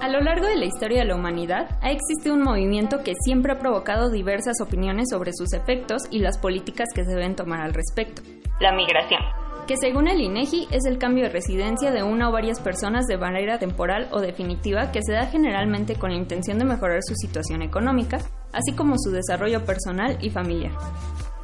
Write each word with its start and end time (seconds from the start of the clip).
A 0.00 0.08
lo 0.08 0.20
largo 0.20 0.46
de 0.46 0.56
la 0.56 0.66
historia 0.66 0.98
de 0.98 1.06
la 1.06 1.14
humanidad, 1.14 1.78
ha 1.80 1.90
existido 1.90 2.34
un 2.34 2.42
movimiento 2.42 3.02
que 3.02 3.14
siempre 3.24 3.52
ha 3.52 3.58
provocado 3.58 4.10
diversas 4.10 4.60
opiniones 4.60 5.08
sobre 5.10 5.32
sus 5.32 5.54
efectos 5.54 6.02
y 6.10 6.18
las 6.18 6.36
políticas 6.36 6.88
que 6.94 7.04
se 7.04 7.10
deben 7.10 7.36
tomar 7.36 7.62
al 7.62 7.72
respecto. 7.72 8.20
La 8.60 8.72
migración, 8.72 9.20
que 9.66 9.78
según 9.78 10.08
el 10.08 10.20
INEGI 10.20 10.68
es 10.70 10.84
el 10.84 10.98
cambio 10.98 11.24
de 11.24 11.30
residencia 11.30 11.90
de 11.90 12.02
una 12.02 12.28
o 12.28 12.32
varias 12.32 12.60
personas 12.60 13.06
de 13.06 13.16
manera 13.16 13.58
temporal 13.58 14.08
o 14.10 14.20
definitiva 14.20 14.92
que 14.92 15.02
se 15.02 15.12
da 15.12 15.26
generalmente 15.26 15.94
con 15.94 16.10
la 16.10 16.18
intención 16.18 16.58
de 16.58 16.66
mejorar 16.66 17.00
su 17.02 17.14
situación 17.14 17.62
económica, 17.62 18.18
así 18.52 18.74
como 18.76 18.96
su 18.98 19.10
desarrollo 19.10 19.64
personal 19.64 20.18
y 20.20 20.28
familiar. 20.28 20.72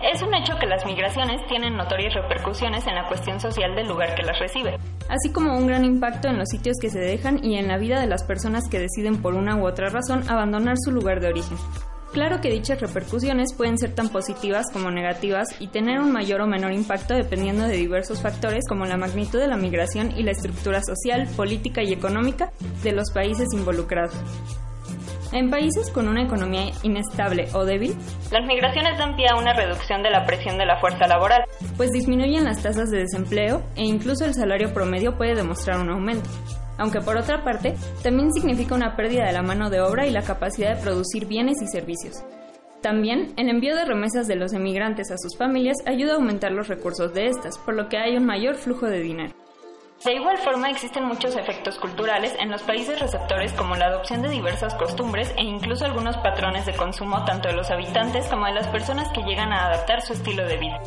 Es 0.02 0.22
un 0.22 0.34
hecho 0.34 0.54
que 0.58 0.66
las 0.66 0.86
migraciones 0.86 1.46
tienen 1.46 1.76
notorias 1.76 2.14
repercusiones 2.14 2.86
en 2.86 2.94
la 2.94 3.06
cuestión 3.06 3.38
social 3.38 3.74
del 3.76 3.86
lugar 3.86 4.14
que 4.14 4.22
las 4.22 4.38
recibe, 4.38 4.78
así 5.10 5.30
como 5.30 5.56
un 5.56 5.66
gran 5.66 5.84
impacto 5.84 6.28
en 6.28 6.38
los 6.38 6.48
sitios 6.48 6.78
que 6.80 6.88
se 6.88 7.00
dejan 7.00 7.44
y 7.44 7.58
en 7.58 7.68
la 7.68 7.76
vida 7.76 8.00
de 8.00 8.06
las 8.06 8.24
personas 8.24 8.64
que 8.70 8.78
deciden 8.78 9.20
por 9.20 9.34
una 9.34 9.56
u 9.56 9.66
otra 9.66 9.90
razón 9.90 10.28
abandonar 10.30 10.76
su 10.82 10.90
lugar 10.90 11.20
de 11.20 11.28
origen. 11.28 11.58
Claro 12.12 12.40
que 12.40 12.50
dichas 12.50 12.80
repercusiones 12.80 13.54
pueden 13.54 13.78
ser 13.78 13.94
tan 13.94 14.08
positivas 14.08 14.66
como 14.72 14.90
negativas 14.90 15.48
y 15.60 15.68
tener 15.68 16.00
un 16.00 16.12
mayor 16.12 16.40
o 16.40 16.46
menor 16.46 16.72
impacto 16.72 17.14
dependiendo 17.14 17.68
de 17.68 17.76
diversos 17.76 18.22
factores 18.22 18.64
como 18.68 18.86
la 18.86 18.96
magnitud 18.96 19.38
de 19.38 19.46
la 19.48 19.56
migración 19.56 20.18
y 20.18 20.22
la 20.24 20.32
estructura 20.32 20.80
social, 20.82 21.28
política 21.36 21.82
y 21.82 21.92
económica 21.92 22.52
de 22.82 22.92
los 22.92 23.12
países 23.12 23.48
involucrados. 23.52 24.14
En 25.32 25.48
países 25.48 25.90
con 25.90 26.08
una 26.08 26.24
economía 26.24 26.72
inestable 26.82 27.46
o 27.54 27.64
débil, 27.64 27.94
las 28.32 28.46
migraciones 28.46 28.98
dan 28.98 29.14
pie 29.14 29.26
a 29.28 29.36
una 29.36 29.52
reducción 29.52 30.02
de 30.02 30.10
la 30.10 30.26
presión 30.26 30.58
de 30.58 30.66
la 30.66 30.80
fuerza 30.80 31.06
laboral, 31.06 31.44
pues 31.76 31.90
disminuyen 31.90 32.44
las 32.44 32.62
tasas 32.62 32.90
de 32.90 32.98
desempleo 32.98 33.62
e 33.76 33.84
incluso 33.84 34.24
el 34.24 34.34
salario 34.34 34.74
promedio 34.74 35.16
puede 35.16 35.36
demostrar 35.36 35.78
un 35.78 35.90
aumento. 35.90 36.28
Aunque 36.78 37.00
por 37.00 37.16
otra 37.16 37.44
parte, 37.44 37.76
también 38.02 38.32
significa 38.32 38.74
una 38.74 38.96
pérdida 38.96 39.26
de 39.26 39.32
la 39.32 39.42
mano 39.42 39.70
de 39.70 39.80
obra 39.80 40.06
y 40.06 40.10
la 40.10 40.22
capacidad 40.22 40.74
de 40.74 40.82
producir 40.82 41.26
bienes 41.26 41.62
y 41.62 41.68
servicios. 41.68 42.24
También, 42.82 43.34
el 43.36 43.50
envío 43.50 43.76
de 43.76 43.84
remesas 43.84 44.26
de 44.26 44.36
los 44.36 44.54
emigrantes 44.54 45.10
a 45.10 45.18
sus 45.18 45.36
familias 45.36 45.76
ayuda 45.86 46.14
a 46.14 46.16
aumentar 46.16 46.50
los 46.50 46.68
recursos 46.68 47.12
de 47.12 47.26
estas, 47.26 47.58
por 47.58 47.74
lo 47.74 47.88
que 47.88 47.98
hay 47.98 48.16
un 48.16 48.24
mayor 48.24 48.56
flujo 48.56 48.86
de 48.86 49.00
dinero. 49.00 49.34
De 50.04 50.14
igual 50.14 50.38
forma, 50.38 50.70
existen 50.70 51.04
muchos 51.04 51.36
efectos 51.36 51.78
culturales 51.78 52.34
en 52.38 52.50
los 52.50 52.62
países 52.62 52.98
receptores 52.98 53.52
como 53.52 53.76
la 53.76 53.86
adopción 53.86 54.22
de 54.22 54.30
diversas 54.30 54.74
costumbres 54.76 55.30
e 55.36 55.42
incluso 55.42 55.84
algunos 55.84 56.16
patrones 56.16 56.64
de 56.64 56.74
consumo 56.74 57.22
tanto 57.26 57.48
de 57.48 57.54
los 57.54 57.70
habitantes 57.70 58.26
como 58.28 58.46
de 58.46 58.54
las 58.54 58.66
personas 58.68 59.12
que 59.12 59.22
llegan 59.22 59.52
a 59.52 59.66
adaptar 59.66 60.00
su 60.00 60.14
estilo 60.14 60.46
de 60.46 60.56
vida. 60.56 60.80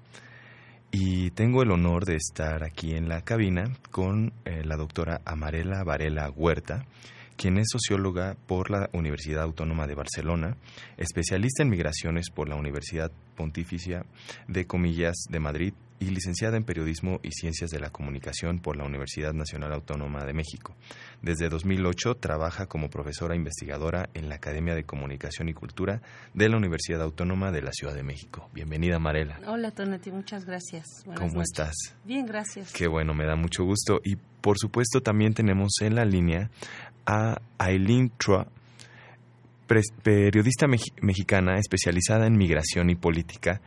Y 0.91 1.31
tengo 1.31 1.63
el 1.63 1.71
honor 1.71 2.05
de 2.05 2.17
estar 2.17 2.65
aquí 2.65 2.95
en 2.95 3.09
la 3.09 3.23
cabina 3.23 3.71
con 3.93 4.33
eh, 4.45 4.63
la 4.65 4.77
doctora 4.77 5.21
Amarela 5.25 5.85
Varela 5.85 6.29
Huerta 6.31 6.87
quien 7.37 7.59
es 7.59 7.69
socióloga 7.71 8.37
por 8.47 8.71
la 8.71 8.89
Universidad 8.93 9.43
Autónoma 9.43 9.87
de 9.87 9.95
Barcelona, 9.95 10.57
especialista 10.97 11.63
en 11.63 11.71
migraciones 11.71 12.31
por 12.31 12.49
la 12.49 12.57
Universidad 12.57 13.11
Pontificia 13.37 14.05
de 14.49 14.67
Comillas 14.67 15.17
de 15.29 15.41
Madrid 15.41 15.75
y 16.01 16.11
licenciada 16.11 16.57
en 16.57 16.65
Periodismo 16.65 17.21
y 17.23 17.31
Ciencias 17.33 17.71
de 17.71 17.81
la 17.81 17.91
Comunicación 17.91 18.59
por 18.59 18.77
la 18.77 18.85
Universidad 18.85 19.33
Nacional 19.33 19.73
Autónoma 19.73 20.25
de 20.25 20.35
México. 20.35 20.75
Desde 21.23 21.49
2008 21.49 22.17
trabaja 22.17 22.67
como 22.67 22.91
profesora 22.91 23.37
investigadora 23.37 24.11
en 24.15 24.29
la 24.29 24.35
Academia 24.35 24.75
de 24.75 24.85
Comunicación 24.85 25.49
y 25.49 25.55
Cultura 25.55 26.03
de 26.35 26.49
la 26.49 26.57
Universidad 26.57 27.01
Autónoma 27.01 27.53
de 27.53 27.63
la 27.63 27.73
Ciudad 27.73 27.95
de 27.95 28.03
México. 28.03 28.51
Bienvenida, 28.53 28.99
Marela. 28.99 29.41
Hola, 29.47 29.71
Tonati, 29.71 30.11
muchas 30.11 30.45
gracias. 30.45 30.85
¿Cómo 31.17 31.41
estás? 31.41 31.75
Bien, 32.05 32.27
gracias. 32.27 32.73
Qué 32.73 32.87
bueno, 32.87 33.15
me 33.15 33.25
da 33.25 33.37
mucho 33.37 33.65
gusto. 33.65 34.01
Y 34.05 34.17
por 34.17 34.59
supuesto 34.59 35.01
también 35.01 35.33
tenemos 35.33 35.73
en 35.81 35.95
la 35.95 36.05
línea 36.05 36.51
a 37.07 37.41
Aileen 37.59 38.11
Trua, 38.17 38.47
periodista 40.03 40.67
mexicana 40.67 41.59
especializada 41.59 42.27
en 42.27 42.37
migración 42.37 42.91
y 42.91 42.95
política, 42.95 43.61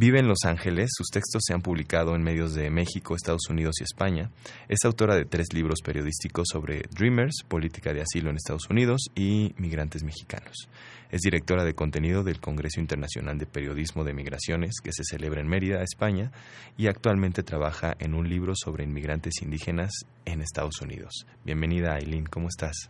Vive 0.00 0.20
en 0.20 0.28
Los 0.28 0.44
Ángeles, 0.44 0.90
sus 0.96 1.08
textos 1.08 1.42
se 1.44 1.54
han 1.54 1.60
publicado 1.60 2.14
en 2.14 2.22
medios 2.22 2.54
de 2.54 2.70
México, 2.70 3.16
Estados 3.16 3.50
Unidos 3.50 3.80
y 3.80 3.82
España. 3.82 4.30
Es 4.68 4.84
autora 4.84 5.16
de 5.16 5.24
tres 5.24 5.48
libros 5.52 5.80
periodísticos 5.84 6.46
sobre 6.52 6.82
Dreamers, 6.96 7.42
política 7.48 7.92
de 7.92 8.02
asilo 8.02 8.30
en 8.30 8.36
Estados 8.36 8.70
Unidos 8.70 9.00
y 9.16 9.56
migrantes 9.58 10.04
mexicanos. 10.04 10.68
Es 11.10 11.22
directora 11.22 11.64
de 11.64 11.74
contenido 11.74 12.22
del 12.22 12.40
Congreso 12.40 12.78
Internacional 12.78 13.38
de 13.38 13.46
Periodismo 13.46 14.04
de 14.04 14.14
Migraciones, 14.14 14.76
que 14.80 14.92
se 14.92 15.02
celebra 15.02 15.40
en 15.40 15.48
Mérida, 15.48 15.82
España, 15.82 16.30
y 16.76 16.86
actualmente 16.86 17.42
trabaja 17.42 17.96
en 17.98 18.14
un 18.14 18.28
libro 18.28 18.52
sobre 18.54 18.84
inmigrantes 18.84 19.42
indígenas 19.42 19.90
en 20.26 20.42
Estados 20.42 20.80
Unidos. 20.80 21.26
Bienvenida, 21.44 21.94
Aileen, 21.94 22.26
¿cómo 22.26 22.46
estás? 22.46 22.88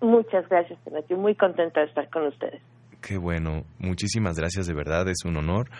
Muchas 0.00 0.48
gracias, 0.48 0.76
Estoy 0.86 1.18
muy 1.18 1.36
contenta 1.36 1.82
de 1.82 1.86
estar 1.86 2.10
con 2.10 2.26
ustedes. 2.26 2.60
Bueno, 3.14 3.64
muchísimas 3.78 4.36
gracias 4.36 4.66
de 4.66 4.74
verdad, 4.74 5.08
es 5.08 5.24
un 5.24 5.36
honor. 5.36 5.70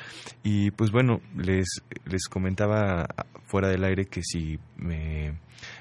Y 0.44 0.70
pues 0.70 0.92
bueno, 0.92 1.20
les, 1.36 1.66
les 2.04 2.28
comentaba 2.28 3.06
fuera 3.46 3.68
del 3.68 3.84
aire 3.84 4.06
que 4.06 4.22
si 4.22 4.58
me, 4.76 5.34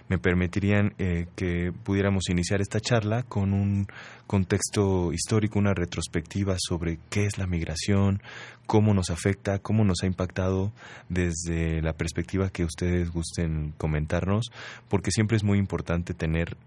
me 0.07 0.17
permitirían 0.17 0.93
eh, 0.97 1.27
que 1.35 1.71
pudiéramos 1.83 2.29
iniciar 2.29 2.61
esta 2.61 2.79
charla 2.79 3.23
con 3.23 3.53
un 3.53 3.87
contexto 4.27 5.11
histórico, 5.11 5.59
una 5.59 5.73
retrospectiva 5.73 6.55
sobre 6.57 6.99
qué 7.09 7.25
es 7.25 7.37
la 7.37 7.47
migración, 7.47 8.21
cómo 8.65 8.93
nos 8.93 9.09
afecta, 9.09 9.59
cómo 9.59 9.83
nos 9.83 10.03
ha 10.03 10.07
impactado 10.07 10.71
desde 11.09 11.81
la 11.81 11.93
perspectiva 11.93 12.49
que 12.49 12.65
ustedes 12.65 13.11
gusten 13.11 13.73
comentarnos, 13.77 14.45
porque 14.89 15.11
siempre 15.11 15.37
es 15.37 15.43
muy 15.43 15.59
importante 15.59 16.13
tener 16.13 16.57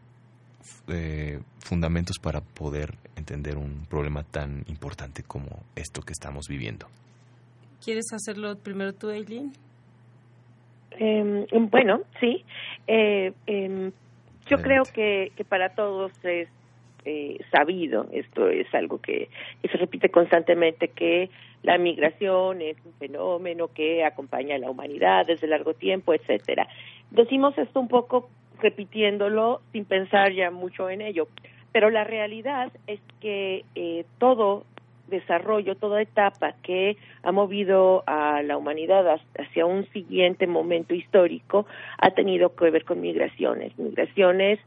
eh, 0.89 1.41
fundamentos 1.61 2.19
para 2.19 2.41
poder 2.41 2.95
entender 3.17 3.57
un 3.57 3.87
problema 3.89 4.23
tan 4.23 4.65
importante 4.69 5.23
como 5.23 5.49
esto 5.77 6.03
que 6.03 6.13
estamos 6.13 6.47
viviendo. 6.49 6.87
¿Quieres 7.85 8.13
hacerlo 8.13 8.57
primero 8.57 8.93
tú, 8.93 9.11
Eileen? 9.11 9.53
Em, 10.93 11.47
bueno, 11.71 12.01
sí. 12.21 12.45
Eh, 12.87 13.33
em, 13.47 13.93
yo 14.49 14.59
creo 14.63 14.83
que, 14.85 15.33
que 15.37 15.45
para 15.45 15.71
todos 15.71 16.13
es 16.25 16.49
eh, 17.05 17.39
sabido, 17.51 18.07
esto 18.13 18.49
es 18.49 18.73
algo 18.75 19.01
que, 19.01 19.29
que, 19.63 19.69
se 19.69 19.77
repite 19.77 20.09
constantemente, 20.11 20.89
que 20.89 21.31
la 21.63 21.79
migración 21.79 22.61
es 22.63 22.77
un 22.85 22.93
fenómeno 22.95 23.69
que 23.69 24.05
acompaña 24.05 24.57
a 24.57 24.59
la 24.59 24.71
humanidad 24.71 25.27
desde 25.27 25.47
largo 25.47 25.75
tiempo, 25.75 26.15
etcétera. 26.15 26.67
Decimos 27.11 27.57
esto 27.57 27.81
un 27.81 27.89
poco 27.89 28.29
repitiéndolo 28.61 29.61
sin 29.73 29.85
pensar 29.85 30.33
ya 30.33 30.51
mucho 30.51 30.91
en 30.91 31.01
ello. 31.01 31.29
Pero 31.73 31.91
la 31.91 32.05
realidad 32.05 32.73
es 32.87 33.01
que 33.21 33.65
eh, 33.75 34.05
todo 34.19 34.65
desarrollo, 35.09 35.75
toda 35.75 36.03
etapa 36.03 36.55
que 36.63 36.97
ha 37.23 37.33
movido 37.33 38.05
a 38.07 38.43
la 38.43 38.57
humanidad 38.57 39.21
hacia 39.39 39.67
un 39.67 39.87
siguiente 39.93 40.47
momento 40.47 40.95
histórico 40.95 41.67
ha 41.99 42.11
tenido 42.11 42.55
que 42.55 42.71
ver 42.71 42.85
con 42.85 43.01
migraciones, 43.01 43.77
migraciones 43.79 44.59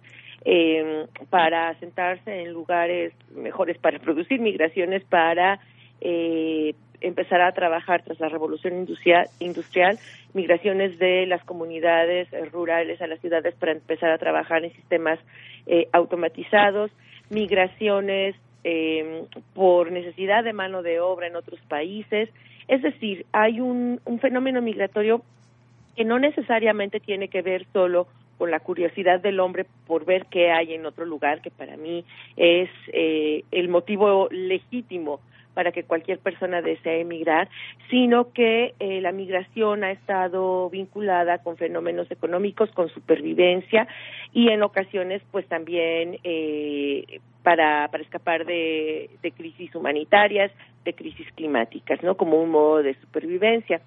eh, 0.43 1.05
para 1.29 1.77
sentarse 1.79 2.41
en 2.41 2.51
lugares 2.51 3.13
mejores 3.35 3.77
para 3.77 3.99
producir, 3.99 4.39
migraciones 4.39 5.03
para 5.03 5.59
eh, 6.01 6.75
empezar 6.99 7.41
a 7.41 7.51
trabajar 7.51 8.03
tras 8.03 8.19
la 8.19 8.29
revolución 8.29 8.75
industrial, 8.75 9.27
industrial, 9.39 9.97
migraciones 10.33 10.97
de 10.99 11.25
las 11.25 11.43
comunidades 11.43 12.27
rurales 12.51 13.01
a 13.01 13.07
las 13.07 13.19
ciudades 13.19 13.55
para 13.55 13.71
empezar 13.71 14.11
a 14.11 14.17
trabajar 14.17 14.63
en 14.63 14.73
sistemas 14.73 15.19
eh, 15.65 15.87
automatizados, 15.91 16.91
migraciones 17.29 18.35
eh, 18.63 19.23
por 19.53 19.91
necesidad 19.91 20.43
de 20.43 20.53
mano 20.53 20.83
de 20.83 20.99
obra 20.99 21.27
en 21.27 21.35
otros 21.35 21.59
países. 21.67 22.29
Es 22.67 22.81
decir, 22.81 23.25
hay 23.31 23.59
un, 23.59 23.99
un 24.05 24.19
fenómeno 24.19 24.61
migratorio 24.61 25.23
que 25.95 26.05
no 26.05 26.19
necesariamente 26.19 26.99
tiene 26.99 27.27
que 27.27 27.41
ver 27.41 27.65
solo 27.73 28.07
con 28.37 28.49
la 28.49 28.59
curiosidad 28.59 29.19
del 29.19 29.39
hombre 29.39 29.65
por 29.85 30.05
ver 30.05 30.25
qué 30.31 30.51
hay 30.51 30.73
en 30.73 30.85
otro 30.85 31.05
lugar, 31.05 31.41
que 31.41 31.51
para 31.51 31.77
mí 31.77 32.03
es 32.37 32.69
eh, 32.91 33.43
el 33.51 33.69
motivo 33.69 34.29
legítimo 34.31 35.19
para 35.53 35.71
que 35.71 35.83
cualquier 35.83 36.19
persona 36.19 36.61
desee 36.61 37.01
emigrar, 37.01 37.49
sino 37.89 38.31
que 38.31 38.73
eh, 38.79 39.01
la 39.01 39.11
migración 39.11 39.83
ha 39.83 39.91
estado 39.91 40.69
vinculada 40.69 41.39
con 41.39 41.57
fenómenos 41.57 42.09
económicos, 42.11 42.69
con 42.71 42.89
supervivencia 42.89 43.87
y 44.33 44.49
en 44.49 44.63
ocasiones 44.63 45.21
pues 45.31 45.45
también 45.47 46.19
eh, 46.23 47.19
para, 47.43 47.87
para 47.89 48.03
escapar 48.03 48.45
de, 48.45 49.09
de 49.21 49.31
crisis 49.31 49.73
humanitarias, 49.75 50.51
de 50.85 50.93
crisis 50.93 51.27
climáticas, 51.35 52.01
¿no? 52.03 52.15
Como 52.15 52.41
un 52.41 52.51
modo 52.51 52.83
de 52.83 52.93
supervivencia 52.95 53.81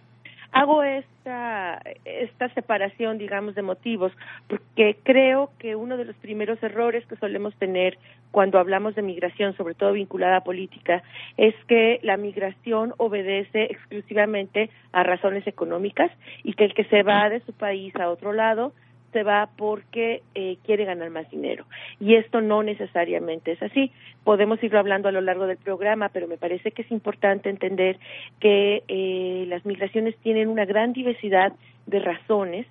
hago 0.54 0.84
esta, 0.84 1.82
esta 2.04 2.48
separación, 2.54 3.18
digamos, 3.18 3.56
de 3.56 3.62
motivos, 3.62 4.12
porque 4.46 4.96
creo 5.02 5.50
que 5.58 5.74
uno 5.74 5.96
de 5.96 6.04
los 6.04 6.16
primeros 6.16 6.62
errores 6.62 7.04
que 7.06 7.16
solemos 7.16 7.54
tener 7.56 7.98
cuando 8.30 8.60
hablamos 8.60 8.94
de 8.94 9.02
migración, 9.02 9.56
sobre 9.56 9.74
todo 9.74 9.92
vinculada 9.92 10.38
a 10.38 10.44
política, 10.44 11.02
es 11.36 11.54
que 11.66 11.98
la 12.02 12.16
migración 12.16 12.94
obedece 12.98 13.64
exclusivamente 13.64 14.70
a 14.92 15.02
razones 15.02 15.44
económicas 15.48 16.12
y 16.44 16.54
que 16.54 16.64
el 16.64 16.74
que 16.74 16.84
se 16.84 17.02
va 17.02 17.28
de 17.28 17.40
su 17.40 17.52
país 17.52 17.94
a 17.96 18.08
otro 18.08 18.32
lado 18.32 18.72
se 19.14 19.22
va 19.22 19.48
porque 19.56 20.22
eh, 20.34 20.58
quiere 20.66 20.84
ganar 20.84 21.08
más 21.08 21.30
dinero. 21.30 21.64
Y 21.98 22.16
esto 22.16 22.42
no 22.42 22.62
necesariamente 22.62 23.52
es 23.52 23.62
así. 23.62 23.90
Podemos 24.24 24.62
irlo 24.62 24.78
hablando 24.78 25.08
a 25.08 25.12
lo 25.12 25.22
largo 25.22 25.46
del 25.46 25.56
programa, 25.56 26.10
pero 26.10 26.28
me 26.28 26.36
parece 26.36 26.72
que 26.72 26.82
es 26.82 26.90
importante 26.90 27.48
entender 27.48 27.98
que 28.40 28.82
eh, 28.88 29.46
las 29.48 29.64
migraciones 29.64 30.14
tienen 30.18 30.48
una 30.48 30.66
gran 30.66 30.92
diversidad 30.92 31.54
de 31.86 32.00
razones, 32.00 32.66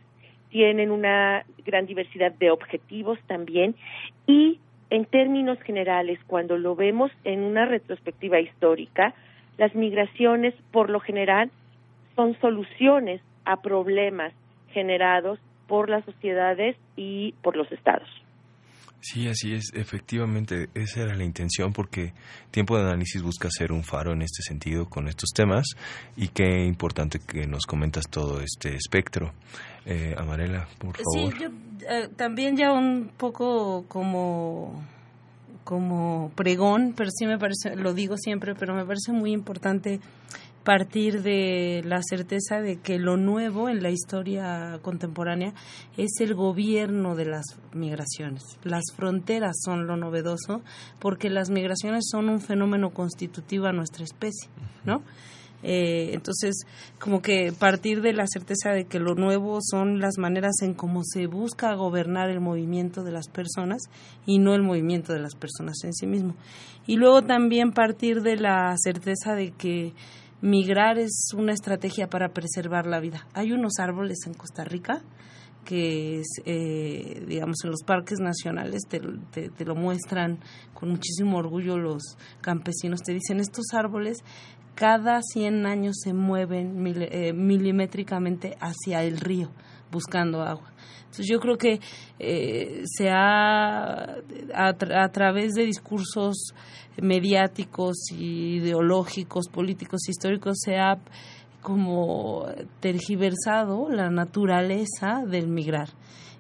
tienen 0.50 0.92
una 0.92 1.46
gran 1.66 1.88
diversidad 1.88 2.32
de 2.34 2.52
objetivos 2.52 3.18
también 3.26 3.76
y 4.28 4.60
en 4.92 5.06
términos 5.06 5.60
generales, 5.62 6.20
cuando 6.28 6.56
lo 6.56 6.76
vemos 6.76 7.12
en 7.24 7.42
una 7.42 7.66
retrospectiva 7.66 8.40
histórica, 8.40 9.16
las 9.58 9.74
migraciones 9.74 10.54
por 10.72 10.92
lo 10.92 11.00
general 11.00 11.50
son 12.16 12.38
soluciones 12.40 13.20
a 13.46 13.62
problemas 13.64 14.34
generados 14.72 15.40
por 15.74 15.90
las 15.90 16.06
sociedades 16.06 16.78
y 16.96 17.32
por 17.42 17.58
los 17.58 17.72
estados. 17.72 18.08
Sí, 19.02 19.28
así 19.28 19.54
es. 19.56 19.72
Efectivamente, 19.74 20.70
esa 20.76 21.02
era 21.02 21.16
la 21.16 21.24
intención 21.24 21.74
porque 21.74 22.14
Tiempo 22.52 22.78
de 22.78 22.84
Análisis 22.84 23.24
busca 23.24 23.50
ser 23.50 23.72
un 23.72 23.84
faro 23.84 24.14
en 24.14 24.22
este 24.22 24.44
sentido 24.44 24.88
con 24.88 25.08
estos 25.08 25.32
temas 25.32 25.66
y 26.16 26.28
qué 26.28 26.64
importante 26.64 27.18
que 27.18 27.48
nos 27.48 27.66
comentas 27.66 28.08
todo 28.08 28.40
este 28.40 28.76
espectro. 28.76 29.34
Eh, 29.84 30.14
Amarela, 30.16 30.68
por 30.78 30.96
favor. 30.96 31.34
Sí, 31.34 31.40
yo 31.42 31.50
eh, 31.90 32.08
también 32.16 32.56
ya 32.56 32.72
un 32.72 33.10
poco 33.18 33.86
como 33.88 34.80
como 35.64 36.30
pregón, 36.36 36.94
pero 36.96 37.10
sí 37.10 37.26
me 37.26 37.40
parece, 37.40 37.76
lo 37.76 37.96
digo 37.96 38.16
siempre, 38.18 38.54
pero 38.54 38.76
me 38.76 38.86
parece 38.86 39.12
muy 39.12 39.32
importante 39.32 40.02
partir 40.64 41.22
de 41.22 41.82
la 41.86 42.02
certeza 42.02 42.62
de 42.62 42.78
que 42.78 42.98
lo 42.98 43.18
nuevo 43.18 43.70
en 43.70 43.84
la 43.84 43.90
historia 43.90 44.80
contemporánea 44.82 45.54
es 45.98 46.20
el 46.20 46.36
gobierno 46.36 47.16
de 47.16 47.26
las 47.26 47.46
migraciones. 47.74 48.44
Las 48.64 48.86
fronteras 48.96 49.58
son 49.64 49.88
lo 49.88 49.98
novedoso 49.98 50.62
porque 51.00 51.30
las 51.30 51.50
migraciones 51.50 52.06
son 52.10 52.30
un 52.30 52.42
fenómeno 52.42 52.92
constitutivo 52.92 53.68
a 53.68 53.74
nuestra 53.74 54.04
especie, 54.04 54.50
¿no? 54.86 55.04
Eh, 55.66 56.12
entonces, 56.14 56.66
como 57.00 57.22
que 57.22 57.54
partir 57.58 58.02
de 58.02 58.12
la 58.12 58.26
certeza 58.28 58.72
de 58.72 58.86
que 58.86 59.00
lo 59.00 59.16
nuevo 59.16 59.60
son 59.62 60.00
las 60.00 60.18
maneras 60.18 60.62
en 60.62 60.74
cómo 60.74 61.04
se 61.06 61.26
busca 61.26 61.74
gobernar 61.74 62.30
el 62.30 62.42
movimiento 62.42 63.04
de 63.04 63.12
las 63.12 63.30
personas 63.30 63.84
y 64.26 64.40
no 64.40 64.56
el 64.56 64.62
movimiento 64.62 65.14
de 65.14 65.20
las 65.20 65.36
personas 65.36 65.78
en 65.86 65.94
sí 65.94 66.06
mismo. 66.06 66.36
Y 66.86 66.98
luego 66.98 67.22
también 67.22 67.72
partir 67.72 68.22
de 68.22 68.36
la 68.36 68.76
certeza 68.78 69.36
de 69.36 69.52
que 69.52 69.94
migrar 70.44 71.00
es 71.00 71.30
una 71.36 71.54
estrategia 71.54 72.10
para 72.10 72.34
preservar 72.34 72.86
la 72.86 73.00
vida. 73.00 73.26
Hay 73.34 73.54
unos 73.54 73.80
árboles 73.80 74.20
en 74.28 74.34
Costa 74.34 74.66
Rica 74.66 75.02
que, 75.64 76.20
es, 76.20 76.28
eh, 76.46 77.24
digamos, 77.26 77.56
en 77.64 77.72
los 77.72 77.84
parques 77.84 78.20
nacionales 78.20 78.82
te, 78.90 79.00
lo 79.64 79.76
muestran 79.76 80.40
con 80.74 80.90
muchísimo 80.90 81.38
orgullo 81.38 81.78
los 81.78 82.18
campesinos. 82.42 83.00
Te 83.00 83.14
dicen, 83.14 83.40
estos 83.40 83.68
árboles 83.74 84.18
cada 84.76 85.22
100 85.22 85.66
años 85.66 85.96
se 86.04 86.14
mueven 86.14 86.86
eh, 86.88 87.32
milimétricamente 87.32 88.58
hacia 88.60 89.02
el 89.04 89.22
río 89.22 89.50
buscando 89.92 90.42
agua. 90.42 90.74
Entonces 91.14 91.28
yo 91.30 91.40
creo 91.40 91.58
que 91.60 91.80
eh, 92.18 92.82
se 92.86 93.08
ha, 93.12 94.16
a, 94.56 95.10
través 95.12 95.54
de 95.54 95.64
discursos 95.64 96.56
mediáticos, 97.00 98.10
ideológicos, 98.18 99.48
políticos, 99.48 100.10
históricos, 100.10 100.58
se 100.60 100.78
ha 100.78 100.98
como 101.62 102.48
tergiversado 102.80 103.90
la 103.90 104.10
naturaleza 104.10 105.22
del 105.28 105.50
migrar. 105.50 105.90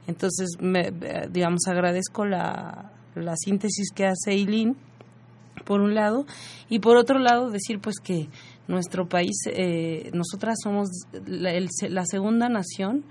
Entonces, 0.07 0.57
me, 0.59 0.91
digamos, 1.29 1.67
agradezco 1.67 2.25
la, 2.25 2.91
la 3.13 3.35
síntesis 3.35 3.91
que 3.93 4.07
hace 4.07 4.31
Eileen 4.31 4.75
por 5.65 5.81
un 5.81 5.93
lado, 5.93 6.25
y 6.67 6.79
por 6.79 6.97
otro 6.97 7.19
lado 7.19 7.51
decir 7.51 7.79
pues 7.79 7.97
que 8.03 8.27
nuestro 8.67 9.07
país, 9.07 9.43
eh, 9.47 10.11
nosotras 10.13 10.57
somos 10.63 10.89
la, 11.25 12.05
segunda 12.05 12.49
nación 12.49 13.03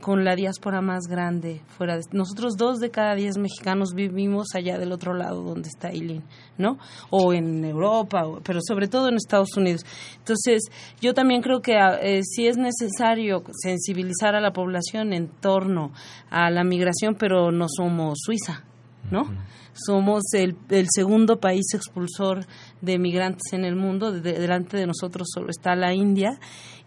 con 0.00 0.24
la 0.24 0.36
diáspora 0.36 0.80
más 0.80 1.04
grande 1.08 1.62
fuera 1.66 1.96
de 1.96 2.02
nosotros 2.12 2.56
dos 2.56 2.78
de 2.78 2.90
cada 2.90 3.14
diez 3.14 3.38
mexicanos 3.38 3.94
vivimos 3.94 4.48
allá 4.54 4.78
del 4.78 4.92
otro 4.92 5.14
lado 5.14 5.42
donde 5.42 5.68
está 5.68 5.88
Eileen, 5.88 6.22
¿no? 6.58 6.78
O 7.10 7.32
en 7.32 7.64
Europa, 7.64 8.24
pero 8.44 8.60
sobre 8.62 8.88
todo 8.88 9.08
en 9.08 9.16
Estados 9.16 9.56
Unidos. 9.56 9.84
Entonces, 10.18 10.64
yo 11.00 11.14
también 11.14 11.42
creo 11.42 11.60
que 11.60 11.76
eh, 12.02 12.20
si 12.22 12.46
es 12.46 12.56
necesario 12.56 13.42
sensibilizar 13.62 14.34
a 14.34 14.40
la 14.40 14.52
población 14.52 15.12
en 15.12 15.28
torno 15.28 15.92
a 16.30 16.50
la 16.50 16.62
migración, 16.62 17.16
pero 17.18 17.50
no 17.50 17.66
somos 17.68 18.18
Suiza, 18.24 18.64
¿no? 19.10 19.24
Somos 19.72 20.22
el, 20.32 20.56
el, 20.70 20.86
segundo 20.90 21.38
país 21.38 21.66
expulsor 21.74 22.46
de 22.80 22.98
migrantes 22.98 23.52
en 23.52 23.64
el 23.64 23.76
mundo. 23.76 24.10
delante 24.10 24.78
de 24.78 24.86
nosotros 24.86 25.28
solo 25.34 25.50
está 25.50 25.76
la 25.76 25.92
India. 25.92 26.38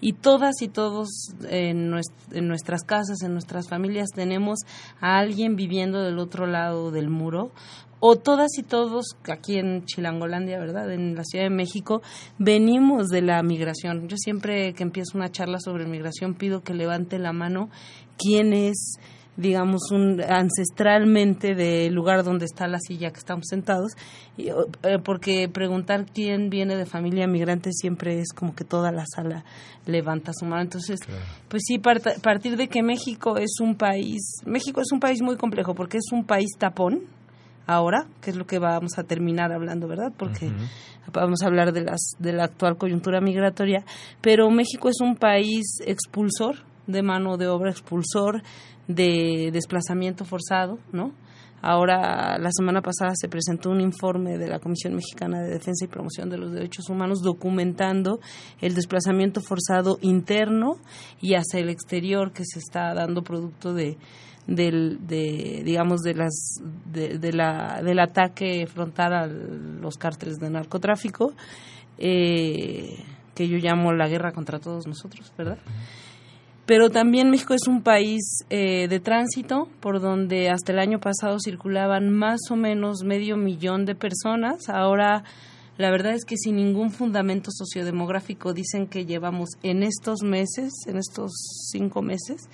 Y 0.02 0.14
todas 0.14 0.62
y 0.62 0.68
todos 0.68 1.10
en, 1.50 1.90
nuestras 1.90 2.84
casas, 2.84 3.22
en 3.22 3.34
nuestras 3.34 3.68
familias, 3.68 4.10
tenemos 4.14 4.60
a 5.02 5.18
alguien 5.18 5.56
viviendo 5.56 6.02
del 6.02 6.20
otro 6.20 6.48
lado 6.48 6.92
del 6.92 7.10
muro 7.10 7.52
o 8.00 8.16
todas 8.16 8.58
y 8.58 8.64
todos 8.64 9.18
aquí 9.30 9.58
en 9.58 9.84
Chilangolandia, 9.86 10.58
¿verdad? 10.58 10.92
En 10.94 11.16
la 11.16 11.24
Ciudad 11.26 11.46
de 11.46 11.50
México, 11.50 12.02
venimos 12.38 13.08
de 13.08 13.22
la 13.22 13.44
migración. 13.44 14.08
Yo 14.08 14.16
siempre 14.18 14.74
que 14.74 14.84
empiezo 14.84 15.18
una 15.18 15.32
charla 15.32 15.60
sobre 15.60 15.86
migración 15.86 16.36
pido 16.36 16.62
que 16.62 16.74
levante 16.74 17.20
la 17.20 17.34
mano 17.34 17.70
quién 18.18 18.54
es 18.54 18.98
digamos, 19.40 19.90
un, 19.92 20.22
ancestralmente 20.22 21.56
del 21.56 21.94
lugar 21.94 22.24
donde 22.24 22.44
está 22.44 22.68
la 22.68 22.80
silla 22.80 23.12
que 23.12 23.20
estamos 23.20 23.46
sentados, 23.50 23.94
y, 24.36 24.50
eh, 24.50 25.00
porque 25.04 25.48
preguntar 25.48 26.06
quién 26.14 26.50
viene 26.50 26.76
de 26.76 26.86
familia 26.86 27.26
migrante 27.26 27.72
siempre 27.72 28.20
es 28.20 28.34
como 28.36 28.54
que 28.54 28.66
toda 28.66 28.92
la 28.92 29.06
sala 29.06 29.46
levanta 29.86 30.34
su 30.34 30.46
mano. 30.46 30.64
Entonces, 30.64 31.00
pues 31.48 31.64
sí, 31.66 31.80
partir 31.80 32.58
de 32.58 32.68
que 32.68 32.84
México 32.84 33.38
es 33.38 33.62
un 33.62 33.76
país, 33.76 34.42
México 34.46 34.82
es 34.82 34.92
un 34.92 35.00
país 35.00 35.22
muy 35.22 35.38
complejo 35.38 35.74
porque 35.74 35.98
es 35.98 36.12
un 36.12 36.26
país 36.26 36.50
tapón, 36.58 37.04
ahora, 37.66 38.08
que 38.22 38.32
es 38.32 38.36
lo 38.36 38.46
que 38.46 38.60
vamos 38.60 38.98
a 38.98 39.04
terminar 39.04 39.54
hablando, 39.54 39.88
¿verdad? 39.88 40.12
Porque 40.18 40.52
vamos 41.14 41.42
a 41.44 41.46
hablar 41.46 41.72
de 41.72 41.82
las 41.82 42.00
de 42.20 42.34
la 42.34 42.46
actual 42.46 42.78
coyuntura 42.78 43.22
migratoria, 43.22 43.86
pero 44.22 44.50
México 44.50 44.90
es 44.90 45.00
un 45.02 45.16
país 45.16 45.80
expulsor 45.86 46.69
de 46.90 47.04
mano 47.04 47.38
de 47.38 47.48
obra 47.48 47.70
expulsor, 47.70 48.42
de 48.88 49.52
desplazamiento 49.54 50.26
forzado, 50.26 50.80
¿no? 50.92 51.14
Ahora, 51.62 52.38
la 52.40 52.52
semana 52.52 52.82
pasada 52.82 53.12
se 53.16 53.28
presentó 53.28 53.70
un 53.70 53.82
informe 53.82 54.38
de 54.38 54.48
la 54.48 54.60
Comisión 54.60 54.96
Mexicana 54.96 55.42
de 55.42 55.50
Defensa 55.50 55.84
y 55.84 55.90
Promoción 55.90 56.30
de 56.30 56.38
los 56.38 56.54
Derechos 56.54 56.90
Humanos 56.90 57.20
documentando 57.22 58.20
el 58.62 58.74
desplazamiento 58.76 59.42
forzado 59.42 59.98
interno 60.02 60.78
y 61.22 61.34
hacia 61.34 61.60
el 61.60 61.70
exterior 61.70 62.32
que 62.32 62.44
se 62.46 62.60
está 62.60 62.94
dando 62.94 63.24
producto 63.24 63.74
de, 63.74 63.98
del, 64.48 65.06
de, 65.06 65.62
digamos, 65.66 66.00
de 66.00 66.14
las, 66.14 66.62
de, 66.86 67.34
la, 67.34 67.82
del 67.84 68.00
ataque 68.00 68.66
frontal 68.66 69.14
a 69.14 69.28
los 69.28 69.98
cárteles 69.98 70.38
de 70.38 70.50
narcotráfico, 70.50 71.34
eh, 71.98 73.04
que 73.36 73.50
yo 73.50 73.58
llamo 73.58 73.92
la 73.92 74.08
guerra 74.08 74.32
contra 74.32 74.60
todos 74.60 74.88
nosotros, 74.88 75.34
¿verdad? 75.38 75.58
Pero 76.70 76.92
también 76.92 77.32
México 77.32 77.56
es 77.56 77.68
un 77.68 77.82
país 77.82 78.46
eh, 78.52 78.88
de 78.88 79.00
tránsito 79.00 79.68
por 79.80 80.00
donde 80.00 80.52
hasta 80.52 80.72
el 80.72 80.78
año 80.78 81.00
pasado 81.00 81.40
circulaban 81.44 82.12
más 82.12 82.42
o 82.52 82.56
menos 82.56 83.02
medio 83.04 83.38
millón 83.38 83.86
de 83.86 83.96
personas. 83.96 84.70
Ahora, 84.70 85.24
la 85.80 85.90
verdad 85.90 86.14
es 86.14 86.26
que 86.26 86.38
sin 86.38 86.58
ningún 86.58 86.92
fundamento 86.92 87.50
sociodemográfico 87.52 88.54
dicen 88.54 88.86
que 88.86 89.08
llevamos 89.08 89.50
en 89.64 89.82
estos 89.82 90.22
meses, 90.22 90.72
en 90.86 90.98
estos 90.98 91.32
cinco 91.72 92.04
meses, 92.04 92.48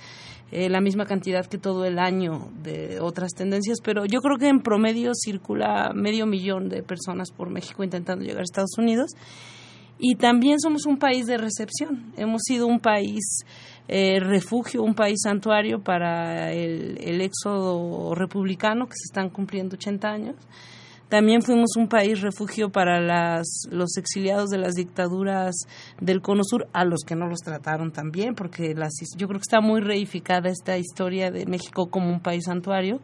eh, 0.49 0.69
la 0.69 0.79
misma 0.79 1.05
cantidad 1.05 1.45
que 1.45 1.57
todo 1.57 1.83
el 1.83 1.99
año 1.99 2.51
de 2.63 3.01
otras 3.01 3.33
tendencias, 3.33 3.79
pero 3.83 4.05
yo 4.05 4.21
creo 4.21 4.37
que 4.37 4.47
en 4.47 4.61
promedio 4.61 5.11
circula 5.13 5.91
medio 5.93 6.25
millón 6.25 6.69
de 6.69 6.83
personas 6.83 7.31
por 7.31 7.49
México 7.49 7.83
intentando 7.83 8.23
llegar 8.23 8.39
a 8.39 8.43
Estados 8.43 8.77
Unidos. 8.77 9.11
Y 9.97 10.15
también 10.15 10.59
somos 10.59 10.85
un 10.85 10.97
país 10.97 11.25
de 11.25 11.37
recepción. 11.37 12.11
Hemos 12.17 12.41
sido 12.45 12.67
un 12.67 12.81
país 12.81 13.45
eh, 13.87 14.19
refugio, 14.19 14.83
un 14.83 14.95
país 14.95 15.19
santuario 15.23 15.83
para 15.83 16.51
el, 16.51 16.97
el, 17.01 17.21
éxodo 17.21 18.15
republicano, 18.15 18.87
que 18.87 18.95
se 18.95 19.05
están 19.11 19.29
cumpliendo 19.29 19.75
80 19.75 20.07
años. 20.07 20.35
También 21.09 21.43
fuimos 21.43 21.75
un 21.77 21.87
país 21.87 22.21
refugio 22.21 22.71
para 22.71 22.99
las, 22.99 23.45
los 23.69 23.95
exiliados 23.97 24.49
de 24.49 24.57
las 24.57 24.73
dictaduras 24.73 25.53
del 26.01 26.21
Cono 26.21 26.43
Sur, 26.43 26.67
a 26.73 26.83
los 26.83 27.01
que 27.05 27.15
no 27.15 27.27
los 27.27 27.41
trataron 27.41 27.91
tan 27.91 28.09
bien, 28.09 28.33
porque 28.33 28.73
las, 28.73 28.93
yo 29.15 29.27
creo 29.27 29.39
que 29.39 29.45
está 29.47 29.61
muy 29.61 29.81
reificada 29.81 30.49
esta 30.49 30.79
historia 30.79 31.29
de 31.29 31.45
México 31.45 31.91
como 31.91 32.09
un 32.09 32.21
país 32.21 32.45
santuario. 32.45 33.01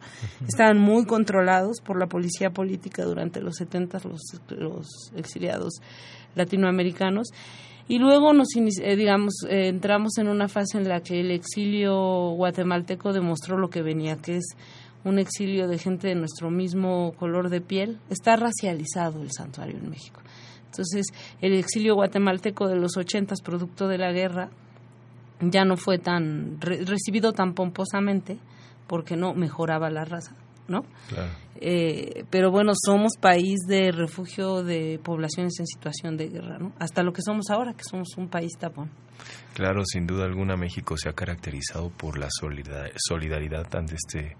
Estaban 0.48 0.78
muy 0.78 1.06
controlados 1.06 1.80
por 1.80 1.96
la 1.96 2.08
policía 2.08 2.50
política 2.50 3.04
durante 3.04 3.40
los 3.40 3.54
70 3.56 4.00
los, 4.04 4.20
los 4.48 5.12
exiliados 5.14 5.80
latinoamericanos 6.34 7.28
y 7.88 7.98
luego 7.98 8.32
nos 8.32 8.48
eh, 8.56 8.96
digamos 8.96 9.34
eh, 9.48 9.68
entramos 9.68 10.18
en 10.18 10.28
una 10.28 10.48
fase 10.48 10.78
en 10.78 10.88
la 10.88 11.00
que 11.00 11.20
el 11.20 11.30
exilio 11.30 12.30
guatemalteco 12.30 13.12
demostró 13.12 13.58
lo 13.58 13.70
que 13.70 13.82
venía, 13.82 14.16
que 14.16 14.36
es 14.36 14.56
un 15.04 15.18
exilio 15.18 15.66
de 15.66 15.78
gente 15.78 16.08
de 16.08 16.14
nuestro 16.14 16.50
mismo 16.50 17.12
color 17.18 17.50
de 17.50 17.60
piel. 17.60 17.98
Está 18.08 18.36
racializado 18.36 19.20
el 19.20 19.32
santuario 19.32 19.76
en 19.76 19.90
México. 19.90 20.20
Entonces, 20.66 21.06
el 21.40 21.54
exilio 21.54 21.94
guatemalteco 21.94 22.66
de 22.66 22.76
los 22.76 22.96
ochentas, 22.96 23.42
producto 23.42 23.88
de 23.88 23.98
la 23.98 24.12
guerra, 24.12 24.48
ya 25.40 25.64
no 25.64 25.76
fue 25.76 25.98
tan 25.98 26.60
recibido 26.60 27.32
tan 27.32 27.52
pomposamente 27.52 28.38
porque 28.86 29.16
no 29.16 29.34
mejoraba 29.34 29.90
la 29.90 30.04
raza. 30.04 30.34
¿No? 30.72 30.84
Eh, 31.56 32.24
pero 32.30 32.50
bueno, 32.50 32.72
somos 32.74 33.12
país 33.20 33.60
de 33.68 33.92
refugio 33.92 34.64
de 34.64 34.98
poblaciones 35.02 35.52
en 35.60 35.66
situación 35.66 36.16
de 36.16 36.28
guerra, 36.28 36.58
¿no? 36.58 36.72
Hasta 36.80 37.02
lo 37.02 37.12
que 37.12 37.22
somos 37.22 37.50
ahora, 37.50 37.74
que 37.74 37.84
somos 37.84 38.16
un 38.16 38.28
país 38.28 38.52
tapón. 38.58 38.90
Claro, 39.54 39.84
sin 39.84 40.06
duda 40.06 40.24
alguna 40.24 40.56
México 40.56 40.96
se 40.96 41.08
ha 41.08 41.12
caracterizado 41.12 41.90
por 41.90 42.18
la 42.18 42.28
solidaridad 42.30 43.66
ante 43.76 43.94
este 43.94 44.36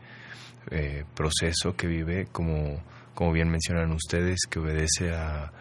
eh, 0.70 1.04
proceso 1.14 1.76
que 1.76 1.86
vive, 1.86 2.26
como, 2.32 2.82
como 3.14 3.32
bien 3.32 3.50
mencionan 3.50 3.92
ustedes, 3.92 4.40
que 4.50 4.58
obedece 4.58 5.12
a 5.12 5.52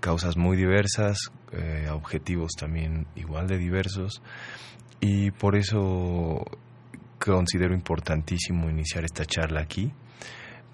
causas 0.00 0.36
muy 0.36 0.56
diversas, 0.56 1.30
eh, 1.52 1.86
a 1.88 1.94
objetivos 1.94 2.52
también 2.58 3.06
igual 3.14 3.46
de 3.46 3.56
diversos, 3.56 4.20
y 5.00 5.30
por 5.30 5.56
eso 5.56 6.44
considero 7.18 7.74
importantísimo 7.74 8.68
iniciar 8.68 9.04
esta 9.04 9.24
charla 9.24 9.60
aquí 9.60 9.92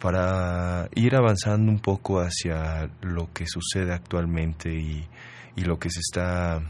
para 0.03 0.89
ir 0.97 1.15
avanzando 1.15 1.71
un 1.71 1.79
poco 1.79 2.19
hacia 2.19 2.91
lo 3.03 3.33
que 3.33 3.47
sucede 3.47 3.95
actualmente 3.95 4.75
y, 4.75 5.07
lo 5.55 5.79
que 5.79 5.91
se 5.91 6.01
está 6.01 6.61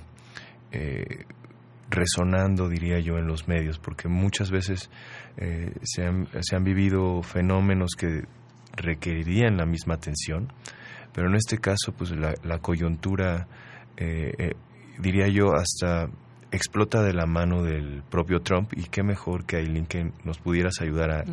eh, 0.71 1.25
resonando, 1.89 2.69
diría 2.69 2.99
yo, 3.01 3.17
en 3.17 3.27
los 3.27 3.49
medios, 3.49 3.79
porque 3.79 4.07
muchas 4.07 4.51
veces 4.51 4.91
eh, 5.39 5.73
se, 5.83 6.05
han, 6.05 6.29
se, 6.43 6.57
han, 6.57 6.63
vivido 6.63 7.23
fenómenos 7.23 7.93
que 7.97 8.25
requerirían 8.77 9.57
la 9.57 9.65
misma 9.65 9.95
atención, 9.95 10.53
pero 11.15 11.29
en 11.29 11.37
este 11.37 11.57
caso, 11.57 11.95
pues 11.97 12.11
la, 12.11 12.35
la 12.43 12.59
coyuntura, 12.59 13.49
eh, 13.97 14.53
diría 14.99 15.29
yo, 15.29 15.55
hasta 15.55 16.11
explota 16.53 17.03
de 17.03 17.15
la 17.15 17.27
mano 17.27 17.63
del 17.63 18.03
propio 18.11 18.41
Trump 18.41 18.73
y 18.77 18.85
qué 18.85 19.03
mejor 19.03 19.45
que 19.47 19.57
Aileen 19.57 19.87
que 19.87 20.13
nos 20.25 20.39
pudieras 20.39 20.81
ayudar 20.81 21.11
a, 21.11 21.25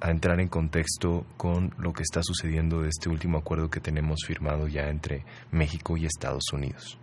a, 0.00 0.10
entrar 0.10 0.40
en 0.40 0.48
contexto 0.48 1.24
con 1.36 1.70
lo 1.78 1.92
que 1.92 2.02
está 2.02 2.22
sucediendo 2.22 2.80
de 2.80 2.88
este 2.88 3.08
último 3.08 3.38
acuerdo 3.38 3.68
que 3.68 3.80
tenemos 3.80 4.20
firmado 4.26 4.66
ya 4.68 4.88
entre 4.88 5.24
México 5.50 5.96
y 5.96 6.06
Estados 6.06 6.52
Unidos. 6.52 6.98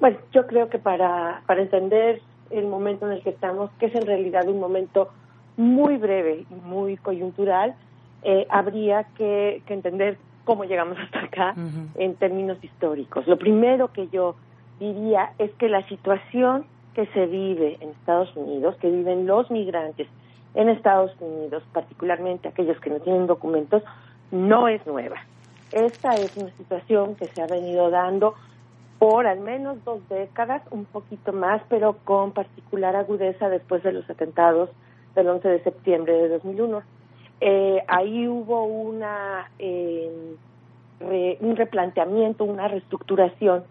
Bueno, 0.00 0.18
yo 0.32 0.46
creo 0.46 0.68
que 0.68 0.78
para, 0.78 1.42
para 1.46 1.62
entender 1.62 2.22
el 2.50 2.66
momento 2.66 3.06
en 3.06 3.14
el 3.14 3.22
que 3.22 3.30
estamos, 3.30 3.70
que 3.78 3.86
es 3.86 3.94
en 3.94 4.06
realidad 4.06 4.48
un 4.48 4.60
momento 4.60 5.10
muy 5.56 5.96
breve 5.96 6.46
y 6.48 6.54
muy 6.54 6.96
coyuntural, 6.96 7.74
eh, 8.22 8.46
habría 8.48 9.04
que, 9.16 9.62
que, 9.66 9.74
entender 9.74 10.18
cómo 10.44 10.64
llegamos 10.64 10.96
hasta 10.98 11.24
acá 11.24 11.54
en 11.96 12.14
términos 12.14 12.62
históricos. 12.62 13.26
Lo 13.26 13.38
primero 13.38 13.92
que 13.92 14.08
yo 14.08 14.36
diría 14.78 15.32
es 15.38 15.50
que 15.54 15.68
la 15.68 15.86
situación 15.88 16.64
que 16.94 17.06
se 17.06 17.26
vive 17.26 17.78
en 17.80 17.90
Estados 17.90 18.34
Unidos, 18.36 18.76
que 18.80 18.90
viven 18.90 19.26
los 19.26 19.50
migrantes 19.50 20.08
en 20.54 20.68
Estados 20.68 21.12
Unidos, 21.20 21.62
particularmente 21.72 22.48
aquellos 22.48 22.80
que 22.80 22.90
no 22.90 23.00
tienen 23.00 23.26
documentos, 23.26 23.82
no 24.30 24.68
es 24.68 24.84
nueva. 24.86 25.16
Esta 25.72 26.14
es 26.14 26.36
una 26.36 26.50
situación 26.56 27.14
que 27.14 27.26
se 27.26 27.42
ha 27.42 27.46
venido 27.46 27.90
dando 27.90 28.34
por 28.98 29.26
al 29.26 29.40
menos 29.40 29.82
dos 29.84 30.00
décadas, 30.08 30.62
un 30.70 30.84
poquito 30.84 31.32
más, 31.32 31.62
pero 31.68 31.98
con 32.04 32.32
particular 32.32 32.96
agudeza 32.96 33.48
después 33.48 33.82
de 33.82 33.92
los 33.92 34.08
atentados 34.10 34.70
del 35.14 35.28
11 35.28 35.48
de 35.48 35.62
septiembre 35.62 36.12
de 36.14 36.28
2001. 36.30 36.82
Eh, 37.40 37.84
ahí 37.86 38.26
hubo 38.26 38.64
una 38.64 39.48
eh, 39.60 40.34
un 41.00 41.56
replanteamiento, 41.56 42.42
una 42.42 42.66
reestructuración 42.66 43.62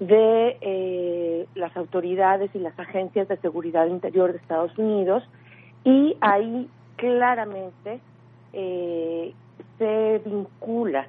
de 0.00 0.56
eh, 0.60 1.46
las 1.54 1.76
autoridades 1.76 2.50
y 2.54 2.58
las 2.58 2.78
agencias 2.78 3.28
de 3.28 3.36
seguridad 3.38 3.86
interior 3.86 4.32
de 4.32 4.38
Estados 4.38 4.76
Unidos 4.78 5.24
y 5.84 6.16
ahí 6.20 6.68
claramente 6.96 8.00
eh, 8.52 9.32
se 9.78 10.22
vincula 10.24 11.08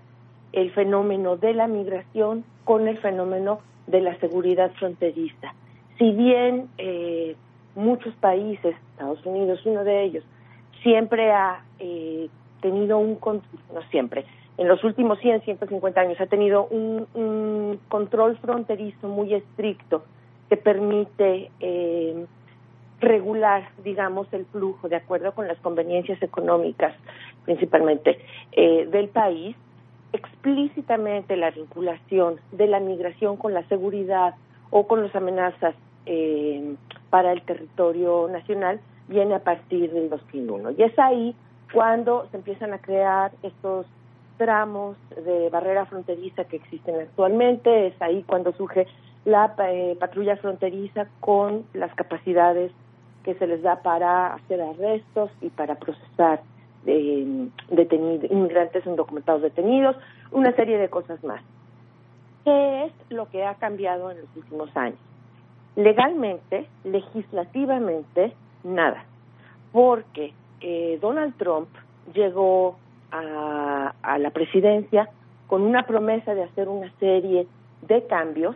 el 0.54 0.72
fenómeno 0.72 1.38
de 1.38 1.54
la 1.54 1.68
migración 1.68 2.44
con 2.64 2.88
el 2.88 2.98
fenómeno 2.98 3.60
de 3.88 4.02
la 4.02 4.18
seguridad 4.20 4.72
fronteriza. 4.74 5.54
Si 5.98 6.12
bien 6.12 6.70
eh, 6.78 7.36
muchos 7.76 8.14
países, 8.16 8.76
Estados 8.92 9.26
Unidos 9.26 9.66
uno 9.66 9.84
de 9.84 10.04
ellos, 10.04 10.24
siempre 10.82 11.32
ha 11.32 11.64
eh, 11.80 12.30
tenido 12.62 12.98
un, 12.98 13.20
no 13.22 13.82
siempre, 13.90 14.26
en 14.60 14.68
los 14.68 14.84
últimos 14.84 15.20
100, 15.20 15.44
150 15.44 16.02
años 16.02 16.20
ha 16.20 16.26
tenido 16.26 16.66
un, 16.66 17.80
control 17.88 18.38
fronterizo 18.40 19.08
muy 19.08 19.34
estricto 19.34 20.04
que 20.50 20.58
permite 20.58 21.50
eh, 21.62 22.26
regular, 23.00 23.70
digamos, 23.86 24.28
el 24.34 24.46
flujo 24.48 24.90
de 24.90 24.98
acuerdo 24.98 25.32
con 25.32 25.48
las 25.48 25.58
conveniencias 25.60 26.22
económicas, 26.22 26.94
principalmente, 27.46 28.20
eh, 28.52 28.86
del 28.92 29.08
país, 29.08 29.56
explícitamente 30.12 31.38
la 31.38 31.52
vinculación 31.52 32.42
de 32.52 32.68
la 32.68 32.82
migración 32.82 33.38
con 33.38 33.54
la 33.54 33.64
seguridad 33.70 34.36
o 34.72 34.88
con 34.88 35.04
las 35.04 35.16
amenazas 35.16 35.74
eh, 36.06 36.76
para 37.10 37.32
el 37.32 37.44
territorio 37.44 38.28
nacional 38.28 38.82
viene 39.08 39.36
a 39.36 39.40
partir 39.40 39.90
del 39.94 40.10
2001. 40.10 40.72
Y 40.72 40.84
es 40.84 41.00
ahí 41.00 41.34
cuando 41.72 42.28
se 42.32 42.38
empiezan 42.38 42.74
a 42.74 42.80
crear 42.80 43.32
estos 43.42 43.86
tramos 44.40 44.96
de 45.10 45.50
barrera 45.50 45.86
fronteriza 45.86 46.46
que 46.46 46.56
existen 46.56 46.96
actualmente. 46.96 47.88
Es 47.88 48.02
ahí 48.02 48.24
cuando 48.24 48.54
surge 48.54 48.88
la 49.26 49.54
eh, 49.68 49.98
patrulla 50.00 50.38
fronteriza 50.38 51.08
con 51.20 51.66
las 51.74 51.94
capacidades 51.94 52.72
que 53.24 53.36
se 53.36 53.46
les 53.46 53.62
da 53.62 53.82
para 53.84 54.34
hacer 54.34 54.62
arrestos 54.62 55.30
y 55.42 55.50
para 55.50 55.76
procesar 55.76 56.42
eh, 56.86 57.50
inmigrantes 58.30 58.86
indocumentados 58.86 59.42
detenidos, 59.42 59.98
una 60.32 60.56
serie 60.56 60.78
de 60.78 60.90
cosas 60.90 61.22
más. 61.22 61.42
¿Qué 62.46 62.86
es 62.86 62.94
lo 63.10 63.30
que 63.30 63.44
ha 63.44 63.56
cambiado 63.56 64.10
en 64.10 64.22
los 64.22 64.36
últimos 64.38 64.76
años? 64.78 64.98
Legalmente, 65.76 66.66
legislativamente, 66.86 68.34
nada, 68.64 69.04
porque 69.74 70.34
eh, 70.62 70.98
Donald 71.02 71.36
Trump 71.38 71.68
llegó 72.14 72.78
a, 73.12 74.18
la 74.18 74.30
presidencia 74.32 75.10
con 75.48 75.62
una 75.62 75.84
promesa 75.84 76.36
de 76.36 76.44
hacer 76.44 76.68
una 76.70 76.92
serie 77.00 77.48
de 77.82 78.06
cambios 78.08 78.56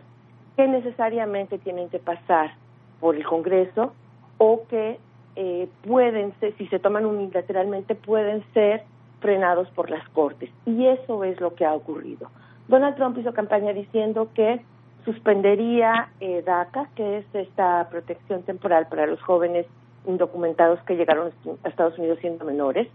que 0.56 0.68
necesariamente 0.68 1.58
tienen 1.58 1.88
que 1.88 1.98
pasar 1.98 2.54
por 3.00 3.16
el 3.16 3.24
Congreso 3.24 3.92
o 4.38 4.62
que 4.68 4.98
eh, 5.36 5.68
pueden 5.86 6.32
ser, 6.38 6.56
si 6.56 6.66
se 6.68 6.78
toman 6.78 7.06
unilateralmente, 7.06 7.94
pueden 7.94 8.44
ser 8.52 8.84
frenados 9.20 9.68
por 9.70 9.90
las 9.90 10.08
Cortes. 10.10 10.50
Y 10.66 10.86
eso 10.86 11.24
es 11.24 11.40
lo 11.40 11.54
que 11.54 11.64
ha 11.64 11.74
ocurrido. 11.74 12.30
Donald 12.68 12.96
Trump 12.96 13.18
hizo 13.18 13.32
campaña 13.32 13.72
diciendo 13.72 14.28
que 14.34 14.60
suspendería 15.04 16.08
eh, 16.20 16.42
DACA, 16.44 16.88
que 16.94 17.18
es 17.18 17.26
esta 17.34 17.88
protección 17.90 18.42
temporal 18.42 18.86
para 18.88 19.06
los 19.06 19.20
jóvenes 19.22 19.66
indocumentados 20.06 20.80
que 20.84 20.96
llegaron 20.96 21.32
a 21.62 21.68
Estados 21.68 21.98
Unidos 21.98 22.18
siendo 22.20 22.44
menores, 22.44 22.88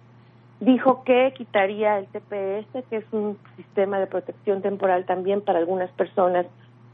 dijo 0.60 1.04
que 1.04 1.34
quitaría 1.36 1.98
el 2.00 2.08
TPS, 2.08 2.84
que 2.90 2.98
es 2.98 3.06
un 3.12 3.38
sistema 3.56 4.00
de 4.00 4.08
protección 4.08 4.62
temporal 4.62 5.06
también 5.06 5.42
para 5.42 5.60
algunas 5.60 5.90
personas 5.92 6.46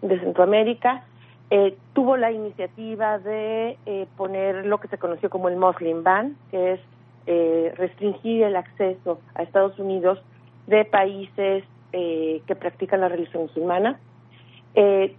de 0.01 0.19
Centroamérica. 0.19 1.03
Eh, 1.49 1.77
tuvo 1.93 2.17
la 2.17 2.31
iniciativa 2.31 3.19
de 3.19 3.77
eh, 3.85 4.07
poner 4.17 4.65
lo 4.65 4.79
que 4.79 4.87
se 4.87 4.97
conoció 4.97 5.29
como 5.29 5.49
el 5.49 5.57
Muslim 5.57 6.03
Ban, 6.03 6.35
que 6.51 6.73
es 6.73 6.79
eh, 7.27 7.73
restringir 7.75 8.43
el 8.43 8.55
acceso 8.55 9.19
a 9.33 9.43
Estados 9.43 9.77
Unidos 9.79 10.21
de 10.67 10.85
países 10.85 11.63
que 11.91 12.55
practican 12.59 12.99
la 12.99 13.07
religión 13.07 13.43
musulmana. 13.43 13.97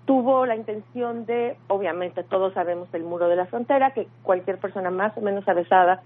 tuvo 0.05 0.45
la 0.45 0.57
intención 0.57 1.25
de, 1.25 1.57
obviamente 1.69 2.23
todos 2.23 2.53
sabemos 2.53 2.93
el 2.93 3.03
muro 3.03 3.29
de 3.29 3.37
la 3.37 3.47
frontera, 3.47 3.93
que 3.93 4.07
cualquier 4.23 4.59
persona 4.59 4.91
más 4.91 5.17
o 5.17 5.23
menos 5.23 5.49
avesada 5.49 6.03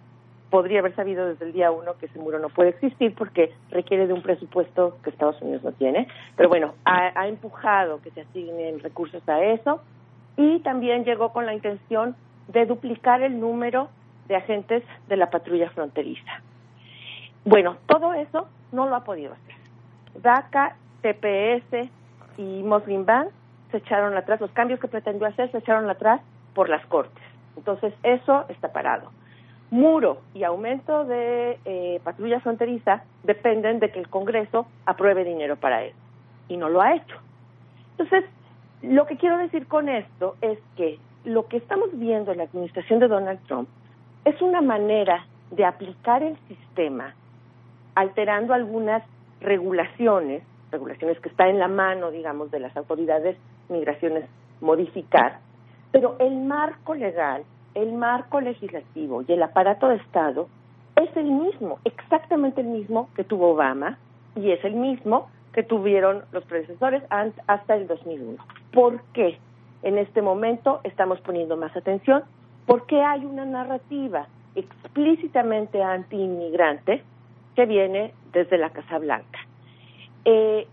podría 0.51 0.81
haber 0.81 0.95
sabido 0.95 1.27
desde 1.27 1.47
el 1.47 1.53
día 1.53 1.71
uno 1.71 1.97
que 1.99 2.07
ese 2.07 2.19
muro 2.19 2.39
no 2.39 2.49
puede 2.49 2.71
existir 2.71 3.15
porque 3.15 3.53
requiere 3.71 4.07
de 4.07 4.13
un 4.13 4.23
presupuesto 4.23 4.99
que 5.03 5.11
Estados 5.11 5.41
Unidos 5.41 5.63
no 5.63 5.73
tiene. 5.73 6.09
Pero 6.37 6.49
bueno, 6.49 6.75
ha, 6.85 7.29
empujado 7.29 8.03
que 8.03 8.11
se 8.11 8.23
asignen 8.23 8.81
recursos 8.81 9.27
a 9.29 9.43
eso 9.43 9.81
y 10.37 10.59
también 10.61 11.05
llegó 11.05 11.33
con 11.33 11.47
la 11.47 11.55
intención 11.55 12.17
de 12.49 12.67
duplicar 12.67 13.23
el 13.23 13.41
número 13.41 13.89
de 14.27 14.37
agentes 14.37 14.83
de 15.09 15.17
la 15.17 15.31
patrulla 15.31 15.71
fronteriza. 15.71 16.43
Bueno, 17.45 17.77
todo 17.87 18.13
eso 18.13 18.49
no 18.73 18.89
lo 18.89 18.97
ha 18.97 19.05
podido 19.05 19.33
hacer. 19.33 19.55
DACA, 20.21 20.77
TPS 21.03 21.89
y 22.37 22.63
Muslim 22.63 23.07
Ban 23.07 23.29
se 23.71 23.79
echaron 23.79 24.17
atrás, 24.17 24.41
los 24.41 24.51
cambios 24.51 24.81
que 24.81 24.89
pretendió 24.89 25.29
hacer 25.29 25.51
se 25.53 25.59
echaron 25.59 25.89
atrás 25.89 26.21
por 26.55 26.69
las 26.69 26.85
Cortes. 26.87 27.23
Entonces, 27.57 27.95
eso 28.03 28.45
está 28.49 28.73
parado 28.73 29.11
muro 29.71 30.19
y 30.35 30.45
aumento 30.45 31.05
de 31.05 31.59
eh, 31.65 32.01
patrulla 32.03 32.41
fronteriza 32.41 33.05
dependen 33.23 33.79
de 33.79 33.91
que 33.91 34.01
el 34.01 34.09
Congreso 34.09 34.67
apruebe 34.87 35.25
dinero 35.25 35.57
para 35.57 35.85
eso. 35.85 35.97
Y 36.49 36.57
no 36.57 36.69
lo 36.69 36.81
ha 36.81 36.95
hecho. 36.95 37.17
Entonces, 37.93 38.25
lo 38.83 39.07
que 39.07 39.17
quiero 39.17 39.39
decir 39.39 39.67
con 39.67 39.89
esto 39.89 40.37
es 40.41 40.59
que 40.77 40.99
lo 41.25 41.47
que 41.47 41.59
estamos 41.59 41.91
viendo 41.93 42.33
en 42.33 42.39
la 42.39 42.45
administración 42.45 42.99
de 42.99 43.09
Donald 43.09 43.41
Trump 43.47 43.69
es 44.25 44.41
una 44.43 44.61
manera 44.61 45.27
de 45.51 45.65
aplicar 45.65 46.23
el 46.23 46.37
sistema 46.49 47.15
alterando 47.95 48.55
algunas 48.55 49.03
regulaciones, 49.41 50.43
regulaciones 50.71 51.19
que 51.21 51.29
están 51.29 51.49
en 51.49 51.59
la 51.59 51.69
mano, 51.69 52.11
digamos, 52.11 52.51
de 52.51 52.61
las 52.61 52.77
autoridades 52.77 53.37
migraciones 53.69 54.25
modificar, 54.61 55.41
pero 55.93 56.17
el 56.21 56.37
marco 56.37 56.95
legal 56.95 57.43
el 57.75 57.93
marco 57.93 58.41
legislativo 58.41 59.23
y 59.27 59.33
el 59.33 59.43
aparato 59.43 59.89
de 59.89 59.97
Estado 59.97 60.49
es 60.97 61.17
el 61.17 61.31
mismo, 61.31 61.79
exactamente 61.85 62.61
el 62.61 62.67
mismo 62.67 63.09
que 63.15 63.25
tuvo 63.25 63.53
Obama 63.53 63.99
y 64.37 64.51
es 64.51 64.65
el 64.65 64.75
mismo 64.75 65.29
que 65.53 65.63
tuvieron 65.63 66.25
los 66.33 66.45
predecesores 66.45 67.03
hasta 67.11 67.75
el 67.75 67.87
2001. 67.87 68.37
¿Por 68.73 69.03
qué 69.13 69.39
en 69.83 69.99
este 69.99 70.23
momento 70.23 70.81
estamos 70.85 71.21
poniendo 71.21 71.57
más 71.57 71.77
atención? 71.77 72.23
Porque 72.67 73.03
hay 73.03 73.25
una 73.25 73.45
narrativa 73.45 74.27
explícitamente 74.55 75.83
anti-inmigrante 75.83 77.03
que 77.57 77.67
viene 77.67 78.13
desde 78.33 78.59
la 78.59 78.71
Casa 78.71 78.99
Blanca. 78.99 79.39
Eh, 80.25 80.67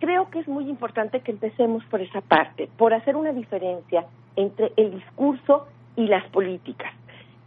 creo 0.00 0.30
que 0.30 0.40
es 0.40 0.48
muy 0.48 0.68
importante 0.68 1.20
que 1.20 1.32
empecemos 1.32 1.84
por 1.86 2.00
esa 2.00 2.20
parte, 2.20 2.68
por 2.78 2.94
hacer 2.94 3.16
una 3.16 3.32
diferencia 3.32 4.06
entre 4.36 4.72
el 4.76 4.92
discurso 4.92 5.66
y 5.96 6.06
las 6.06 6.24
políticas. 6.30 6.92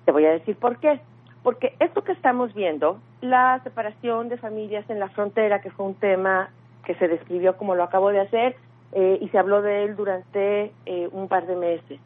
Te 0.05 0.11
voy 0.11 0.25
a 0.25 0.31
decir 0.31 0.55
por 0.55 0.79
qué. 0.79 0.99
Porque 1.43 1.73
esto 1.79 2.03
que 2.03 2.11
estamos 2.11 2.53
viendo, 2.53 2.99
la 3.21 3.61
separación 3.63 4.27
de 4.27 4.37
familias 4.37 4.89
en 4.89 4.99
la 4.99 5.07
frontera, 5.09 5.61
que 5.61 5.71
fue 5.71 5.85
un 5.85 5.95
tema 5.95 6.49
que 6.83 6.95
se 6.95 7.07
describió 7.07 7.55
como 7.55 7.75
lo 7.75 7.83
acabo 7.83 8.09
de 8.09 8.19
hacer 8.19 8.55
eh, 8.91 9.19
y 9.21 9.29
se 9.29 9.37
habló 9.37 9.61
de 9.61 9.85
él 9.85 9.95
durante 9.95 10.71
eh, 10.85 11.07
un 11.11 11.27
par 11.27 11.45
de 11.47 11.55
meses, 11.55 11.99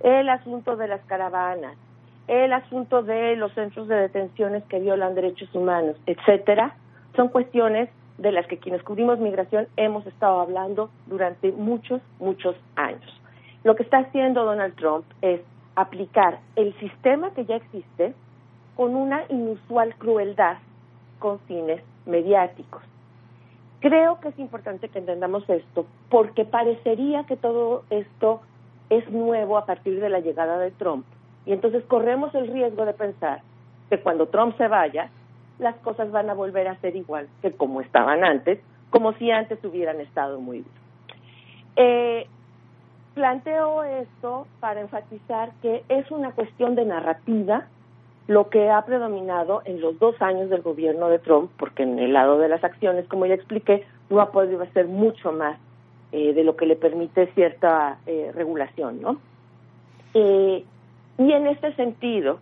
el 0.00 0.28
asunto 0.28 0.76
de 0.76 0.88
las 0.88 1.00
caravanas, 1.06 1.76
el 2.28 2.52
asunto 2.52 3.02
de 3.02 3.34
los 3.36 3.52
centros 3.54 3.88
de 3.88 3.96
detenciones 3.96 4.62
que 4.64 4.78
violan 4.78 5.14
derechos 5.14 5.52
humanos, 5.54 5.96
etcétera, 6.06 6.76
son 7.16 7.28
cuestiones 7.28 7.88
de 8.18 8.32
las 8.32 8.46
que 8.46 8.58
quienes 8.58 8.82
cubrimos 8.82 9.18
migración 9.18 9.68
hemos 9.76 10.06
estado 10.06 10.40
hablando 10.40 10.90
durante 11.06 11.52
muchos, 11.52 12.00
muchos 12.18 12.56
años. 12.76 13.20
Lo 13.64 13.74
que 13.74 13.82
está 13.82 13.98
haciendo 13.98 14.44
Donald 14.44 14.74
Trump 14.76 15.04
es 15.22 15.40
aplicar 15.76 16.40
el 16.56 16.76
sistema 16.80 17.30
que 17.30 17.44
ya 17.44 17.56
existe 17.56 18.14
con 18.74 18.94
una 18.94 19.24
inusual 19.28 19.94
crueldad 19.96 20.56
con 21.18 21.38
fines 21.40 21.82
mediáticos. 22.06 22.82
Creo 23.80 24.20
que 24.20 24.28
es 24.28 24.38
importante 24.38 24.88
que 24.88 24.98
entendamos 24.98 25.48
esto 25.48 25.86
porque 26.10 26.44
parecería 26.44 27.24
que 27.24 27.36
todo 27.36 27.84
esto 27.90 28.40
es 28.90 29.08
nuevo 29.10 29.58
a 29.58 29.66
partir 29.66 30.00
de 30.00 30.08
la 30.08 30.20
llegada 30.20 30.58
de 30.58 30.70
Trump 30.72 31.04
y 31.44 31.52
entonces 31.52 31.84
corremos 31.84 32.34
el 32.34 32.48
riesgo 32.48 32.84
de 32.84 32.94
pensar 32.94 33.42
que 33.88 34.00
cuando 34.00 34.26
Trump 34.26 34.56
se 34.56 34.66
vaya, 34.66 35.10
las 35.58 35.76
cosas 35.76 36.10
van 36.10 36.28
a 36.28 36.34
volver 36.34 36.68
a 36.68 36.80
ser 36.80 36.96
igual 36.96 37.28
que 37.40 37.52
como 37.52 37.80
estaban 37.80 38.24
antes, 38.24 38.58
como 38.90 39.12
si 39.14 39.30
antes 39.30 39.62
hubieran 39.64 40.00
estado 40.00 40.40
muy 40.40 40.58
bien. 40.58 40.74
Eh, 41.76 42.26
Planteo 43.16 43.82
esto 43.82 44.46
para 44.60 44.82
enfatizar 44.82 45.50
que 45.62 45.82
es 45.88 46.10
una 46.10 46.32
cuestión 46.32 46.74
de 46.74 46.84
narrativa 46.84 47.66
lo 48.28 48.50
que 48.50 48.68
ha 48.68 48.84
predominado 48.84 49.62
en 49.64 49.80
los 49.80 49.98
dos 49.98 50.20
años 50.20 50.50
del 50.50 50.60
gobierno 50.60 51.08
de 51.08 51.18
Trump, 51.18 51.50
porque 51.58 51.84
en 51.84 51.98
el 51.98 52.12
lado 52.12 52.36
de 52.36 52.50
las 52.50 52.62
acciones, 52.62 53.08
como 53.08 53.24
ya 53.24 53.32
expliqué, 53.32 53.86
no 54.10 54.20
ha 54.20 54.32
podido 54.32 54.60
hacer 54.60 54.86
mucho 54.86 55.32
más 55.32 55.58
eh, 56.12 56.34
de 56.34 56.44
lo 56.44 56.56
que 56.56 56.66
le 56.66 56.76
permite 56.76 57.28
cierta 57.28 57.96
eh, 58.04 58.32
regulación, 58.34 59.00
¿no? 59.00 59.16
Eh, 60.12 60.62
y 61.16 61.32
en 61.32 61.46
este 61.46 61.72
sentido, 61.72 62.38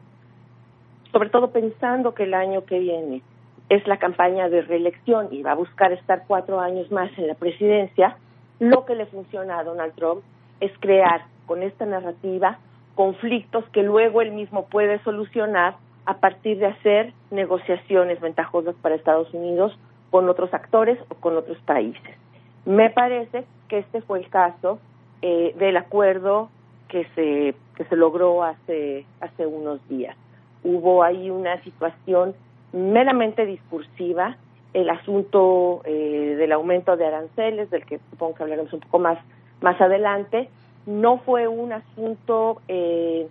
sobre 1.12 1.30
todo 1.30 1.52
pensando 1.52 2.14
que 2.14 2.24
el 2.24 2.34
año 2.34 2.64
que 2.64 2.80
viene 2.80 3.22
es 3.68 3.87
la 3.87 3.98
campaña 3.98 4.48
de 4.48 4.62
reelección 4.62 5.28
y 5.30 5.44
va 5.44 5.52
a 5.52 5.54
buscar 5.54 5.92
estar 5.92 6.24
cuatro 6.26 6.58
años 6.58 6.90
más 6.90 7.16
en 7.16 7.28
la 7.28 7.34
presidencia, 7.34 8.16
lo 8.58 8.84
que 8.84 8.96
le 8.96 9.06
funciona 9.06 9.60
a 9.60 9.62
Donald 9.62 9.94
Trump 9.94 10.24
es 10.64 10.72
crear 10.81 11.24
con 11.46 11.62
esta 11.62 11.87
narrativa 11.87 12.59
conflictos 12.94 13.64
que 13.72 13.83
luego 13.83 14.22
él 14.22 14.33
mismo 14.33 14.66
puede 14.66 15.03
solucionar 15.03 15.77
a 16.07 16.18
partir 16.18 16.59
de 16.59 16.66
hacer 16.66 17.12
negociaciones 17.31 18.20
ventajosas 18.20 18.74
para 18.77 18.94
Estados 18.94 19.33
Unidos 19.35 19.77
con 20.11 20.29
otros 20.29 20.53
actores 20.55 20.98
o 21.09 21.14
con 21.16 21.37
otros 21.37 21.59
países. 21.66 22.16
Me 22.64 22.90
parece 22.90 23.44
que 23.68 23.79
este 23.79 24.00
fue 24.03 24.20
el 24.20 24.29
caso 24.29 24.79
eh, 25.22 25.55
del 25.59 25.77
acuerdo 25.77 26.50
que 26.88 27.07
se 27.14 27.55
que 27.77 27.85
se 27.87 27.96
logró 27.96 28.44
hace 28.44 29.05
hace 29.20 29.46
unos 29.46 29.87
días. 29.88 30.16
Hubo 30.62 31.03
ahí 31.03 31.31
una 31.31 31.61
situación 31.62 32.35
meramente 32.72 33.44
discursiva, 33.44 34.37
el 34.72 34.88
asunto 34.90 35.83
eh, 35.85 36.37
del 36.38 36.53
aumento 36.53 36.96
de 36.96 37.07
aranceles, 37.07 37.70
del 37.70 37.85
que 37.85 37.98
supongo 38.11 38.35
que 38.35 38.42
hablaremos 38.44 38.72
un 38.72 38.81
poco 38.81 38.98
más 38.98 39.18
más 39.60 39.80
adelante, 39.80 40.48
no 40.86 41.18
fue 41.18 41.48
un 41.48 41.72
asunto 41.72 42.60
eh, 42.68 43.28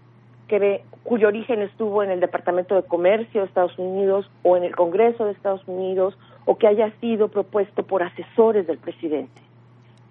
que, 0.47 0.83
cuyo 1.03 1.27
origen 1.27 1.62
estuvo 1.62 2.03
en 2.03 2.09
el 2.09 2.19
Departamento 2.19 2.75
de 2.75 2.83
Comercio 2.83 3.41
de 3.41 3.47
Estados 3.47 3.77
Unidos 3.77 4.29
o 4.43 4.57
en 4.57 4.63
el 4.63 4.75
Congreso 4.75 5.25
de 5.25 5.33
Estados 5.33 5.62
Unidos 5.67 6.17
o 6.45 6.57
que 6.57 6.67
haya 6.67 6.91
sido 6.99 7.27
propuesto 7.27 7.83
por 7.83 8.03
asesores 8.03 8.67
del 8.67 8.77
presidente. 8.77 9.41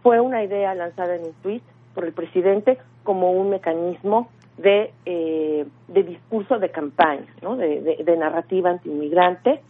Fue 0.02 0.20
una 0.20 0.42
idea 0.42 0.74
lanzada 0.74 1.16
en 1.16 1.24
un 1.24 1.32
tuit 1.42 1.62
por 1.94 2.04
el 2.04 2.12
presidente 2.12 2.78
como 3.02 3.32
un 3.32 3.50
mecanismo 3.50 4.28
de, 4.58 4.92
eh, 5.06 5.66
de 5.88 6.02
discurso 6.02 6.58
de 6.58 6.70
campaña, 6.70 7.26
¿no? 7.42 7.56
de, 7.56 8.02
de, 8.04 8.16
narrativa 8.16 8.70
antiinmigrante. 8.70 9.60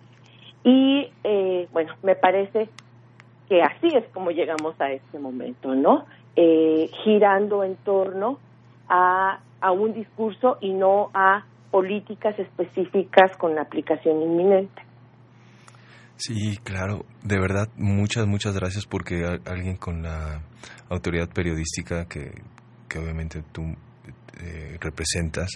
Y 0.64 1.10
eh, 1.24 1.68
bueno, 1.72 1.94
me 2.02 2.14
parece 2.14 2.68
que 3.48 3.62
así 3.62 3.88
es 3.88 4.04
como 4.12 4.30
llegamos 4.30 4.80
a 4.80 4.92
este 4.92 5.18
momento, 5.18 5.74
¿no? 5.74 6.04
Eh, 6.34 6.88
girando 7.04 7.62
en 7.62 7.76
torno 7.76 8.38
a, 8.88 9.40
a 9.60 9.72
un 9.72 9.92
discurso 9.92 10.56
y 10.60 10.72
no 10.72 11.10
a 11.12 11.44
políticas 11.70 12.38
específicas 12.38 13.36
con 13.36 13.58
aplicación 13.58 14.22
inminente. 14.22 14.82
Sí, 16.16 16.56
claro. 16.62 17.04
De 17.22 17.38
verdad, 17.38 17.68
muchas, 17.76 18.26
muchas 18.26 18.54
gracias 18.54 18.86
porque 18.86 19.24
alguien 19.44 19.76
con 19.76 20.02
la 20.02 20.42
autoridad 20.88 21.28
periodística 21.28 22.06
que, 22.06 22.30
que 22.88 22.98
obviamente 22.98 23.42
tú 23.52 23.62
eh, 24.40 24.76
representas, 24.80 25.50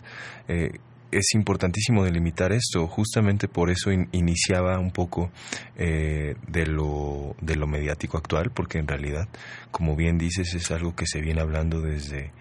eh, 0.49 0.71
es 1.11 1.35
importantísimo 1.35 2.05
delimitar 2.05 2.53
esto. 2.53 2.87
Justamente 2.87 3.49
por 3.49 3.71
eso 3.71 3.91
iniciaba 4.13 4.79
un 4.79 4.91
poco 4.91 5.31
eh, 5.77 6.37
de, 6.49 6.67
lo, 6.67 7.37
de 7.41 7.57
lo 7.57 7.67
mediático 7.67 8.19
actual, 8.19 8.51
porque 8.51 8.79
en 8.79 8.89
realidad, 8.89 9.29
como 9.71 9.97
bien 9.97 10.19
dices, 10.19 10.55
es 10.55 10.71
algo 10.71 10.95
que 10.95 11.07
se 11.07 11.21
viene 11.21 11.41
hablando 11.41 11.81
desde 11.81 12.33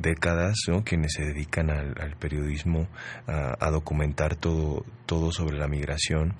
décadas, 0.00 0.56
¿no? 0.68 0.82
quienes 0.84 1.12
se 1.12 1.24
dedican 1.24 1.70
al, 1.70 2.16
periodismo, 2.18 2.88
a, 3.26 3.70
documentar 3.70 4.36
todo, 4.36 4.84
todo 5.06 5.32
sobre 5.32 5.58
la 5.58 5.68
migración, 5.68 6.34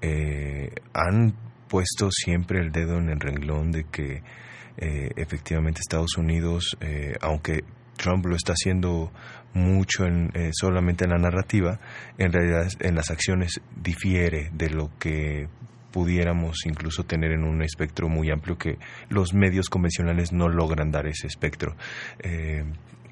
eh, 0.00 0.70
han 0.92 1.34
puesto 1.68 2.10
siempre 2.10 2.60
el 2.60 2.72
dedo 2.72 2.98
en 2.98 3.08
el 3.08 3.20
renglón 3.20 3.70
de 3.70 3.84
que 3.84 4.22
eh, 4.78 5.10
efectivamente 5.16 5.80
Estados 5.80 6.16
Unidos, 6.16 6.76
eh, 6.80 7.14
aunque 7.20 7.64
Trump 8.02 8.26
lo 8.26 8.36
está 8.36 8.52
haciendo 8.52 9.12
mucho 9.54 10.04
en, 10.04 10.30
solamente 10.52 11.04
en 11.04 11.10
la 11.10 11.18
narrativa, 11.18 11.78
en 12.18 12.32
realidad 12.32 12.68
en 12.80 12.94
las 12.94 13.10
acciones 13.10 13.60
difiere 13.76 14.50
de 14.52 14.70
lo 14.70 14.90
que 14.98 15.48
pudiéramos 15.92 16.64
incluso 16.66 17.04
tener 17.04 17.32
en 17.32 17.44
un 17.44 17.62
espectro 17.62 18.08
muy 18.08 18.30
amplio 18.30 18.56
que 18.56 18.78
los 19.10 19.34
medios 19.34 19.68
convencionales 19.68 20.32
no 20.32 20.48
logran 20.48 20.90
dar 20.90 21.06
ese 21.06 21.26
espectro. 21.26 21.76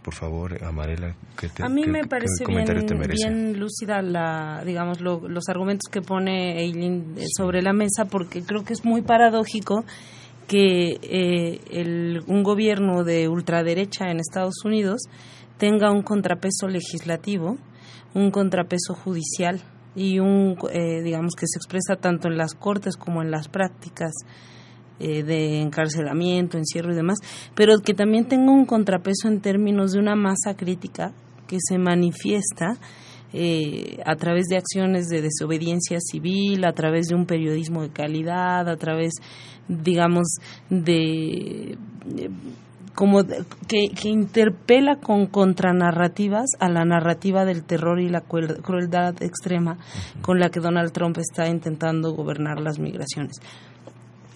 Por 0.02 0.14
favor, 0.14 0.64
Amarela, 0.64 1.14
¿qué 1.38 1.48
te, 1.48 1.62
A 1.62 1.68
mí 1.68 1.84
me 1.86 2.04
parece 2.06 2.44
bien, 2.46 3.58
lúcida 3.58 4.00
la, 4.00 4.62
digamos, 4.64 5.00
los 5.00 5.48
argumentos 5.48 5.90
que 5.90 6.00
pone 6.00 6.58
Eileen 6.58 7.14
eh, 7.18 7.24
sobre 7.36 7.60
la 7.60 7.74
mesa, 7.74 8.06
porque 8.06 8.42
creo 8.42 8.64
que 8.64 8.72
es 8.72 8.84
muy 8.84 9.02
paradójico 9.02 9.84
que 10.50 10.98
eh, 11.00 11.60
el, 11.70 12.24
un 12.26 12.42
gobierno 12.42 13.04
de 13.04 13.28
ultraderecha 13.28 14.10
en 14.10 14.18
Estados 14.18 14.64
Unidos 14.64 15.02
tenga 15.58 15.92
un 15.92 16.02
contrapeso 16.02 16.66
legislativo, 16.66 17.56
un 18.14 18.32
contrapeso 18.32 18.94
judicial 18.94 19.60
y 19.94 20.18
un, 20.18 20.56
eh, 20.72 21.02
digamos, 21.04 21.36
que 21.36 21.46
se 21.46 21.56
expresa 21.56 21.94
tanto 21.94 22.26
en 22.26 22.36
las 22.36 22.54
cortes 22.54 22.96
como 22.96 23.22
en 23.22 23.30
las 23.30 23.46
prácticas 23.46 24.10
eh, 24.98 25.22
de 25.22 25.60
encarcelamiento, 25.60 26.58
encierro 26.58 26.92
y 26.92 26.96
demás, 26.96 27.18
pero 27.54 27.78
que 27.78 27.94
también 27.94 28.26
tenga 28.26 28.50
un 28.50 28.66
contrapeso 28.66 29.28
en 29.28 29.40
términos 29.40 29.92
de 29.92 30.00
una 30.00 30.16
masa 30.16 30.56
crítica 30.56 31.12
que 31.46 31.58
se 31.60 31.78
manifiesta 31.78 32.76
eh, 33.32 34.00
a 34.04 34.16
través 34.16 34.46
de 34.48 34.56
acciones 34.56 35.08
de 35.08 35.22
desobediencia 35.22 35.98
civil, 36.00 36.64
a 36.64 36.72
través 36.72 37.06
de 37.06 37.14
un 37.14 37.26
periodismo 37.26 37.82
de 37.82 37.90
calidad, 37.90 38.68
a 38.68 38.76
través, 38.76 39.12
digamos, 39.70 40.38
de, 40.68 41.78
como 42.94 43.22
que, 43.24 43.88
que, 43.88 44.08
interpela 44.08 44.96
con 44.96 45.26
contranarrativas 45.26 46.50
a 46.58 46.68
la 46.68 46.84
narrativa 46.84 47.44
del 47.44 47.64
terror 47.64 48.00
y 48.00 48.08
la 48.08 48.22
crueldad 48.22 49.22
extrema 49.22 49.78
con 50.22 50.40
la 50.40 50.50
que 50.50 50.60
Donald 50.60 50.92
Trump 50.92 51.16
está 51.18 51.48
intentando 51.48 52.12
gobernar 52.12 52.60
las 52.60 52.78
migraciones. 52.78 53.40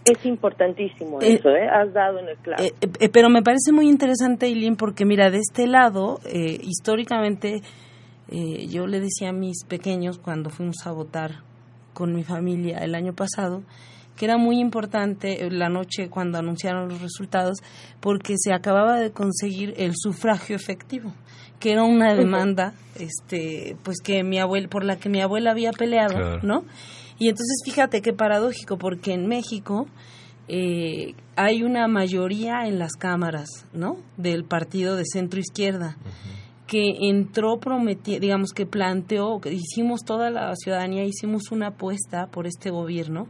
Es 0.05 0.25
importantísimo 0.27 1.21
eh, 1.23 1.35
eso, 1.35 1.49
¿eh? 1.49 1.67
Has 1.67 1.93
dado 1.95 2.19
en 2.19 2.29
el 2.29 2.37
clavo. 2.37 2.63
Eh, 2.63 2.75
eh, 3.01 3.09
pero 3.09 3.31
me 3.31 3.43
parece 3.43 3.73
muy 3.73 3.89
interesante, 3.89 4.47
Eileen, 4.47 4.77
porque 4.77 5.07
mira, 5.07 5.31
de 5.31 5.39
este 5.39 5.67
lado, 5.67 6.21
históricamente, 6.27 7.63
yo 8.29 8.87
le 8.87 9.01
decía 9.01 9.31
a 9.31 9.33
mis 9.33 9.65
pequeños 9.65 10.19
cuando 10.19 10.51
fuimos 10.51 10.87
a 10.87 10.93
votar 10.93 11.43
con 11.95 12.15
mi 12.15 12.23
familia 12.23 12.79
el 12.79 12.95
año 12.95 13.15
pasado, 13.15 13.63
que 14.17 14.25
era 14.25 14.37
muy 14.37 14.61
importante 14.61 15.49
la 15.51 15.69
noche 15.69 16.09
cuando 16.09 16.39
anunciaron 16.39 16.89
los 16.89 17.01
resultados, 17.01 17.59
porque 18.01 18.35
se 18.37 18.53
acababa 18.53 18.99
de 18.99 19.11
conseguir 19.11 19.75
el 19.77 19.93
sufragio 19.97 20.57
efectivo 20.57 21.13
que 21.61 21.71
era 21.73 21.85
una 21.85 22.15
demanda 22.15 22.75
este 22.97 23.77
pues 23.85 23.99
que 24.03 24.23
mi 24.23 24.39
abuela 24.39 24.69
por 24.69 24.85
la 24.85 24.97
que 24.97 25.09
mi 25.09 25.23
abuela 25.23 25.53
había 25.53 25.71
peleado 25.71 26.41
no 26.43 26.65
y 27.19 27.29
entonces 27.29 27.63
fíjate 27.65 28.03
qué 28.03 28.13
paradójico, 28.13 28.77
porque 28.77 29.13
en 29.13 29.27
México 29.27 29.87
eh, 30.49 31.15
hay 31.37 31.63
una 31.63 31.87
mayoría 31.89 32.67
en 32.67 32.79
las 32.79 32.95
cámaras, 32.95 33.67
¿no? 33.73 33.99
Del 34.17 34.45
partido 34.45 34.97
de 34.97 35.05
centro 35.05 35.41
izquierda. 35.41 35.97
Que 36.67 37.09
entró 37.11 37.59
prometiendo, 37.59 38.23
digamos 38.23 38.53
que 38.53 38.65
planteó, 38.65 39.39
que 39.41 39.53
hicimos 39.53 40.01
toda 40.05 40.31
la 40.31 40.55
ciudadanía, 40.57 41.05
hicimos 41.05 41.51
una 41.51 41.69
apuesta 41.69 42.29
por 42.29 42.47
este 42.47 42.71
gobierno, 42.71 43.29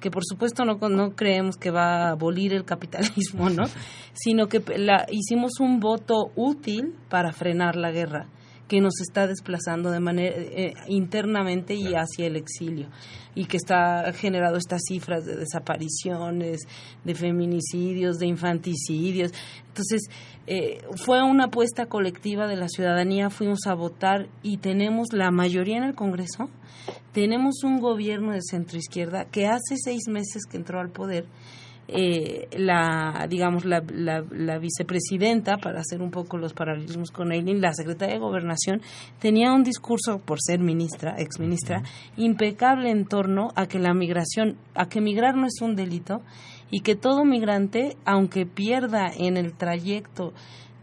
que 0.00 0.10
por 0.10 0.22
supuesto 0.24 0.64
no, 0.64 0.76
no 0.88 1.16
creemos 1.16 1.56
que 1.56 1.70
va 1.70 2.06
a 2.06 2.10
abolir 2.10 2.52
el 2.52 2.64
capitalismo, 2.64 3.50
¿no? 3.50 3.64
Sino 4.14 4.46
que 4.46 4.62
la, 4.78 5.06
hicimos 5.10 5.58
un 5.58 5.80
voto 5.80 6.30
útil 6.36 6.94
para 7.08 7.32
frenar 7.32 7.76
la 7.76 7.90
guerra 7.90 8.28
que 8.68 8.80
nos 8.80 9.00
está 9.00 9.26
desplazando 9.26 9.90
de 9.90 10.00
manera 10.00 10.36
eh, 10.36 10.72
internamente 10.88 11.74
y 11.74 11.94
hacia 11.94 12.26
el 12.26 12.36
exilio 12.36 12.88
y 13.34 13.44
que 13.44 13.58
está 13.58 14.12
generado 14.14 14.56
estas 14.56 14.82
cifras 14.88 15.24
de 15.24 15.36
desapariciones, 15.36 16.62
de 17.04 17.14
feminicidios, 17.14 18.18
de 18.18 18.26
infanticidios. 18.26 19.32
Entonces, 19.68 20.08
eh, 20.46 20.78
fue 20.96 21.22
una 21.22 21.44
apuesta 21.44 21.86
colectiva 21.86 22.48
de 22.48 22.56
la 22.56 22.68
ciudadanía, 22.68 23.30
fuimos 23.30 23.66
a 23.66 23.74
votar 23.74 24.28
y 24.42 24.56
tenemos 24.56 25.08
la 25.12 25.30
mayoría 25.30 25.76
en 25.76 25.84
el 25.84 25.94
Congreso, 25.94 26.48
tenemos 27.12 27.62
un 27.62 27.78
gobierno 27.78 28.32
de 28.32 28.40
centro 28.42 28.78
izquierda 28.78 29.26
que 29.26 29.46
hace 29.46 29.76
seis 29.76 30.08
meses 30.08 30.44
que 30.48 30.56
entró 30.56 30.80
al 30.80 30.90
poder 30.90 31.26
eh, 31.88 32.48
la 32.56 33.26
digamos 33.28 33.64
la, 33.64 33.80
la, 33.90 34.58
vicepresidenta 34.58 35.56
para 35.56 35.80
hacer 35.80 36.02
un 36.02 36.10
poco 36.10 36.36
los 36.36 36.52
paralelismos 36.52 37.12
con 37.12 37.30
Eileen 37.30 37.60
la 37.60 37.72
secretaria 37.74 38.14
de 38.14 38.20
gobernación 38.20 38.82
tenía 39.20 39.52
un 39.52 39.62
discurso 39.62 40.18
por 40.18 40.38
ser 40.40 40.58
ministra 40.58 41.14
ex 41.18 41.38
ministra 41.38 41.82
impecable 42.16 42.90
en 42.90 43.04
torno 43.04 43.50
a 43.54 43.66
que 43.66 43.78
la 43.78 43.94
migración 43.94 44.56
a 44.74 44.88
que 44.88 45.00
migrar 45.00 45.36
no 45.36 45.46
es 45.46 45.60
un 45.60 45.76
delito 45.76 46.22
y 46.70 46.80
que 46.80 46.96
todo 46.96 47.24
migrante 47.24 47.96
aunque 48.04 48.46
pierda 48.46 49.06
en 49.16 49.36
el 49.36 49.54
trayecto 49.54 50.32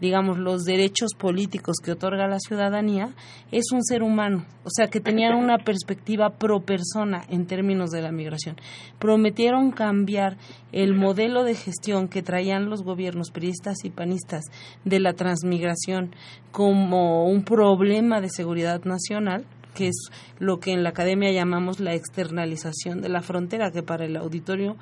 digamos, 0.04 0.38
los 0.38 0.66
derechos 0.66 1.14
políticos 1.18 1.78
que 1.82 1.94
otorga 1.94 2.28
la 2.28 2.38
ciudadanía, 2.38 3.12
es 3.54 3.72
un 3.72 3.82
ser 3.82 4.04
humano, 4.04 4.46
o 4.66 4.70
sea, 4.70 4.88
que 4.88 5.00
tenían 5.00 5.34
una 5.42 5.60
perspectiva 5.60 6.32
pro 6.32 6.60
persona 6.60 7.24
en 7.30 7.46
términos 7.46 7.90
de 7.90 8.02
la 8.02 8.12
migración. 8.12 8.58
Prometieron 9.00 9.72
cambiar 9.72 10.36
el 10.74 10.94
modelo 10.94 11.46
de 11.46 11.56
gestión 11.56 12.10
que 12.10 12.22
traían 12.22 12.70
los 12.70 12.84
gobiernos 12.84 13.32
periodistas 13.32 13.86
y 13.86 13.92
panistas 13.92 14.44
de 14.84 15.00
la 15.00 15.14
transmigración 15.14 16.14
como 16.52 17.26
un 17.26 17.46
problema 17.46 18.20
de 18.20 18.28
seguridad 18.28 18.84
nacional, 18.84 19.46
que 19.74 19.88
es 19.88 20.10
lo 20.38 20.60
que 20.60 20.74
en 20.74 20.84
la 20.84 20.90
academia 20.90 21.32
llamamos 21.32 21.80
la 21.80 21.94
externalización 21.94 23.02
de 23.02 23.08
la 23.08 23.22
frontera, 23.22 23.72
que 23.72 23.84
para 23.84 24.06
el 24.06 24.18
auditorio 24.18 24.76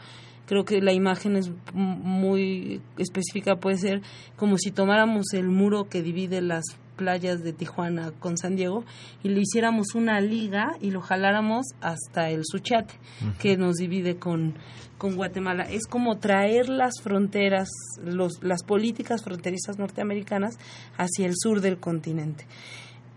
creo 0.51 0.65
que 0.65 0.81
la 0.81 0.91
imagen 0.91 1.37
es 1.37 1.49
muy 1.73 2.81
específica, 2.97 3.55
puede 3.55 3.77
ser 3.77 4.01
como 4.35 4.57
si 4.57 4.71
tomáramos 4.71 5.27
el 5.31 5.47
muro 5.47 5.85
que 5.85 6.01
divide 6.01 6.41
las 6.41 6.65
playas 6.97 7.41
de 7.41 7.53
Tijuana 7.53 8.11
con 8.19 8.35
San 8.35 8.57
Diego 8.57 8.83
y 9.23 9.29
le 9.29 9.39
hiciéramos 9.39 9.95
una 9.95 10.19
liga 10.19 10.73
y 10.81 10.91
lo 10.91 10.99
jaláramos 10.99 11.67
hasta 11.79 12.31
el 12.31 12.41
Suchate, 12.43 12.95
que 13.39 13.55
nos 13.55 13.75
divide 13.75 14.17
con, 14.17 14.55
con 14.97 15.15
Guatemala. 15.15 15.63
Es 15.63 15.87
como 15.87 16.17
traer 16.17 16.67
las 16.67 16.95
fronteras, 17.01 17.69
los, 18.03 18.43
las 18.43 18.63
políticas 18.63 19.23
fronterizas 19.23 19.79
norteamericanas 19.79 20.57
hacia 20.97 21.27
el 21.27 21.35
sur 21.37 21.61
del 21.61 21.79
continente. 21.79 22.45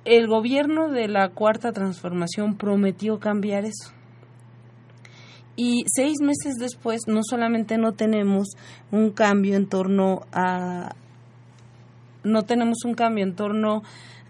El 0.04 0.28
gobierno 0.28 0.88
de 0.88 1.08
la 1.08 1.30
Cuarta 1.30 1.72
Transformación 1.72 2.54
prometió 2.56 3.18
cambiar 3.18 3.64
eso 3.64 3.93
y 5.56 5.84
seis 5.86 6.20
meses 6.20 6.56
después, 6.58 7.02
no 7.06 7.20
solamente 7.22 7.78
no 7.78 7.92
tenemos 7.92 8.48
un 8.90 9.10
cambio 9.10 9.56
en 9.56 9.68
torno 9.68 10.22
a. 10.32 10.94
No 12.24 12.42
tenemos 12.42 12.78
un 12.84 12.94
cambio 12.94 13.24
en 13.24 13.36
torno 13.36 13.82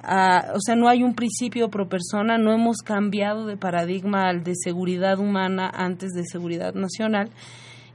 a. 0.02 0.52
O 0.54 0.60
sea, 0.60 0.76
no 0.76 0.88
hay 0.88 1.02
un 1.02 1.14
principio 1.14 1.70
pro 1.70 1.88
persona, 1.88 2.36
no 2.36 2.52
hemos 2.52 2.78
cambiado 2.78 3.46
de 3.46 3.56
paradigma 3.56 4.28
al 4.28 4.44
de 4.44 4.52
seguridad 4.54 5.18
humana 5.18 5.70
antes 5.72 6.10
de 6.12 6.24
seguridad 6.30 6.74
nacional, 6.74 7.30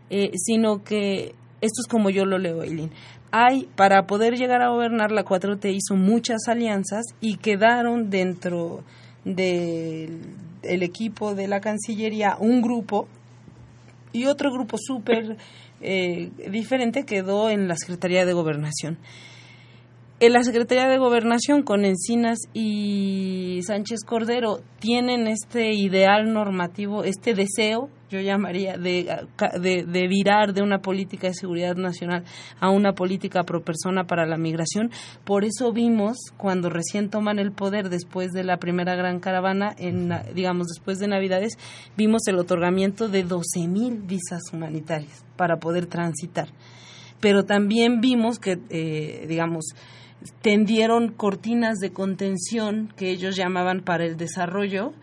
eh, 0.10 0.32
sino 0.36 0.84
que. 0.84 1.36
Esto 1.62 1.82
es 1.82 1.88
como 1.88 2.10
yo 2.10 2.26
lo 2.26 2.38
leo, 2.38 2.64
Eileen. 2.64 2.92
Hay, 3.32 3.68
para 3.76 4.08
poder 4.08 4.38
llegar 4.38 4.62
a 4.62 4.70
gobernar, 4.70 5.12
la 5.12 5.26
4T 5.26 5.72
hizo 5.76 5.96
muchas 5.96 6.48
alianzas 6.48 7.06
y 7.20 7.36
quedaron 7.36 8.10
dentro 8.10 8.82
del 9.26 10.22
equipo 10.64 11.36
de 11.36 11.50
la 11.50 11.60
Cancillería 11.60 12.38
un 12.40 12.62
grupo 12.62 13.10
y 14.12 14.26
otro 14.26 14.52
grupo 14.52 14.78
súper 14.78 15.38
eh, 15.82 16.30
diferente 16.50 17.06
quedó 17.06 17.50
en 17.50 17.68
la 17.68 17.76
Secretaría 17.76 18.26
de 18.26 18.34
Gobernación. 18.34 18.98
En 20.22 20.34
la 20.34 20.44
Secretaría 20.44 20.90
de 20.90 20.98
Gobernación 20.98 21.64
con 21.64 21.86
Encinas 21.86 22.40
y 22.54 23.62
Sánchez 23.66 24.02
Cordero 24.06 24.60
tienen 24.80 25.28
este 25.28 25.72
ideal 25.72 26.34
normativo, 26.34 27.06
este 27.06 27.34
deseo 27.34 27.90
yo 28.10 28.20
llamaría, 28.20 28.76
de, 28.76 29.08
de, 29.62 30.08
virar 30.10 30.54
de 30.54 30.62
una 30.62 30.80
política 30.80 31.28
de 31.28 31.36
seguridad 31.36 31.76
nacional 31.78 32.26
a 32.60 32.70
una 32.70 32.92
política 32.92 33.44
pro 33.44 33.64
persona 33.64 34.08
para 34.08 34.26
la 34.26 34.36
migración. 34.36 34.92
Por 35.24 35.46
eso 35.46 35.72
vimos, 35.72 36.18
cuando 36.36 36.70
recién 36.70 37.10
toman 37.10 37.40
el 37.40 37.54
poder 37.54 37.88
después 37.88 38.32
de 38.32 38.44
la 38.44 38.58
primera 38.58 38.96
gran 38.96 39.22
caravana, 39.22 39.74
en, 39.78 40.12
digamos, 40.36 40.68
después 40.68 41.00
de 41.00 41.08
Navidades, 41.08 41.54
vimos 41.96 42.24
el 42.28 42.40
otorgamiento 42.40 43.08
de 43.08 43.26
12.000 43.26 44.06
visas 44.06 44.42
humanitarias 44.52 45.24
para 45.38 45.60
poder 45.60 45.86
transitar. 45.86 46.50
Pero 47.22 47.44
también 47.44 48.02
vimos 48.02 48.40
que, 48.40 48.58
eh, 48.70 49.26
digamos, 49.28 49.76
tendieron 50.42 51.10
cortinas 51.10 51.78
de 51.80 51.92
contención 51.92 52.94
que 52.98 53.10
ellos 53.10 53.36
llamaban 53.36 53.82
para 53.82 54.06
el 54.06 54.18
desarrollo 54.18 54.94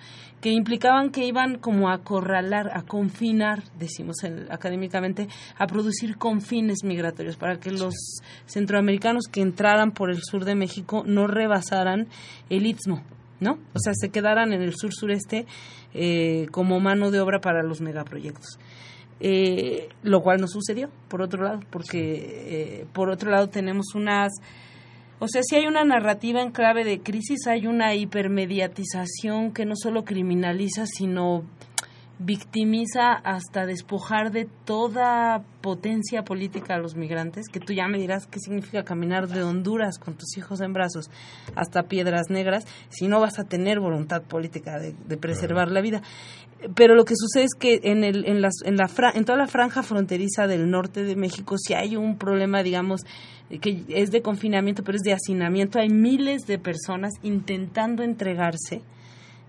que 0.40 0.52
implicaban 0.52 1.10
que 1.10 1.24
iban 1.24 1.58
como 1.58 1.88
a 1.88 1.94
acorralar, 1.94 2.70
a 2.72 2.82
confinar, 2.82 3.64
decimos 3.78 4.16
académicamente, 4.50 5.28
a 5.58 5.66
producir 5.66 6.18
confines 6.18 6.84
migratorios 6.84 7.36
para 7.36 7.58
que 7.58 7.70
los 7.70 7.94
centroamericanos 8.46 9.24
que 9.26 9.40
entraran 9.40 9.92
por 9.92 10.10
el 10.10 10.20
sur 10.22 10.44
de 10.44 10.54
México 10.54 11.02
no 11.06 11.26
rebasaran 11.26 12.06
el 12.50 12.66
istmo, 12.66 13.02
¿no? 13.40 13.58
O 13.74 13.78
sea, 13.78 13.92
se 13.94 14.10
quedaran 14.10 14.52
en 14.52 14.62
el 14.62 14.76
sur-sureste 14.76 15.46
eh, 15.94 16.46
como 16.50 16.78
mano 16.80 17.10
de 17.10 17.20
obra 17.20 17.40
para 17.40 17.62
los 17.62 17.80
megaproyectos. 17.80 18.58
Eh, 19.18 19.88
lo 20.02 20.20
cual 20.20 20.42
no 20.42 20.46
sucedió, 20.46 20.90
por 21.08 21.22
otro 21.22 21.42
lado, 21.42 21.60
porque 21.70 22.80
eh, 22.82 22.86
por 22.92 23.08
otro 23.08 23.30
lado 23.30 23.48
tenemos 23.48 23.94
unas 23.94 24.30
o 25.18 25.28
sea, 25.28 25.42
si 25.42 25.56
hay 25.56 25.66
una 25.66 25.84
narrativa 25.84 26.42
en 26.42 26.50
clave 26.50 26.84
de 26.84 27.00
crisis, 27.00 27.46
hay 27.46 27.66
una 27.66 27.94
hipermediatización 27.94 29.52
que 29.52 29.64
no 29.64 29.74
solo 29.74 30.04
criminaliza, 30.04 30.86
sino 30.86 31.44
victimiza 32.18 33.12
hasta 33.12 33.66
despojar 33.66 34.32
de 34.32 34.48
toda 34.64 35.44
potencia 35.60 36.22
política 36.22 36.74
a 36.74 36.78
los 36.78 36.96
migrantes, 36.96 37.48
que 37.48 37.60
tú 37.60 37.74
ya 37.74 37.88
me 37.88 37.98
dirás 37.98 38.26
qué 38.26 38.38
significa 38.40 38.84
caminar 38.84 39.28
de 39.28 39.42
Honduras 39.42 39.98
con 39.98 40.14
tus 40.14 40.36
hijos 40.38 40.60
en 40.60 40.72
brazos 40.72 41.10
hasta 41.54 41.84
Piedras 41.84 42.30
Negras, 42.30 42.64
si 42.88 43.06
no 43.06 43.20
vas 43.20 43.38
a 43.38 43.44
tener 43.44 43.80
voluntad 43.80 44.22
política 44.22 44.78
de, 44.78 45.16
preservar 45.18 45.70
la 45.70 45.82
vida. 45.82 46.02
Pero 46.74 46.94
lo 46.94 47.04
que 47.04 47.14
sucede 47.16 47.44
es 47.44 47.54
que 47.54 47.80
en, 47.82 48.02
el, 48.02 48.24
en, 48.26 48.42
en, 48.64 48.76
la 48.76 48.88
en 49.14 49.24
toda 49.24 49.38
la 49.38 49.46
franja 49.46 49.82
fronteriza 49.82 50.46
del 50.46 50.70
norte 50.70 51.04
de 51.04 51.16
México, 51.16 51.58
si 51.58 51.74
hay 51.74 51.96
un 51.96 52.16
problema, 52.16 52.62
digamos, 52.62 53.02
que 53.60 53.84
es 53.88 54.10
de 54.10 54.22
confinamiento, 54.22 54.82
pero 54.82 54.96
es 54.96 55.02
de 55.02 55.12
hacinamiento, 55.12 55.78
hay 55.78 55.90
miles 55.90 56.46
de 56.46 56.58
personas 56.58 57.12
intentando 57.22 58.02
entregarse 58.02 58.82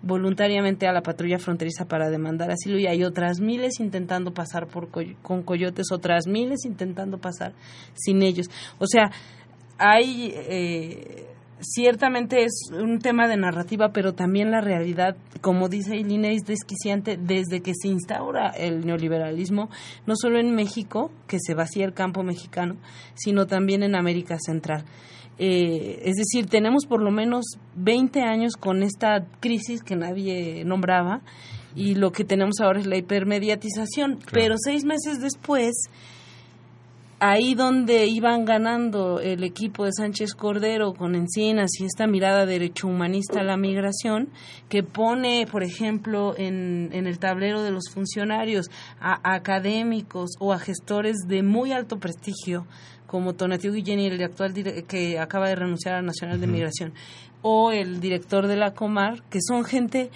voluntariamente 0.01 0.87
a 0.87 0.93
la 0.93 1.01
patrulla 1.01 1.39
fronteriza 1.39 1.85
para 1.85 2.09
demandar 2.09 2.51
asilo 2.51 2.77
y 2.77 2.87
hay 2.87 3.03
otras 3.03 3.39
miles 3.39 3.79
intentando 3.79 4.33
pasar 4.33 4.67
por 4.67 4.89
con 5.21 5.43
coyotes, 5.43 5.87
otras 5.91 6.27
miles 6.27 6.65
intentando 6.65 7.17
pasar 7.17 7.53
sin 7.93 8.21
ellos. 8.21 8.47
O 8.79 8.87
sea, 8.87 9.11
hay 9.77 10.33
eh, 10.35 11.27
ciertamente 11.59 12.43
es 12.43 12.69
un 12.71 12.99
tema 12.99 13.27
de 13.27 13.37
narrativa, 13.37 13.91
pero 13.91 14.13
también 14.13 14.51
la 14.51 14.61
realidad, 14.61 15.15
como 15.41 15.69
dice 15.69 15.95
Eileen, 15.95 16.25
es 16.25 16.43
desquiciante 16.45 17.17
desde 17.17 17.61
que 17.61 17.73
se 17.73 17.87
instaura 17.87 18.49
el 18.49 18.85
neoliberalismo, 18.85 19.69
no 20.05 20.15
solo 20.15 20.39
en 20.39 20.53
México, 20.53 21.11
que 21.27 21.37
se 21.39 21.53
vacía 21.53 21.85
el 21.85 21.93
campo 21.93 22.23
mexicano, 22.23 22.77
sino 23.15 23.47
también 23.47 23.83
en 23.83 23.95
América 23.95 24.37
Central. 24.39 24.83
Eh, 25.39 26.01
es 26.03 26.15
decir, 26.15 26.47
tenemos 26.47 26.85
por 26.85 27.01
lo 27.01 27.11
menos 27.11 27.45
20 27.75 28.21
años 28.21 28.53
con 28.57 28.81
esta 28.81 29.25
crisis 29.39 29.83
que 29.83 29.95
nadie 29.95 30.63
nombraba 30.65 31.21
y 31.75 31.93
lo 31.93 32.11
que 32.11 32.23
tenemos 32.23 32.59
ahora 32.59 32.79
es 32.79 32.87
la 32.87 32.97
hipermediatización. 32.97 34.19
Pero 34.31 34.55
seis 34.57 34.83
meses 34.83 35.19
después, 35.21 35.75
ahí 37.19 37.53
donde 37.53 38.07
iban 38.07 38.45
ganando 38.45 39.19
el 39.19 39.43
equipo 39.43 39.85
de 39.85 39.91
Sánchez 39.91 40.33
Cordero 40.33 40.93
con 40.93 41.13
Encinas 41.13 41.69
y 41.79 41.85
esta 41.85 42.07
mirada 42.07 42.47
derecho 42.47 42.87
humanista 42.87 43.41
a 43.41 43.43
la 43.43 43.57
migración, 43.57 44.29
que 44.69 44.81
pone, 44.81 45.45
por 45.51 45.63
ejemplo, 45.63 46.33
en, 46.35 46.89
en 46.93 47.05
el 47.05 47.19
tablero 47.19 47.61
de 47.61 47.69
los 47.69 47.89
funcionarios 47.93 48.71
a 48.99 49.35
académicos 49.35 50.31
o 50.39 50.53
a 50.53 50.59
gestores 50.59 51.17
de 51.27 51.43
muy 51.43 51.73
alto 51.73 51.99
prestigio, 51.99 52.65
como 53.07 53.33
Tonatiuh 53.33 53.73
Guillén, 53.73 53.99
el 53.99 54.21
actual 54.21 54.53
que 54.87 55.17
acaba 55.17 55.47
de 55.47 55.55
renunciar 55.55 55.95
a 55.95 56.01
la 56.01 56.07
Nacional 56.07 56.39
de 56.39 56.47
Migración, 56.47 56.93
o 57.41 57.71
el 57.71 57.99
director 57.99 58.47
de 58.47 58.57
la 58.57 58.73
Comar, 58.73 59.23
que 59.29 59.39
son 59.41 59.63
gente, 59.63 60.11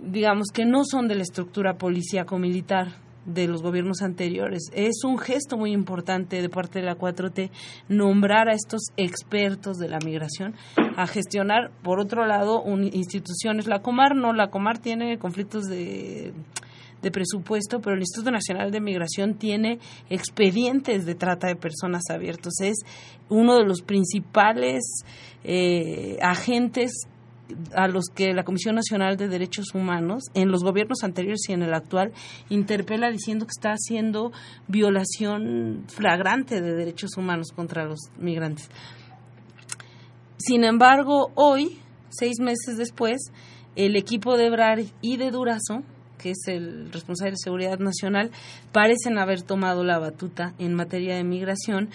digamos, 0.00 0.48
que 0.52 0.64
no 0.64 0.84
son 0.84 1.08
de 1.08 1.16
la 1.16 1.22
estructura 1.22 1.78
policíaco-militar 1.78 2.88
de 3.24 3.48
los 3.48 3.62
gobiernos 3.62 4.02
anteriores. 4.02 4.70
Es 4.72 5.02
un 5.04 5.18
gesto 5.18 5.56
muy 5.56 5.72
importante 5.72 6.40
de 6.40 6.48
parte 6.48 6.78
de 6.78 6.84
la 6.84 6.96
4T 6.96 7.50
nombrar 7.88 8.48
a 8.48 8.52
estos 8.52 8.82
expertos 8.96 9.78
de 9.78 9.88
la 9.88 9.98
migración 9.98 10.54
a 10.96 11.06
gestionar, 11.06 11.72
por 11.82 11.98
otro 11.98 12.24
lado, 12.24 12.62
instituciones. 12.92 13.66
La 13.66 13.80
Comar 13.80 14.14
no, 14.14 14.32
la 14.32 14.48
Comar 14.48 14.78
tiene 14.78 15.18
conflictos 15.18 15.64
de 15.64 16.32
de 17.02 17.10
presupuesto, 17.10 17.80
pero 17.80 17.94
el 17.94 18.00
Instituto 18.00 18.30
Nacional 18.30 18.70
de 18.70 18.80
Migración 18.80 19.34
tiene 19.34 19.78
expedientes 20.10 21.04
de 21.06 21.14
trata 21.14 21.46
de 21.46 21.56
personas 21.56 22.02
abiertos. 22.10 22.60
Es 22.60 22.78
uno 23.28 23.56
de 23.56 23.64
los 23.64 23.82
principales 23.82 24.82
eh, 25.44 26.18
agentes 26.20 27.06
a 27.74 27.86
los 27.86 28.06
que 28.14 28.32
la 28.32 28.44
Comisión 28.44 28.74
Nacional 28.74 29.16
de 29.16 29.28
Derechos 29.28 29.74
Humanos, 29.74 30.24
en 30.34 30.50
los 30.50 30.64
gobiernos 30.64 31.04
anteriores 31.04 31.48
y 31.48 31.52
en 31.52 31.62
el 31.62 31.74
actual, 31.74 32.12
interpela 32.48 33.10
diciendo 33.10 33.46
que 33.46 33.52
está 33.56 33.70
haciendo 33.70 34.32
violación 34.66 35.84
flagrante 35.88 36.60
de 36.60 36.74
derechos 36.74 37.16
humanos 37.16 37.52
contra 37.54 37.84
los 37.84 37.98
migrantes. 38.18 38.68
Sin 40.38 40.64
embargo, 40.64 41.30
hoy, 41.34 41.78
seis 42.08 42.40
meses 42.40 42.76
después, 42.76 43.30
el 43.74 43.96
equipo 43.96 44.36
de 44.36 44.46
Ebrar 44.46 44.80
y 45.00 45.16
de 45.16 45.30
Durazo 45.30 45.82
que 46.26 46.32
es 46.32 46.48
el 46.48 46.90
responsable 46.90 47.32
de 47.32 47.36
seguridad 47.36 47.78
nacional, 47.78 48.32
parecen 48.72 49.16
haber 49.16 49.42
tomado 49.42 49.84
la 49.84 50.00
batuta 50.00 50.54
en 50.58 50.74
materia 50.74 51.14
de 51.14 51.22
migración 51.22 51.90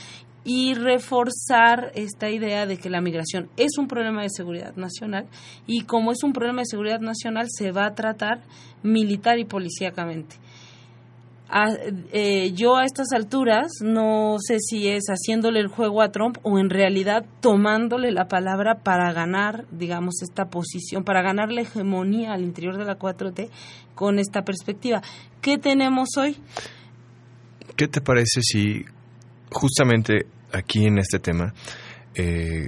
y 0.46 0.74
reforzar 0.74 1.92
esta 1.96 2.30
idea 2.30 2.66
de 2.66 2.78
que 2.78 2.90
la 2.90 3.02
migración 3.02 3.50
es 3.58 3.78
un 3.78 3.88
problema 3.88 4.22
de 4.22 4.30
seguridad 4.30 4.74
nacional 4.78 5.28
y 5.68 5.82
como 5.82 6.14
es 6.14 6.24
un 6.24 6.32
problema 6.32 6.62
de 6.62 6.68
seguridad 6.68 7.02
nacional 7.02 7.48
se 7.50 7.74
va 7.74 7.86
a 7.86 7.94
tratar 7.94 8.40
militar 8.84 9.38
y 9.38 9.44
policíacamente. 9.44 10.38
Eh, 12.14 12.54
yo 12.54 12.78
a 12.78 12.86
estas 12.86 13.12
alturas 13.14 13.74
no 13.82 14.38
sé 14.40 14.60
si 14.60 14.88
es 14.88 15.08
haciéndole 15.08 15.60
el 15.60 15.68
juego 15.68 16.02
a 16.02 16.10
Trump 16.10 16.38
o 16.44 16.58
en 16.60 16.70
realidad 16.70 17.26
tomándole 17.42 18.12
la 18.14 18.30
palabra 18.30 18.76
para 18.84 19.12
ganar, 19.12 19.66
digamos, 19.70 20.22
esta 20.22 20.46
posición, 20.46 21.04
para 21.04 21.22
ganar 21.22 21.52
la 21.52 21.62
hegemonía 21.62 22.32
al 22.32 22.44
interior 22.44 22.78
de 22.78 22.86
la 22.86 22.98
4T 22.98 23.50
con 24.02 24.18
esta 24.18 24.42
perspectiva. 24.42 25.00
¿Qué 25.42 25.60
tenemos 25.60 26.18
hoy? 26.18 26.36
¿Qué 27.76 27.88
te 27.88 28.02
parece 28.02 28.42
si 28.42 28.84
justamente 29.52 30.26
aquí 30.52 30.88
en 30.88 30.98
este 30.98 31.20
tema 31.20 31.54
eh, 32.16 32.68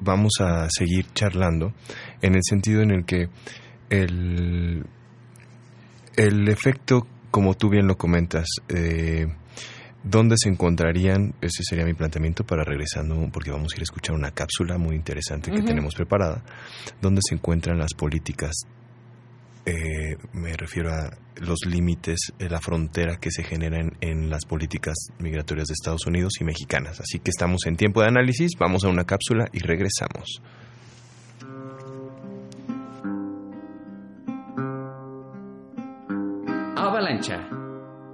vamos 0.00 0.32
a 0.40 0.66
seguir 0.76 1.06
charlando 1.14 1.72
en 2.20 2.34
el 2.34 2.40
sentido 2.42 2.82
en 2.82 2.90
el 2.90 3.04
que 3.04 3.28
el, 3.90 4.84
el 6.16 6.48
efecto 6.48 7.06
como 7.30 7.54
tú 7.54 7.70
bien 7.70 7.86
lo 7.86 7.96
comentas, 7.96 8.48
eh, 8.68 9.28
¿dónde 10.02 10.34
se 10.36 10.48
encontrarían? 10.48 11.36
Ese 11.40 11.62
sería 11.62 11.84
mi 11.84 11.94
planteamiento 11.94 12.44
para 12.44 12.64
regresando, 12.64 13.30
porque 13.32 13.52
vamos 13.52 13.72
a 13.72 13.76
ir 13.76 13.82
a 13.82 13.84
escuchar 13.84 14.16
una 14.16 14.32
cápsula 14.32 14.78
muy 14.78 14.96
interesante 14.96 15.52
que 15.52 15.62
tenemos 15.62 15.94
preparada, 15.94 16.42
¿dónde 17.00 17.20
se 17.24 17.36
encuentran 17.36 17.78
las 17.78 17.94
políticas? 17.94 18.66
Eh, 19.64 20.16
me 20.32 20.56
refiero 20.56 20.90
a 20.90 21.10
los 21.40 21.60
límites, 21.66 22.32
la 22.38 22.60
frontera 22.60 23.18
que 23.20 23.30
se 23.30 23.44
generan 23.44 23.92
en 24.00 24.28
las 24.28 24.44
políticas 24.44 24.94
migratorias 25.18 25.68
de 25.68 25.74
Estados 25.74 26.06
Unidos 26.06 26.32
y 26.40 26.44
mexicanas. 26.44 27.00
Así 27.00 27.18
que 27.18 27.30
estamos 27.30 27.66
en 27.66 27.76
tiempo 27.76 28.00
de 28.00 28.08
análisis, 28.08 28.52
vamos 28.58 28.84
a 28.84 28.88
una 28.88 29.04
cápsula 29.04 29.46
y 29.52 29.60
regresamos. 29.60 30.42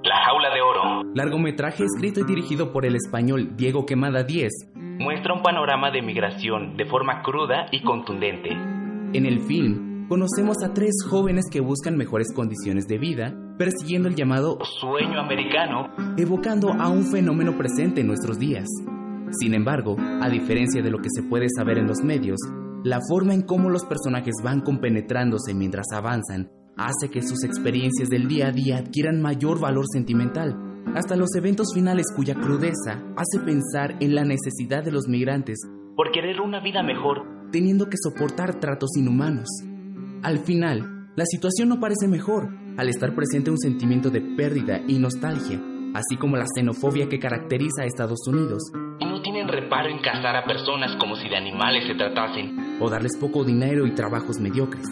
La 0.03 0.25
jaula 0.25 0.55
de 0.55 0.61
oro. 0.61 1.03
Largometraje 1.15 1.85
escrito 1.85 2.21
y 2.21 2.25
dirigido 2.25 2.73
por 2.73 2.85
el 2.85 2.97
español 2.97 3.57
Diego 3.57 3.87
Quemada 3.87 4.25
10. 4.25 4.51
Muestra 4.75 5.35
un 5.35 5.43
panorama 5.43 5.91
de 5.91 6.03
migración 6.03 6.77
de 6.77 6.85
forma 6.87 7.23
cruda 7.23 7.67
y 7.71 7.83
contundente. 7.83 8.51
En 8.51 9.27
el 9.27 9.41
film, 9.41 9.88
conocemos 10.09 10.57
a 10.65 10.73
tres 10.73 10.95
jóvenes 11.09 11.45
que 11.51 11.61
buscan 11.61 11.97
mejores 11.97 12.33
condiciones 12.35 12.87
de 12.89 12.99
vida, 12.99 13.35
persiguiendo 13.59 14.09
el 14.09 14.15
llamado 14.15 14.59
sueño 14.81 15.21
americano, 15.21 15.89
evocando 16.17 16.73
a 16.73 16.89
un 16.89 17.05
fenómeno 17.05 17.57
presente 17.57 18.01
en 18.01 18.07
nuestros 18.07 18.39
días. 18.39 18.67
Sin 19.39 19.55
embargo, 19.55 19.97
a 19.99 20.29
diferencia 20.29 20.83
de 20.83 20.91
lo 20.91 20.99
que 20.99 21.11
se 21.15 21.23
puede 21.23 21.49
saber 21.55 21.79
en 21.79 21.87
los 21.87 22.03
medios, 22.03 22.39
la 22.85 23.01
forma 23.09 23.35
en 23.35 23.43
cómo 23.43 23.69
los 23.69 23.85
personajes 23.85 24.35
van 24.43 24.63
compenetrándose 24.63 25.53
mientras 25.53 25.87
avanzan 25.93 26.51
hace 26.77 27.11
que 27.11 27.23
sus 27.23 27.45
experiencias 27.45 28.09
del 28.09 28.29
día 28.29 28.49
a 28.49 28.53
día 28.53 28.79
adquieran 28.79 29.21
mayor 29.21 29.61
valor 29.61 29.85
sentimental, 29.93 30.57
hasta 30.95 31.17
los 31.17 31.35
eventos 31.35 31.75
finales 31.75 32.07
cuya 32.15 32.35
crudeza 32.35 33.03
hace 33.17 33.45
pensar 33.45 33.97
en 34.01 34.15
la 34.15 34.25
necesidad 34.25 34.85
de 34.85 34.93
los 34.93 35.09
migrantes 35.09 35.59
por 35.99 36.13
querer 36.13 36.41
una 36.41 36.61
vida 36.61 36.81
mejor, 36.85 37.51
teniendo 37.51 37.87
que 37.87 37.97
soportar 38.01 38.61
tratos 38.61 38.97
inhumanos. 38.97 39.49
Al 40.23 40.41
final, 40.41 41.13
la 41.15 41.25
situación 41.25 41.69
no 41.69 41.79
parece 41.79 42.09
mejor, 42.09 42.49
al 42.77 42.89
estar 42.89 43.15
presente 43.15 43.53
un 43.53 43.59
sentimiento 43.59 44.11
de 44.11 44.21
pérdida 44.21 44.81
y 44.89 44.99
nostalgia, 44.99 45.61
así 45.95 46.17
como 46.19 46.37
la 46.37 46.47
xenofobia 46.53 47.09
que 47.09 47.21
caracteriza 47.21 47.83
a 47.83 47.87
Estados 47.87 48.27
Unidos. 48.27 48.65
Y 48.99 49.05
no 49.05 49.23
tienen 49.23 49.47
reparo 49.47 49.89
en 49.89 50.01
cazar 50.01 50.35
a 50.35 50.45
personas 50.45 50.97
como 50.99 51.15
si 51.15 51.29
de 51.29 51.37
animales 51.37 51.87
se 51.87 51.95
tratasen. 51.95 52.79
O 52.81 52.91
darles 52.91 53.17
poco 53.17 53.45
dinero 53.45 53.87
y 53.87 53.95
trabajos 53.95 54.41
mediocres. 54.41 54.89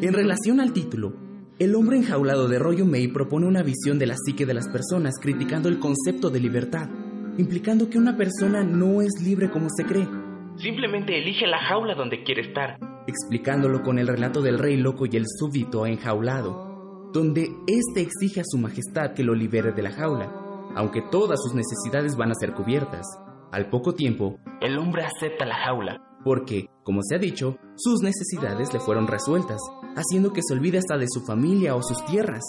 En 0.00 0.12
relación 0.12 0.60
al 0.60 0.72
título, 0.72 1.12
El 1.60 1.76
hombre 1.76 1.98
enjaulado 1.98 2.48
de 2.48 2.58
Royo 2.58 2.86
May 2.86 3.06
propone 3.06 3.46
una 3.46 3.62
visión 3.62 4.00
de 4.00 4.06
la 4.06 4.16
psique 4.16 4.46
de 4.46 4.54
las 4.54 4.68
personas 4.68 5.14
criticando 5.20 5.68
el 5.68 5.78
concepto 5.78 6.30
de 6.30 6.40
libertad, 6.40 6.88
implicando 7.36 7.88
que 7.88 7.98
una 7.98 8.16
persona 8.16 8.64
no 8.64 9.00
es 9.00 9.22
libre 9.22 9.48
como 9.48 9.68
se 9.70 9.84
cree. 9.84 10.27
Simplemente 10.58 11.16
elige 11.16 11.46
la 11.46 11.58
jaula 11.58 11.94
donde 11.94 12.24
quiere 12.24 12.42
estar. 12.42 12.78
Explicándolo 13.06 13.82
con 13.82 13.98
el 13.98 14.08
relato 14.08 14.42
del 14.42 14.58
rey 14.58 14.76
loco 14.76 15.06
y 15.06 15.16
el 15.16 15.24
súbdito 15.26 15.86
enjaulado, 15.86 17.10
donde 17.12 17.48
éste 17.68 18.00
exige 18.00 18.40
a 18.40 18.44
su 18.44 18.58
majestad 18.58 19.14
que 19.14 19.22
lo 19.22 19.34
libere 19.34 19.70
de 19.70 19.82
la 19.82 19.92
jaula, 19.92 20.32
aunque 20.74 21.00
todas 21.12 21.40
sus 21.40 21.54
necesidades 21.54 22.16
van 22.16 22.32
a 22.32 22.34
ser 22.34 22.54
cubiertas. 22.54 23.06
Al 23.52 23.70
poco 23.70 23.94
tiempo, 23.94 24.40
el 24.60 24.78
hombre 24.78 25.04
acepta 25.04 25.46
la 25.46 25.54
jaula, 25.54 26.02
porque, 26.24 26.66
como 26.82 27.02
se 27.02 27.14
ha 27.14 27.18
dicho, 27.18 27.56
sus 27.76 28.02
necesidades 28.02 28.74
le 28.74 28.80
fueron 28.80 29.06
resueltas, 29.06 29.60
haciendo 29.94 30.32
que 30.32 30.42
se 30.42 30.54
olvide 30.54 30.78
hasta 30.78 30.98
de 30.98 31.06
su 31.08 31.24
familia 31.24 31.76
o 31.76 31.82
sus 31.82 32.04
tierras. 32.04 32.42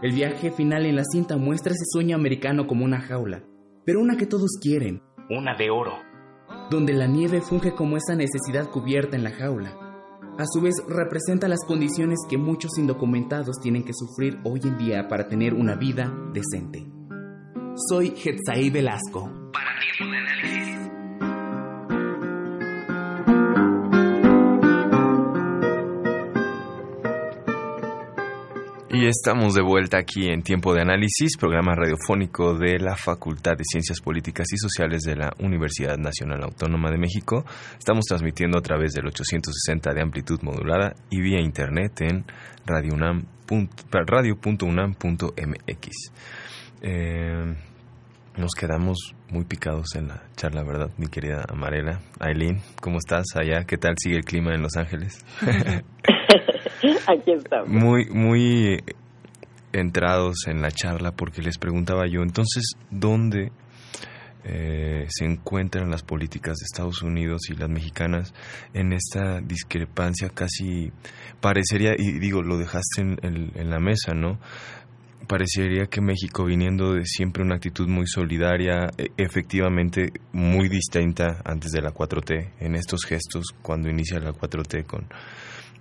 El 0.00 0.12
viaje 0.12 0.52
final 0.52 0.86
en 0.86 0.94
la 0.94 1.04
cinta 1.04 1.36
muestra 1.36 1.72
ese 1.72 1.84
sueño 1.86 2.14
americano 2.14 2.68
como 2.68 2.84
una 2.84 3.00
jaula, 3.00 3.42
pero 3.84 4.00
una 4.00 4.16
que 4.16 4.26
todos 4.26 4.58
quieren. 4.62 5.02
Una 5.28 5.56
de 5.56 5.70
oro. 5.70 6.05
Donde 6.70 6.92
la 6.92 7.06
nieve 7.06 7.40
funge 7.40 7.74
como 7.74 7.96
esa 7.96 8.14
necesidad 8.16 8.70
cubierta 8.70 9.16
en 9.16 9.24
la 9.24 9.30
jaula. 9.30 9.70
A 10.38 10.44
su 10.52 10.60
vez 10.60 10.74
representa 10.88 11.48
las 11.48 11.64
condiciones 11.66 12.18
que 12.28 12.36
muchos 12.36 12.76
indocumentados 12.76 13.56
tienen 13.62 13.84
que 13.84 13.94
sufrir 13.94 14.38
hoy 14.44 14.60
en 14.64 14.76
día 14.76 15.08
para 15.08 15.28
tener 15.28 15.54
una 15.54 15.76
vida 15.76 16.12
decente. 16.32 16.86
Soy 17.88 18.08
Hetzaí 18.08 18.68
Velasco. 18.70 19.30
Para 19.52 19.70
tiempo 19.80 20.15
Y 28.98 29.06
estamos 29.08 29.52
de 29.52 29.60
vuelta 29.60 29.98
aquí 29.98 30.28
en 30.30 30.42
Tiempo 30.42 30.72
de 30.72 30.80
Análisis, 30.80 31.36
programa 31.36 31.74
radiofónico 31.74 32.56
de 32.56 32.78
la 32.78 32.96
Facultad 32.96 33.52
de 33.52 33.62
Ciencias 33.62 34.00
Políticas 34.00 34.46
y 34.50 34.56
Sociales 34.56 35.02
de 35.02 35.16
la 35.16 35.34
Universidad 35.38 35.98
Nacional 35.98 36.42
Autónoma 36.42 36.90
de 36.90 36.96
México. 36.96 37.44
Estamos 37.78 38.06
transmitiendo 38.06 38.56
a 38.56 38.62
través 38.62 38.94
del 38.94 39.06
860 39.06 39.92
de 39.92 40.00
amplitud 40.00 40.40
modulada 40.40 40.94
y 41.10 41.20
vía 41.20 41.42
internet 41.42 42.00
en 42.00 42.24
radio.unam.mx. 42.64 43.32
Eh, 46.80 47.54
nos 48.38 48.52
quedamos 48.58 49.14
muy 49.28 49.44
picados 49.44 49.94
en 49.94 50.08
la 50.08 50.22
charla, 50.36 50.64
¿verdad, 50.64 50.88
mi 50.96 51.08
querida 51.08 51.44
Amarela? 51.50 52.00
Aileen, 52.18 52.62
¿cómo 52.80 52.96
estás 52.96 53.26
allá? 53.34 53.64
¿Qué 53.66 53.76
tal 53.76 53.94
sigue 53.98 54.16
el 54.16 54.24
clima 54.24 54.54
en 54.54 54.62
Los 54.62 54.74
Ángeles? 54.76 55.22
Aquí 57.06 57.32
estamos. 57.32 57.68
Muy, 57.68 58.06
muy 58.10 58.82
entrados 59.72 60.46
en 60.46 60.62
la 60.62 60.70
charla 60.70 61.12
porque 61.12 61.42
les 61.42 61.58
preguntaba 61.58 62.06
yo, 62.06 62.22
entonces, 62.22 62.76
¿dónde 62.90 63.52
eh, 64.44 65.06
se 65.08 65.24
encuentran 65.24 65.90
las 65.90 66.02
políticas 66.02 66.56
de 66.58 66.64
Estados 66.64 67.02
Unidos 67.02 67.50
y 67.50 67.54
las 67.54 67.68
mexicanas 67.68 68.32
en 68.72 68.92
esta 68.92 69.40
discrepancia 69.40 70.30
casi 70.30 70.92
parecería, 71.40 71.94
y 71.98 72.18
digo, 72.18 72.42
lo 72.42 72.56
dejaste 72.56 73.02
en, 73.02 73.18
en 73.22 73.70
la 73.70 73.80
mesa, 73.80 74.14
¿no? 74.14 74.38
parecería 75.26 75.86
que 75.86 76.00
México, 76.00 76.44
viniendo 76.44 76.94
de 76.94 77.04
siempre 77.04 77.42
una 77.42 77.56
actitud 77.56 77.88
muy 77.88 78.06
solidaria, 78.06 78.90
e, 78.96 79.08
efectivamente 79.16 80.12
muy 80.32 80.68
distinta 80.68 81.42
antes 81.44 81.72
de 81.72 81.82
la 81.82 81.92
4T, 81.92 82.52
en 82.60 82.74
estos 82.74 83.04
gestos, 83.04 83.46
cuando 83.62 83.90
inicia 83.90 84.18
la 84.20 84.32
4T 84.32 84.86
con 84.86 85.06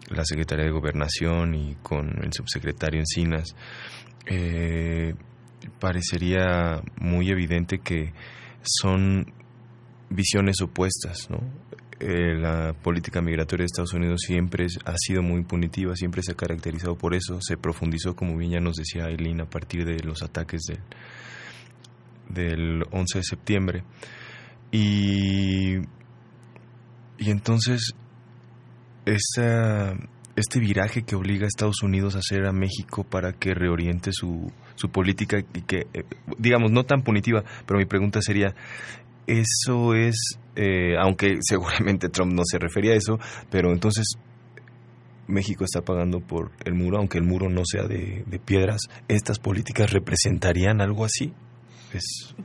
la 0.09 0.23
Secretaría 0.25 0.65
de 0.65 0.71
Gobernación 0.71 1.55
y 1.55 1.75
con 1.81 2.23
el 2.23 2.31
subsecretario 2.31 2.99
Encinas, 2.99 3.55
eh, 4.27 5.13
parecería 5.79 6.81
muy 6.99 7.29
evidente 7.29 7.79
que 7.79 8.13
son 8.61 9.31
visiones 10.09 10.61
opuestas, 10.61 11.29
¿no? 11.29 11.39
Eh, 11.99 12.35
la 12.35 12.73
política 12.73 13.21
migratoria 13.21 13.63
de 13.63 13.67
Estados 13.67 13.93
Unidos 13.93 14.19
siempre 14.27 14.67
ha 14.83 14.97
sido 14.97 15.21
muy 15.21 15.43
punitiva, 15.43 15.95
siempre 15.95 16.21
se 16.23 16.33
ha 16.33 16.35
caracterizado 16.35 16.97
por 16.97 17.15
eso, 17.15 17.39
se 17.41 17.55
profundizó, 17.55 18.15
como 18.15 18.37
bien 18.37 18.51
ya 18.51 18.59
nos 18.59 18.75
decía 18.75 19.05
Aileen, 19.05 19.39
a 19.41 19.49
partir 19.49 19.85
de 19.85 19.99
los 20.03 20.21
ataques 20.21 20.63
del, 20.63 20.79
del 22.29 22.83
11 22.91 23.19
de 23.19 23.23
septiembre. 23.23 23.83
Y, 24.71 25.77
y 27.17 27.29
entonces 27.29 27.95
este 29.05 30.59
viraje 30.59 31.03
que 31.03 31.15
obliga 31.15 31.45
a 31.45 31.47
Estados 31.47 31.81
Unidos 31.83 32.15
a 32.15 32.19
hacer 32.19 32.45
a 32.45 32.51
México 32.51 33.03
para 33.03 33.33
que 33.33 33.53
reoriente 33.53 34.11
su, 34.11 34.51
su 34.75 34.89
política 34.89 35.39
y 35.53 35.61
que, 35.61 35.87
eh, 35.93 36.03
digamos, 36.37 36.71
no 36.71 36.83
tan 36.83 37.03
punitiva, 37.03 37.43
pero 37.65 37.79
mi 37.79 37.85
pregunta 37.85 38.21
sería, 38.21 38.55
¿eso 39.27 39.93
es, 39.93 40.39
eh, 40.55 40.95
aunque 40.99 41.37
seguramente 41.41 42.09
Trump 42.09 42.33
no 42.33 42.43
se 42.45 42.59
refería 42.59 42.93
a 42.93 42.97
eso, 42.97 43.19
pero 43.49 43.71
entonces 43.71 44.15
México 45.27 45.63
está 45.63 45.81
pagando 45.81 46.19
por 46.19 46.51
el 46.65 46.73
muro, 46.73 46.97
aunque 46.97 47.17
el 47.17 47.23
muro 47.23 47.49
no 47.49 47.63
sea 47.65 47.83
de 47.83 48.39
piedras, 48.45 48.81
¿estas 49.07 49.39
políticas 49.39 49.91
representarían 49.91 50.81
algo 50.81 51.05
así? 51.05 51.33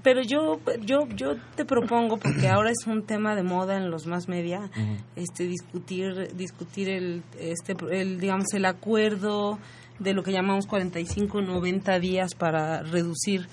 Pero 0.02 0.22
yo, 0.22 0.60
yo, 0.82 1.06
yo 1.14 1.36
te 1.56 1.64
propongo, 1.64 2.18
porque 2.18 2.48
ahora 2.48 2.70
es 2.70 2.86
un 2.86 3.04
tema 3.04 3.34
de 3.34 3.42
moda 3.42 3.76
en 3.76 3.90
los 3.90 4.06
más 4.06 4.28
media, 4.28 4.70
este, 5.16 5.44
discutir, 5.44 6.34
discutir 6.34 6.88
el, 6.88 7.22
este, 7.38 7.74
el, 7.90 8.20
digamos, 8.20 8.52
el 8.54 8.64
acuerdo 8.64 9.58
de 10.00 10.14
lo 10.14 10.22
que 10.22 10.32
llamamos 10.32 10.66
45, 10.66 11.42
90 11.42 12.00
días 12.00 12.34
para 12.34 12.82
reducir 12.82 13.46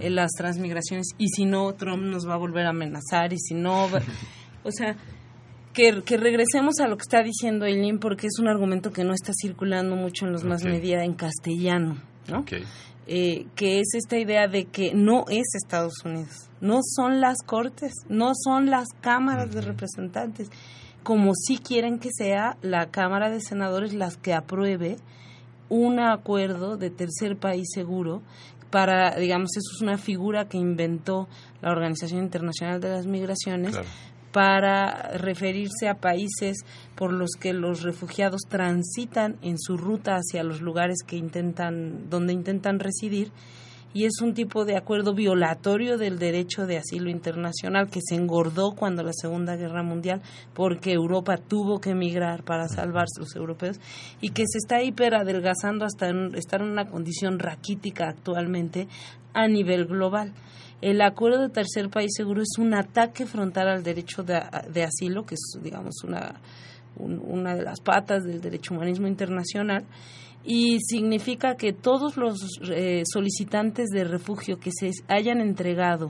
eh, 0.00 0.10
las 0.10 0.32
transmigraciones. 0.32 1.06
Y 1.16 1.28
si 1.28 1.46
no, 1.46 1.72
Trump 1.74 2.02
nos 2.02 2.28
va 2.28 2.34
a 2.34 2.38
volver 2.38 2.66
a 2.66 2.70
amenazar 2.70 3.32
y 3.32 3.38
si 3.38 3.54
no, 3.54 3.86
o 4.64 4.70
sea, 4.70 4.96
que, 5.72 6.02
que, 6.04 6.16
regresemos 6.18 6.80
a 6.80 6.88
lo 6.88 6.96
que 6.96 7.02
está 7.02 7.22
diciendo 7.22 7.64
Eileen 7.64 7.98
porque 7.98 8.26
es 8.26 8.38
un 8.38 8.48
argumento 8.48 8.90
que 8.90 9.04
no 9.04 9.14
está 9.14 9.32
circulando 9.32 9.96
mucho 9.96 10.26
en 10.26 10.32
los 10.32 10.44
más 10.44 10.64
media 10.64 11.02
en 11.04 11.14
castellano, 11.14 11.96
¿no? 12.28 12.44
Eh, 13.08 13.46
que 13.56 13.80
es 13.80 13.94
esta 13.94 14.16
idea 14.16 14.46
de 14.46 14.66
que 14.66 14.94
no 14.94 15.24
es 15.28 15.54
Estados 15.54 16.04
Unidos, 16.04 16.48
no 16.60 16.80
son 16.84 17.20
las 17.20 17.38
cortes, 17.44 17.92
no 18.08 18.30
son 18.34 18.70
las 18.70 18.86
cámaras 19.00 19.50
de 19.50 19.60
representantes, 19.60 20.50
como 21.02 21.32
si 21.34 21.58
quieren 21.58 21.98
que 21.98 22.10
sea 22.16 22.56
la 22.62 22.92
Cámara 22.92 23.28
de 23.28 23.40
Senadores 23.40 23.92
las 23.92 24.16
que 24.16 24.34
apruebe 24.34 24.98
un 25.68 25.98
acuerdo 25.98 26.76
de 26.76 26.90
tercer 26.90 27.36
país 27.36 27.68
seguro 27.72 28.22
para, 28.70 29.16
digamos, 29.16 29.50
eso 29.56 29.70
es 29.74 29.82
una 29.82 29.98
figura 29.98 30.48
que 30.48 30.58
inventó 30.58 31.28
la 31.60 31.72
Organización 31.72 32.22
Internacional 32.22 32.80
de 32.80 32.88
las 32.88 33.06
Migraciones 33.06 33.76
para 34.32 35.12
referirse 35.18 35.88
a 35.88 35.94
países 35.94 36.64
por 36.96 37.12
los 37.12 37.30
que 37.38 37.52
los 37.52 37.82
refugiados 37.82 38.42
transitan 38.48 39.36
en 39.42 39.58
su 39.58 39.76
ruta 39.76 40.16
hacia 40.16 40.42
los 40.42 40.60
lugares 40.60 40.98
que 41.06 41.16
intentan 41.16 42.08
donde 42.08 42.32
intentan 42.32 42.78
residir 42.80 43.30
y 43.94 44.06
es 44.06 44.20
un 44.22 44.32
tipo 44.32 44.64
de 44.64 44.76
acuerdo 44.76 45.14
violatorio 45.14 45.98
del 45.98 46.18
derecho 46.18 46.66
de 46.66 46.78
asilo 46.78 47.10
internacional 47.10 47.90
que 47.90 48.00
se 48.02 48.14
engordó 48.14 48.72
cuando 48.72 49.02
la 49.02 49.12
Segunda 49.12 49.56
Guerra 49.56 49.82
Mundial 49.82 50.22
porque 50.54 50.92
Europa 50.92 51.36
tuvo 51.36 51.78
que 51.78 51.90
emigrar 51.90 52.42
para 52.42 52.68
salvarse 52.68 53.20
los 53.20 53.36
europeos 53.36 53.78
y 54.20 54.30
que 54.30 54.44
se 54.46 54.58
está 54.58 54.82
hiperadelgazando 54.82 55.84
hasta 55.84 56.10
estar 56.36 56.62
en 56.62 56.70
una 56.70 56.86
condición 56.86 57.38
raquítica 57.38 58.08
actualmente 58.08 58.88
a 59.34 59.46
nivel 59.46 59.86
global. 59.86 60.32
El 60.82 61.00
acuerdo 61.00 61.40
de 61.40 61.48
tercer 61.48 61.88
país 61.90 62.10
seguro 62.12 62.42
es 62.42 62.58
un 62.58 62.74
ataque 62.74 63.24
frontal 63.24 63.68
al 63.68 63.84
derecho 63.84 64.24
de, 64.24 64.82
asilo, 64.82 65.24
que 65.24 65.36
es, 65.36 65.58
digamos, 65.62 66.02
una, 66.02 66.40
una 66.96 67.54
de 67.54 67.62
las 67.62 67.80
patas 67.80 68.24
del 68.24 68.40
derecho 68.40 68.74
humanismo 68.74 69.06
internacional, 69.06 69.84
y 70.44 70.78
significa 70.80 71.54
que 71.54 71.72
todos 71.72 72.16
los 72.16 72.58
eh, 72.68 73.04
solicitantes 73.06 73.90
de 73.90 74.02
refugio 74.02 74.58
que 74.58 74.72
se 74.72 74.90
hayan 75.06 75.40
entregado, 75.40 76.08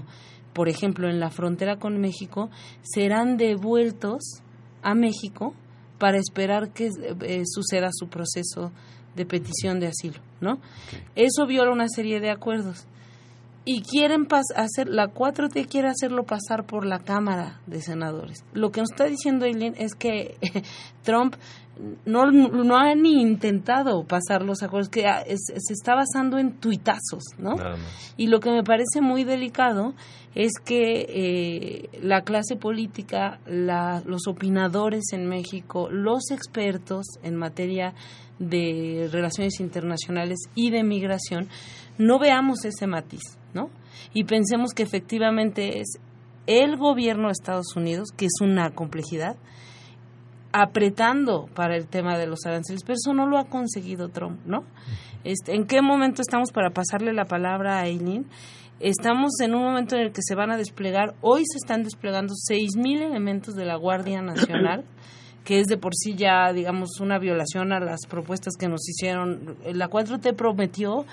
por 0.55 0.71
ejemplo, 0.71 1.11
en 1.11 1.21
la 1.21 1.29
frontera 1.29 1.77
con 1.77 2.01
México, 2.01 2.49
serán 2.81 3.37
devueltos 3.37 4.41
a 4.83 4.95
México 4.95 5.53
para 5.99 6.17
esperar 6.17 6.73
que 6.73 6.89
eh, 7.21 7.43
suceda 7.45 7.91
su 7.93 8.09
proceso 8.09 8.73
de 9.17 9.27
petición 9.27 9.81
de 9.81 9.89
asilo, 9.89 10.19
¿no? 10.41 10.61
Eso 11.15 11.47
viola 11.47 11.73
una 11.73 11.89
serie 11.89 12.21
de 12.21 12.31
acuerdos 12.31 12.87
y 13.65 13.83
quieren 13.83 14.27
hacer, 14.57 14.89
la 14.89 15.13
4T 15.13 15.69
quiere 15.69 15.89
hacerlo 15.89 16.25
pasar 16.25 16.65
por 16.67 16.85
la 16.85 16.99
Cámara 16.99 17.61
de 17.67 17.81
Senadores. 17.81 18.45
Lo 18.53 18.71
que 18.71 18.81
nos 18.81 18.91
está 18.91 19.05
diciendo 19.05 19.45
Eileen 19.45 19.75
es 19.79 19.95
que 19.95 20.37
Trump 21.03 21.37
no, 22.05 22.31
no 22.31 22.77
ha 22.77 22.95
ni 22.95 23.21
intentado 23.21 24.05
pasar 24.05 24.43
los 24.43 24.63
acuerdos, 24.63 24.89
que 24.89 25.03
se 25.37 25.73
está 25.73 25.95
basando 25.95 26.39
en 26.39 26.53
tuitazos, 26.59 27.23
¿no? 27.39 27.55
Y 28.17 28.27
lo 28.27 28.41
que 28.41 28.51
me 28.51 28.63
parece 28.63 29.01
muy 29.01 29.25
delicado 29.25 29.95
es 30.35 30.53
que 30.65 31.07
eh, 31.09 31.89
la 32.03 32.23
clase 32.23 32.57
política, 32.57 33.41
la, 33.47 34.03
los 34.07 34.27
opinadores 34.27 35.13
en 35.13 35.29
México, 35.29 35.89
los 35.91 36.31
expertos 36.31 37.07
en 37.23 37.37
materia 37.37 37.95
de 38.39 39.09
relaciones 39.11 39.61
internacionales 39.61 40.39
y 40.55 40.71
de 40.71 40.83
migración, 40.83 41.49
no 41.99 42.19
veamos 42.19 42.65
ese 42.65 42.87
matiz, 42.87 43.39
¿no? 43.55 43.71
Y 44.15 44.25
pensemos 44.25 44.73
que 44.75 44.83
efectivamente 44.83 45.81
es 45.81 45.99
el 46.47 46.77
gobierno 46.77 47.29
de 47.29 47.33
Estados 47.33 47.77
Unidos, 47.77 48.09
que 48.17 48.27
es 48.27 48.41
una 48.41 48.71
complejidad, 48.71 49.37
apretando 50.53 51.47
para 51.55 51.77
el 51.77 51.87
tema 51.87 52.19
de 52.19 52.27
los 52.27 52.45
aranceles, 52.45 52.83
pero 52.85 52.95
eso 52.95 53.15
no 53.15 53.27
lo 53.27 53.39
ha 53.39 53.45
conseguido 53.45 54.09
Trump, 54.09 54.41
¿no? 54.45 54.65
Este, 55.25 55.55
¿En 55.55 55.67
qué 55.67 55.81
momento 55.81 56.21
estamos 56.21 56.53
para 56.53 56.71
pasarle 56.71 57.13
la 57.13 57.25
palabra 57.25 57.81
a 57.81 57.87
Eileen? 57.87 58.27
Estamos 58.81 59.39
en 59.41 59.55
un 59.55 59.63
momento 59.63 59.95
en 59.95 60.03
el 60.03 60.13
que 60.13 60.23
se 60.23 60.35
van 60.35 60.51
a 60.51 60.57
desplegar, 60.57 61.15
hoy 61.21 61.43
se 61.47 61.59
están 61.59 61.85
desplegando 61.85 62.35
6.000 62.35 63.03
elementos 63.03 63.55
de 63.55 63.65
la 63.65 63.77
Guardia 63.77 64.21
Nacional, 64.21 64.85
que 65.45 65.61
es 65.61 65.69
de 65.69 65.77
por 65.79 65.95
sí 65.95 66.15
ya, 66.17 66.53
digamos, 66.53 67.01
una 67.01 67.19
violación 67.19 67.73
a 67.73 67.81
las 67.81 68.01
propuestas 68.09 68.55
que 68.59 68.69
nos 68.69 68.89
hicieron. 68.89 69.57
La 69.73 69.89
4T 69.89 70.35
prometió 70.35 71.05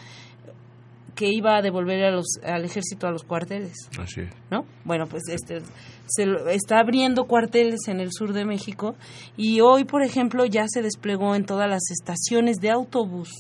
que 1.20 1.28
iba 1.28 1.58
a 1.58 1.62
devolver 1.62 2.02
a 2.06 2.12
los, 2.12 2.40
al 2.46 2.64
ejército 2.64 3.06
a 3.06 3.12
los 3.12 3.24
cuarteles. 3.24 3.90
Así 4.00 4.22
es. 4.22 4.30
¿No? 4.50 4.64
Bueno, 4.86 5.06
pues 5.06 5.24
este 5.28 5.60
se 6.08 6.24
está 6.52 6.80
abriendo 6.80 7.26
cuarteles 7.26 7.90
en 7.90 8.00
el 8.00 8.14
sur 8.14 8.32
de 8.32 8.46
México 8.46 8.96
y 9.36 9.60
hoy, 9.60 9.84
por 9.84 10.02
ejemplo, 10.02 10.46
ya 10.46 10.64
se 10.70 10.82
desplegó 10.82 11.36
en 11.36 11.46
todas 11.46 11.70
las 11.70 11.92
estaciones 11.92 12.62
de 12.62 12.70
autobús 12.70 13.32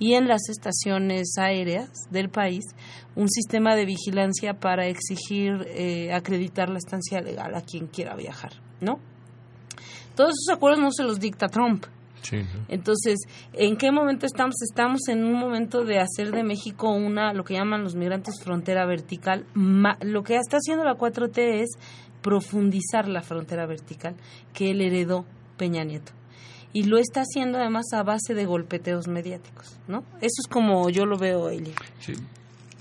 y 0.00 0.14
en 0.14 0.26
las 0.26 0.48
estaciones 0.48 1.38
aéreas 1.38 1.88
del 2.10 2.30
país 2.30 2.64
un 3.14 3.28
sistema 3.28 3.76
de 3.76 3.86
vigilancia 3.86 4.54
para 4.54 4.88
exigir 4.88 5.68
eh, 5.68 6.12
acreditar 6.12 6.68
la 6.68 6.78
estancia 6.78 7.20
legal 7.20 7.54
a 7.54 7.60
quien 7.60 7.86
quiera 7.86 8.16
viajar, 8.16 8.54
¿no? 8.80 8.98
Todos 10.16 10.30
esos 10.30 10.56
acuerdos 10.56 10.80
no 10.80 10.90
se 10.90 11.04
los 11.04 11.20
dicta 11.20 11.46
Trump, 11.46 11.84
entonces, 12.68 13.20
¿en 13.52 13.76
qué 13.76 13.90
momento 13.90 14.26
estamos? 14.26 14.54
Estamos 14.62 15.08
en 15.08 15.24
un 15.24 15.34
momento 15.34 15.84
de 15.84 15.98
hacer 15.98 16.30
de 16.30 16.42
México 16.42 16.90
una, 16.90 17.32
lo 17.32 17.44
que 17.44 17.54
llaman 17.54 17.84
los 17.84 17.94
migrantes 17.94 18.42
frontera 18.42 18.86
vertical. 18.86 19.46
lo 19.54 20.22
que 20.22 20.36
está 20.36 20.58
haciendo 20.58 20.84
la 20.84 20.94
4T 20.94 21.62
es 21.62 21.70
profundizar 22.22 23.08
la 23.08 23.20
frontera 23.20 23.66
vertical 23.66 24.14
que 24.52 24.70
él 24.70 24.80
heredó 24.80 25.26
Peña 25.56 25.84
Nieto. 25.84 26.12
Y 26.72 26.84
lo 26.84 26.98
está 26.98 27.20
haciendo 27.20 27.58
además 27.58 27.84
a 27.92 28.02
base 28.02 28.34
de 28.34 28.46
golpeteos 28.46 29.06
mediáticos, 29.06 29.78
¿no? 29.86 30.00
Eso 30.20 30.40
es 30.42 30.48
como 30.50 30.90
yo 30.90 31.06
lo 31.06 31.16
veo, 31.16 31.48
Elia. 31.48 31.74
Sí. 32.00 32.14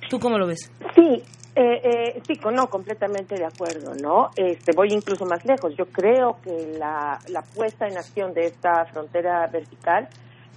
¿Tú 0.09 0.19
cómo 0.19 0.39
lo 0.39 0.47
ves? 0.47 0.71
Sí, 0.95 1.21
eh, 1.56 1.82
eh, 1.84 2.22
sí, 2.26 2.39
no, 2.51 2.68
completamente 2.68 3.36
de 3.36 3.45
acuerdo, 3.45 3.93
¿no? 4.01 4.32
Este, 4.36 4.72
voy 4.74 4.91
incluso 4.91 5.26
más 5.26 5.45
lejos. 5.45 5.76
Yo 5.76 5.86
creo 5.86 6.38
que 6.43 6.76
la, 6.80 7.20
la 7.30 7.41
puesta 7.41 7.88
en 7.88 7.97
acción 7.97 8.34
de 8.34 8.45
esta 8.45 8.86
frontera 8.86 9.45
vertical 9.47 10.08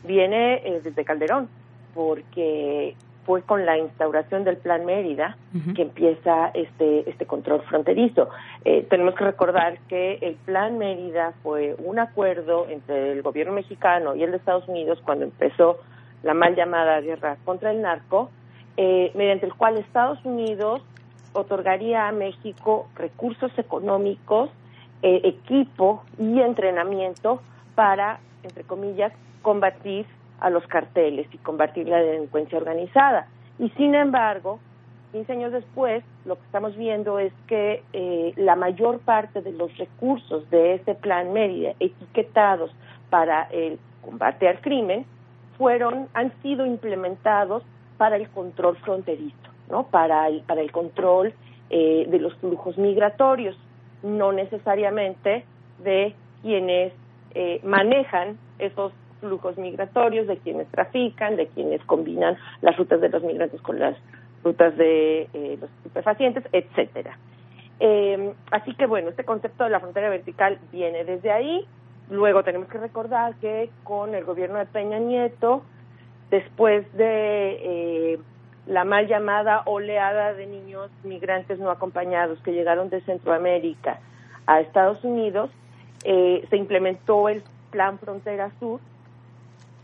viene 0.04 0.54
eh, 0.64 0.80
desde 0.82 1.04
Calderón, 1.04 1.48
porque 1.94 2.96
fue 3.26 3.42
con 3.42 3.66
la 3.66 3.76
instauración 3.76 4.44
del 4.44 4.56
Plan 4.56 4.86
Mérida 4.86 5.36
que 5.74 5.82
empieza 5.82 6.52
este, 6.54 7.10
este 7.10 7.26
control 7.26 7.60
fronterizo. 7.62 8.28
Eh, 8.64 8.86
tenemos 8.88 9.16
que 9.16 9.24
recordar 9.24 9.78
que 9.88 10.18
el 10.22 10.36
Plan 10.36 10.78
Mérida 10.78 11.32
fue 11.42 11.74
un 11.78 11.98
acuerdo 11.98 12.68
entre 12.68 13.10
el 13.10 13.22
gobierno 13.22 13.52
mexicano 13.52 14.14
y 14.14 14.22
el 14.22 14.30
de 14.30 14.36
Estados 14.36 14.68
Unidos 14.68 15.00
cuando 15.04 15.24
empezó 15.24 15.80
la 16.22 16.34
mal 16.34 16.54
llamada 16.54 17.00
guerra 17.00 17.36
contra 17.44 17.72
el 17.72 17.82
narco, 17.82 18.30
eh, 18.76 19.12
mediante 19.14 19.46
el 19.46 19.54
cual 19.54 19.76
Estados 19.78 20.18
Unidos 20.24 20.82
otorgaría 21.32 22.08
a 22.08 22.12
México 22.12 22.88
recursos 22.96 23.50
económicos, 23.58 24.50
eh, 25.02 25.20
equipo 25.24 26.02
y 26.18 26.40
entrenamiento 26.40 27.40
para, 27.74 28.20
entre 28.42 28.64
comillas, 28.64 29.12
combatir 29.42 30.06
a 30.40 30.50
los 30.50 30.66
carteles 30.66 31.26
y 31.32 31.38
combatir 31.38 31.88
la 31.88 31.98
delincuencia 31.98 32.58
organizada. 32.58 33.28
Y 33.58 33.70
sin 33.70 33.94
embargo, 33.94 34.58
15 35.12 35.32
años 35.32 35.52
después, 35.52 36.04
lo 36.24 36.36
que 36.36 36.44
estamos 36.44 36.76
viendo 36.76 37.18
es 37.18 37.32
que 37.46 37.82
eh, 37.92 38.32
la 38.36 38.56
mayor 38.56 38.98
parte 39.00 39.40
de 39.40 39.52
los 39.52 39.76
recursos 39.78 40.48
de 40.50 40.74
este 40.74 40.94
plan 40.94 41.32
Mérida 41.32 41.72
etiquetados 41.80 42.70
para 43.08 43.44
el 43.44 43.78
combate 44.02 44.48
al 44.48 44.60
crimen 44.60 45.06
fueron 45.56 46.08
han 46.12 46.32
sido 46.42 46.66
implementados 46.66 47.62
para 47.96 48.16
el 48.16 48.28
control 48.30 48.76
fronterizo, 48.78 49.36
¿no? 49.70 49.86
Para 49.88 50.28
el, 50.28 50.42
para 50.42 50.60
el 50.60 50.72
control 50.72 51.32
eh, 51.70 52.06
de 52.08 52.18
los 52.18 52.34
flujos 52.36 52.78
migratorios, 52.78 53.56
no 54.02 54.32
necesariamente 54.32 55.44
de 55.82 56.14
quienes 56.42 56.92
eh, 57.34 57.60
manejan 57.64 58.38
esos 58.58 58.92
flujos 59.20 59.56
migratorios, 59.58 60.26
de 60.26 60.36
quienes 60.38 60.68
trafican, 60.68 61.36
de 61.36 61.48
quienes 61.48 61.82
combinan 61.84 62.36
las 62.60 62.76
rutas 62.76 63.00
de 63.00 63.08
los 63.08 63.22
migrantes 63.22 63.60
con 63.62 63.78
las 63.78 63.96
rutas 64.44 64.76
de 64.76 65.28
eh, 65.32 65.58
los 65.60 65.70
estupefacientes, 65.70 66.44
etcétera. 66.52 67.18
así 68.52 68.74
que 68.74 68.86
bueno, 68.86 69.08
este 69.08 69.24
concepto 69.24 69.64
de 69.64 69.70
la 69.70 69.80
frontera 69.80 70.08
vertical 70.08 70.58
viene 70.70 71.04
desde 71.04 71.32
ahí. 71.32 71.66
Luego 72.08 72.44
tenemos 72.44 72.68
que 72.68 72.78
recordar 72.78 73.34
que 73.36 73.70
con 73.82 74.14
el 74.14 74.24
gobierno 74.24 74.58
de 74.58 74.66
Peña 74.66 75.00
Nieto 75.00 75.62
después 76.30 76.90
de 76.96 78.14
eh, 78.14 78.18
la 78.66 78.84
mal 78.84 79.06
llamada 79.06 79.62
oleada 79.66 80.32
de 80.34 80.46
niños 80.46 80.90
migrantes 81.04 81.58
no 81.58 81.70
acompañados 81.70 82.40
que 82.40 82.52
llegaron 82.52 82.90
de 82.90 83.00
Centroamérica 83.02 84.00
a 84.46 84.60
Estados 84.60 85.02
Unidos, 85.04 85.50
eh, 86.04 86.46
se 86.50 86.56
implementó 86.56 87.28
el 87.28 87.42
Plan 87.70 87.98
Frontera 87.98 88.50
Sur, 88.58 88.80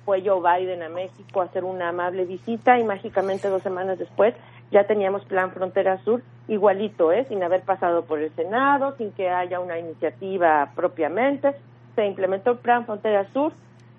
fue 0.04 0.22
Joe 0.24 0.40
Biden 0.40 0.82
a 0.82 0.88
México 0.88 1.40
a 1.40 1.44
hacer 1.44 1.64
una 1.64 1.90
amable 1.90 2.24
visita 2.24 2.78
y 2.78 2.84
mágicamente 2.84 3.48
dos 3.48 3.62
semanas 3.62 3.98
después 3.98 4.34
ya 4.72 4.84
teníamos 4.84 5.24
Plan 5.26 5.52
Frontera 5.52 5.98
Sur 6.02 6.22
igualito, 6.48 7.12
¿eh? 7.12 7.26
sin 7.28 7.42
haber 7.42 7.62
pasado 7.62 8.04
por 8.04 8.18
el 8.18 8.34
Senado, 8.34 8.96
sin 8.96 9.12
que 9.12 9.28
haya 9.28 9.60
una 9.60 9.78
iniciativa 9.78 10.72
propiamente, 10.74 11.54
se 11.94 12.06
implementó 12.06 12.52
el 12.52 12.58
Plan 12.58 12.86
Frontera 12.86 13.30
Sur 13.32 13.52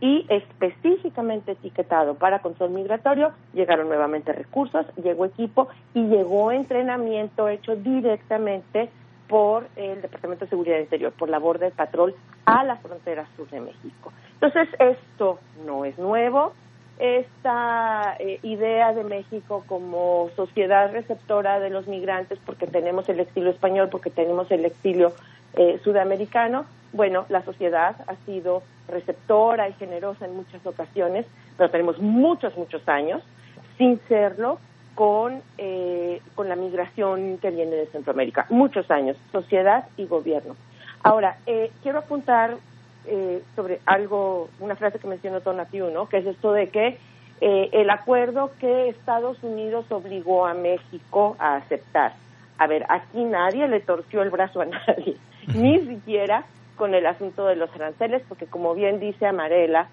y 0.03 0.25
específicamente 0.27 1.53
etiquetado 1.53 2.15
para 2.15 2.39
control 2.39 2.71
migratorio, 2.71 3.31
llegaron 3.53 3.87
nuevamente 3.87 4.33
recursos, 4.33 4.85
llegó 5.01 5.23
equipo 5.23 5.69
y 5.93 6.07
llegó 6.07 6.51
entrenamiento 6.51 7.47
hecho 7.47 7.77
directamente 7.77 8.89
por 9.29 9.65
el 9.77 10.01
Departamento 10.01 10.43
de 10.43 10.49
Seguridad 10.49 10.79
Interior, 10.79 11.13
por 11.13 11.29
la 11.29 11.39
Border 11.39 11.71
Patrol 11.71 12.13
a 12.45 12.65
la 12.65 12.75
frontera 12.75 13.25
sur 13.37 13.49
de 13.49 13.61
México. 13.61 14.11
Entonces, 14.33 14.67
esto 14.77 15.39
no 15.65 15.85
es 15.85 15.97
nuevo. 15.97 16.51
Esta 16.99 18.15
eh, 18.19 18.39
idea 18.43 18.93
de 18.93 19.03
México 19.03 19.63
como 19.67 20.29
sociedad 20.35 20.91
receptora 20.91 21.59
de 21.59 21.69
los 21.69 21.87
migrantes, 21.87 22.39
porque 22.45 22.67
tenemos 22.67 23.09
el 23.09 23.19
exilio 23.19 23.49
español, 23.49 23.89
porque 23.89 24.09
tenemos 24.09 24.49
el 24.51 24.65
exilio 24.65 25.13
eh, 25.55 25.79
sudamericano, 25.83 26.65
bueno, 26.93 27.25
la 27.29 27.43
sociedad 27.43 27.95
ha 28.07 28.15
sido 28.25 28.61
receptora 28.87 29.67
y 29.67 29.73
generosa 29.73 30.25
en 30.25 30.35
muchas 30.35 30.65
ocasiones, 30.65 31.25
pero 31.57 31.69
tenemos 31.71 31.99
muchos, 31.99 32.55
muchos 32.55 32.87
años 32.87 33.23
sin 33.77 33.99
serlo 34.07 34.59
con, 34.93 35.41
eh, 35.57 36.21
con 36.35 36.49
la 36.49 36.55
migración 36.55 37.39
que 37.39 37.49
viene 37.49 37.75
de 37.75 37.87
Centroamérica. 37.87 38.45
Muchos 38.49 38.89
años, 38.91 39.17
sociedad 39.31 39.85
y 39.97 40.05
gobierno. 40.05 40.55
Ahora, 41.01 41.37
eh, 41.47 41.71
quiero 41.81 41.99
apuntar 41.99 42.57
eh, 43.05 43.41
sobre 43.55 43.79
algo, 43.85 44.49
una 44.59 44.75
frase 44.75 44.99
que 44.99 45.07
mencionó 45.07 45.41
Tonatiu, 45.41 45.89
¿no? 45.89 46.07
Que 46.07 46.17
es 46.17 46.25
esto 46.25 46.53
de 46.53 46.69
que 46.69 46.97
el 47.41 47.89
acuerdo 47.89 48.51
que 48.57 48.87
Estados 48.87 49.43
Unidos 49.43 49.85
obligó 49.89 50.45
a 50.45 50.53
México 50.53 51.35
a 51.39 51.57
aceptar. 51.57 52.13
A 52.57 52.67
ver, 52.67 52.85
aquí 52.87 53.21
nadie 53.25 53.67
le 53.67 53.81
torció 53.81 54.21
el 54.21 54.29
brazo 54.29 54.61
a 54.61 54.65
nadie, 54.87 55.17
ni 55.53 55.79
siquiera 55.81 56.45
con 56.77 56.93
el 56.93 57.05
asunto 57.05 57.45
de 57.45 57.55
los 57.55 57.73
aranceles, 57.75 58.23
porque 58.27 58.45
como 58.45 58.73
bien 58.73 58.99
dice 58.99 59.25
Amarela, 59.25 59.89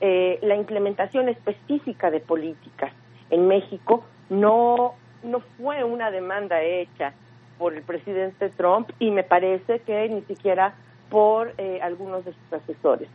eh, 0.00 0.38
la 0.42 0.56
implementación 0.56 1.28
específica 1.28 2.10
de 2.10 2.20
políticas 2.20 2.92
en 3.30 3.48
México 3.48 4.04
no, 4.30 4.94
no 5.22 5.40
fue 5.58 5.84
una 5.84 6.10
demanda 6.10 6.62
hecha 6.62 7.12
por 7.58 7.74
el 7.74 7.82
presidente 7.82 8.48
Trump 8.48 8.90
y 8.98 9.10
me 9.10 9.22
parece 9.22 9.80
que 9.80 10.08
ni 10.08 10.22
siquiera 10.22 10.74
por 11.10 11.52
eh, 11.58 11.80
algunos 11.82 12.24
de 12.24 12.32
sus 12.32 12.52
asesores. 12.52 13.08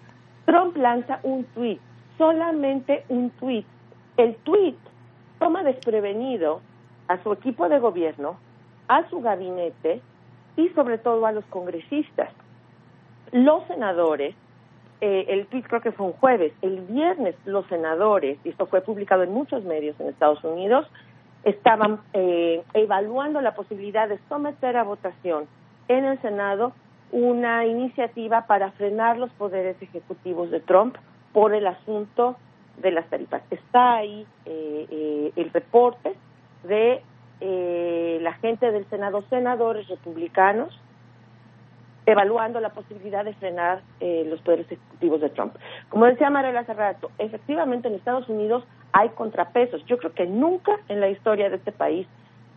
Trump 0.45 0.77
lanza 0.77 1.19
un 1.23 1.45
tuit, 1.45 1.79
solamente 2.17 3.03
un 3.09 3.31
tuit. 3.31 3.65
El 4.17 4.35
tuit 4.37 4.77
toma 5.39 5.63
desprevenido 5.63 6.61
a 7.07 7.21
su 7.23 7.33
equipo 7.33 7.67
de 7.69 7.79
gobierno, 7.79 8.37
a 8.87 9.09
su 9.09 9.21
gabinete 9.21 10.01
y 10.55 10.69
sobre 10.69 10.97
todo 10.97 11.25
a 11.25 11.31
los 11.31 11.45
congresistas 11.45 12.29
los 13.31 13.65
senadores, 13.67 14.35
eh, 15.01 15.25
el 15.27 15.47
tweet 15.47 15.63
creo 15.63 15.81
que 15.81 15.91
fue 15.91 16.05
un 16.05 16.13
jueves, 16.13 16.53
el 16.61 16.79
viernes 16.81 17.35
los 17.45 17.65
senadores, 17.67 18.39
y 18.43 18.49
esto 18.49 18.65
fue 18.65 18.81
publicado 18.81 19.23
en 19.23 19.33
muchos 19.33 19.63
medios 19.63 19.99
en 19.99 20.07
Estados 20.07 20.43
Unidos, 20.43 20.87
estaban 21.43 21.99
eh, 22.13 22.63
evaluando 22.73 23.41
la 23.41 23.53
posibilidad 23.53 24.07
de 24.07 24.19
someter 24.29 24.77
a 24.77 24.83
votación 24.83 25.47
en 25.89 26.05
el 26.05 26.21
Senado 26.21 26.71
una 27.12 27.66
iniciativa 27.66 28.47
para 28.47 28.72
frenar 28.72 29.18
los 29.18 29.30
poderes 29.32 29.82
ejecutivos 29.82 30.51
de 30.51 30.60
Trump 30.60 30.97
por 31.34 31.53
el 31.53 31.68
asunto 31.68 32.36
de 32.78 32.91
las 32.91 33.08
tarifas. 33.10 33.41
Está 33.51 33.95
ahí 33.95 34.26
eh, 34.45 35.32
el 35.36 35.51
reporte 35.51 36.16
de 36.64 37.01
la 38.22 38.34
gente 38.34 38.72
del 38.72 38.89
Senado, 38.89 39.24
senadores 39.30 39.88
republicanos, 39.88 40.80
evaluando 42.06 42.60
la 42.60 42.70
posibilidad 42.70 43.26
de 43.26 43.34
frenar 43.34 43.82
eh, 43.99 44.26
los 44.28 44.39
poderes 44.41 44.68
ejecutivos 44.72 45.22
de 45.22 45.30
Trump. 45.30 45.56
Como 45.89 46.06
decía 46.06 46.30
Marela 46.30 46.62
hace 46.62 46.74
efectivamente 47.18 47.88
en 47.88 47.95
Estados 47.95 48.30
Unidos 48.30 48.64
hay 48.91 49.10
contrapesos. 49.10 49.84
Yo 49.86 49.97
creo 49.97 50.14
que 50.14 50.26
nunca 50.26 50.78
en 50.88 50.99
la 50.99 51.10
historia 51.10 51.49
de 51.49 51.58
este 51.58 51.72
país 51.72 52.08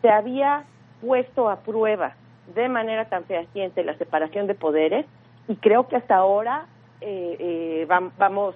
se 0.03 0.11
había 0.11 0.65
puesto 1.01 1.49
a 1.49 1.61
prueba 1.61 2.15
de 2.55 2.69
manera 2.69 3.09
tan 3.09 3.25
fehaciente 3.25 3.85
la 3.85 3.97
separación 3.97 4.47
de 4.47 4.55
poderes 4.55 5.07
y 5.49 5.57
creo 5.57 5.89
que 5.89 5.97
hasta 5.97 6.17
ahora 6.17 6.67
eh, 7.01 7.37
eh, 7.39 7.87
vamos 8.19 8.55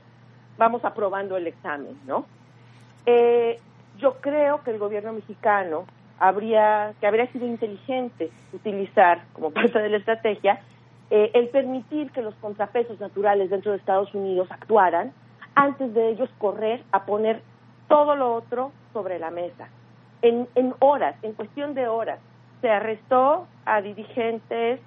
vamos 0.59 0.85
aprobando 0.85 1.37
el 1.37 1.47
examen, 1.47 1.99
¿no? 2.07 2.27
yo 3.99 4.15
creo 4.21 4.63
que 4.63 4.71
el 4.71 4.79
gobierno 4.79 5.13
mexicano 5.13 5.87
habría 6.19 6.95
que 7.01 7.07
habría 7.07 7.27
sido 7.33 7.47
inteligente 7.47 8.31
utilizar 8.53 9.23
como 9.33 9.51
parte 9.53 9.79
de 9.81 9.89
la 9.89 9.97
estrategia 9.97 10.61
eh, 11.15 11.31
el 11.35 11.51
permitir 11.51 12.11
que 12.11 12.23
los 12.23 12.35
contrapesos 12.37 12.99
naturales 12.99 13.51
dentro 13.51 13.73
de 13.73 13.77
Estados 13.77 14.15
Unidos 14.15 14.49
actuaran 14.51 15.13
antes 15.55 15.93
de 15.93 16.09
ellos 16.09 16.31
correr 16.39 16.83
a 16.91 17.05
poner 17.05 17.43
todo 17.87 18.17
lo 18.17 18.33
otro 18.33 18.73
sobre 18.95 19.19
la 19.19 19.31
mesa. 19.31 19.69
En, 20.23 20.49
horas, 20.79 21.15
en 21.21 21.35
cuestión 21.35 21.75
de 21.75 21.87
horas, 21.87 22.19
se 22.63 22.71
arrestó 22.71 23.47
a 23.67 23.83
dirigentes, 23.83 24.81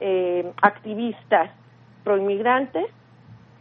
eh, 0.00 0.50
activistas 0.62 1.50
proinmigrantes, 2.04 2.86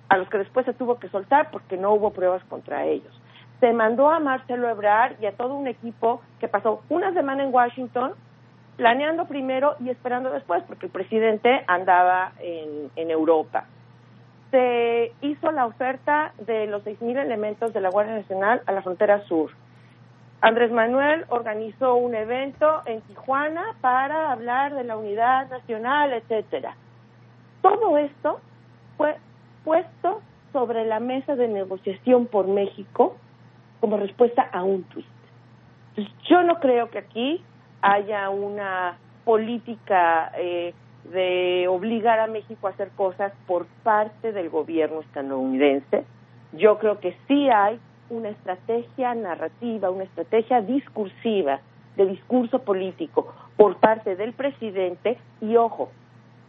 a 0.07 0.18
los 0.18 0.30
que 0.30 0.38
después 0.38 0.66
se 0.66 0.74
tuvo 0.74 0.99
que 0.99 1.09
soltar 1.09 1.49
porque 1.51 1.76
no 1.76 1.91
hubo 1.93 2.11
pruebas 2.11 2.43
contra 2.45 2.86
ellos. 2.86 3.11
Se 3.59 3.74
mandó 3.74 4.09
a 4.09 4.20
Marcelo 4.20 4.70
Ebrard 4.70 5.16
y 5.20 5.26
a 5.26 5.36
todo 5.36 5.55
un 5.55 5.68
equipo 5.68 6.22
que 6.39 6.47
pasó 6.47 6.84
una 6.89 7.11
semana 7.13 7.43
en 7.43 7.53
Washington 7.53 8.13
planeando 8.78 9.26
primero 9.26 9.76
y 9.80 9.89
esperando 9.89 10.30
después, 10.30 10.61
porque 10.68 10.86
el 10.86 10.91
presidente 10.91 11.63
andaba 11.66 12.34
en, 12.39 12.91
en 12.95 13.09
Europa. 13.09 13.66
Se 14.51 15.11
hizo 15.22 15.51
la 15.51 15.66
oferta 15.66 16.34
de 16.45 16.68
los 16.68 16.84
6.000 16.84 17.18
elementos 17.18 17.74
de 17.74 17.82
la 17.82 17.89
Guardia 17.89 18.16
Nacional 18.16 18.61
a 18.68 18.72
la 18.74 18.84
frontera 18.84 19.22
sur. 19.24 19.51
Andrés 20.46 20.72
Manuel 20.72 21.26
organizó 21.30 21.96
un 21.96 22.14
evento 22.14 22.84
en 22.86 23.02
Tijuana 23.02 23.64
para 23.82 24.32
hablar 24.32 24.76
de 24.76 24.84
la 24.84 24.96
unidad 24.96 25.50
nacional, 25.50 26.14
etcétera. 26.14 26.76
Todo 27.64 27.98
esto 27.98 28.39
fue 28.96 29.16
puesto 29.64 30.22
sobre 30.54 30.86
la 30.86 31.00
mesa 31.00 31.36
de 31.36 31.48
negociación 31.48 32.28
por 32.28 32.48
México 32.48 33.16
como 33.80 33.98
respuesta 33.98 34.48
a 34.52 34.62
un 34.62 34.84
tuit. 34.84 35.08
yo 36.30 36.43
no 36.43 36.60
creo 36.60 36.91
que 36.91 37.00
aquí 37.00 37.43
haya 37.82 38.30
una 38.30 39.00
política 39.24 40.32
eh, 40.38 40.76
de 41.06 41.66
obligar 41.68 42.20
a 42.20 42.28
México 42.28 42.68
a 42.68 42.70
hacer 42.70 42.91
cosas 42.91 43.34
por 43.48 43.66
parte 43.82 44.32
del 44.32 44.52
gobierno 44.52 45.02
estadounidense. 45.02 46.06
Yo 46.54 46.78
creo 46.78 47.00
que 47.00 47.18
sí 47.28 47.50
hay 47.50 47.80
una 48.10 48.30
estrategia 48.30 49.14
narrativa, 49.16 49.89
una 49.89 50.03
estrategia 50.03 50.62
discursiva, 50.62 51.60
de 51.95 52.06
discurso 52.06 52.60
político 52.60 53.34
por 53.56 53.78
parte 53.78 54.16
del 54.16 54.34
presidente 54.34 55.18
y, 55.41 55.56
ojo, 55.56 55.89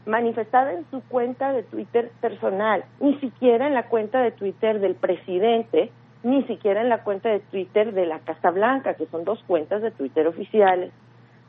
manifestada 0.04 0.72
en 0.72 0.84
su 0.90 1.02
cuenta 1.02 1.52
de 1.52 1.62
Twitter 1.62 2.10
personal, 2.20 2.84
ni 3.00 3.18
siquiera 3.20 3.66
en 3.66 3.74
la 3.74 3.88
cuenta 3.88 4.20
de 4.22 4.32
Twitter 4.32 4.80
del 4.80 4.94
presidente, 4.94 5.90
ni 6.22 6.42
siquiera 6.44 6.80
en 6.80 6.88
la 6.88 7.04
cuenta 7.04 7.28
de 7.28 7.40
Twitter 7.40 7.92
de 7.92 8.06
la 8.06 8.18
Casa 8.20 8.50
Blanca, 8.50 8.94
que 8.94 9.06
son 9.06 9.24
dos 9.24 9.42
cuentas 9.46 9.82
de 9.82 9.90
Twitter 9.92 10.26
oficiales. 10.26 10.92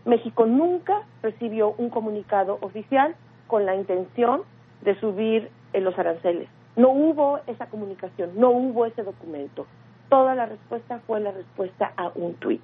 México 0.05 0.45
nunca 0.45 1.01
recibió 1.21 1.73
un 1.77 1.89
comunicado 1.89 2.59
oficial 2.61 3.15
con 3.47 3.65
la 3.65 3.75
intención 3.75 4.41
de 4.81 4.99
subir 4.99 5.49
los 5.73 5.97
aranceles. 5.97 6.47
No 6.75 6.89
hubo 6.89 7.39
esa 7.47 7.67
comunicación, 7.67 8.31
no 8.35 8.51
hubo 8.51 8.85
ese 8.85 9.03
documento. 9.03 9.65
Toda 10.09 10.35
la 10.35 10.45
respuesta 10.45 10.99
fue 11.05 11.19
la 11.19 11.31
respuesta 11.31 11.91
a 11.97 12.11
un 12.15 12.35
tuit. 12.35 12.61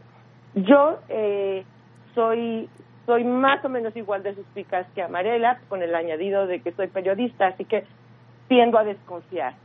Yo 0.56 1.00
eh, 1.10 1.66
soy 2.16 2.70
soy 3.06 3.24
más 3.24 3.64
o 3.66 3.70
menos 3.70 3.96
igual 3.98 4.24
de 4.24 4.34
suspicaz 4.36 4.88
que 4.96 5.02
Amarela, 5.02 5.60
con 5.68 5.82
el 5.84 5.94
añadido 5.94 6.48
de 6.48 6.62
que 6.62 6.72
soy 6.72 6.88
periodista, 6.88 7.48
así 7.48 7.66
que 7.66 7.84
tiendo 8.48 8.78
a 8.78 8.84
desconfiar. 8.84 9.56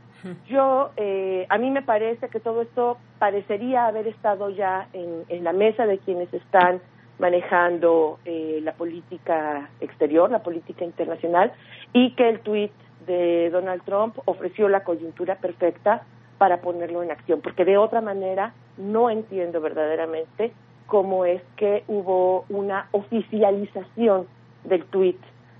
Yo, 0.49 0.91
eh, 0.97 1.45
a 1.47 1.57
mí 1.57 1.71
me 1.71 1.81
parece 1.81 2.27
que 2.27 2.41
todo 2.41 2.61
esto 2.61 2.97
parecería 3.19 3.85
haber 3.87 4.07
estado 4.07 4.49
ya 4.49 4.89
en, 4.91 5.23
en 5.29 5.45
la 5.45 5.53
mesa 5.53 5.85
de 5.85 5.97
quienes 5.99 6.33
están 6.33 6.81
manejando 7.19 8.19
eh, 8.25 8.59
la 8.61 8.73
política 8.73 9.69
exterior, 9.79 10.29
la 10.29 10.43
política 10.43 10.83
internacional, 10.83 11.53
y 11.93 12.15
que 12.15 12.27
el 12.27 12.41
tuit 12.41 12.73
de 13.07 13.49
Donald 13.49 13.83
Trump 13.83 14.17
ofreció 14.25 14.67
la 14.67 14.83
coyuntura 14.83 15.35
perfecta 15.35 16.03
para 16.39 16.61
ponerlo 16.61 17.03
en 17.03 17.11
acción, 17.11 17.41
porque 17.41 17.65
de 17.65 17.77
otra 17.77 18.01
manera 18.01 18.53
no 18.77 19.11
entiendo 19.11 19.61
verdaderamente 19.61 20.51
cómo 20.87 21.25
es 21.25 21.43
que 21.57 21.83
hubo 21.87 22.45
una 22.49 22.87
oficialización 22.91 24.25
del 24.63 24.85
tweet 24.85 25.17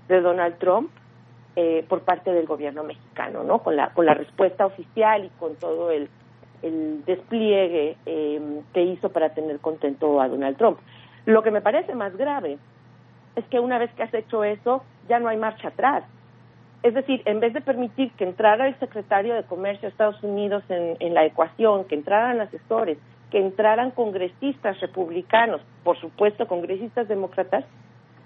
de 0.08 0.20
Donald 0.20 0.58
Trump 0.58 0.90
eh, 1.54 1.84
por 1.88 2.00
parte 2.00 2.32
del 2.32 2.46
gobierno 2.46 2.82
mexicano, 2.82 3.44
¿no? 3.44 3.58
Con 3.58 3.76
la, 3.76 3.90
con 3.90 4.06
la 4.06 4.14
respuesta 4.14 4.66
oficial 4.66 5.24
y 5.26 5.28
con 5.38 5.54
todo 5.56 5.90
el, 5.90 6.08
el 6.62 7.04
despliegue 7.04 7.96
eh, 8.06 8.60
que 8.72 8.82
hizo 8.82 9.10
para 9.10 9.34
tener 9.34 9.60
contento 9.60 10.20
a 10.20 10.28
Donald 10.28 10.56
Trump. 10.56 10.78
Lo 11.26 11.42
que 11.42 11.50
me 11.50 11.60
parece 11.60 11.94
más 11.94 12.16
grave 12.16 12.58
es 13.36 13.44
que 13.46 13.60
una 13.60 13.78
vez 13.78 13.92
que 13.94 14.02
has 14.02 14.14
hecho 14.14 14.42
eso, 14.44 14.82
ya 15.08 15.20
no 15.20 15.28
hay 15.28 15.36
marcha 15.36 15.68
atrás. 15.68 16.04
Es 16.82 16.94
decir, 16.94 17.22
en 17.26 17.40
vez 17.40 17.52
de 17.52 17.60
permitir 17.60 18.10
que 18.12 18.24
entrara 18.24 18.66
el 18.66 18.78
secretario 18.78 19.34
de 19.34 19.44
Comercio 19.44 19.82
de 19.82 19.88
Estados 19.88 20.22
Unidos 20.22 20.64
en, 20.68 21.14
la 21.14 21.26
ecuación, 21.26 21.84
que 21.84 21.94
entraran 21.94 22.40
asesores, 22.40 22.96
que 23.30 23.38
entraran 23.38 23.90
congresistas 23.90 24.80
republicanos, 24.80 25.60
por 25.84 26.00
supuesto 26.00 26.48
congresistas 26.48 27.06
demócratas, 27.06 27.64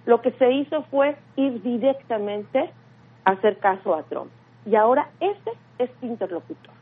lo 0.06 0.20
que 0.22 0.30
se 0.32 0.52
hizo 0.52 0.82
fue 0.84 1.16
ir 1.36 1.62
directamente 1.62 2.70
a 3.24 3.32
hacer 3.32 3.58
caso 3.58 3.94
a 3.94 4.04
Trump. 4.04 4.30
Y 4.66 4.76
ahora 4.76 5.08
ese 5.18 5.50
es 5.78 5.90
su 5.98 6.06
interlocutor. 6.06 6.72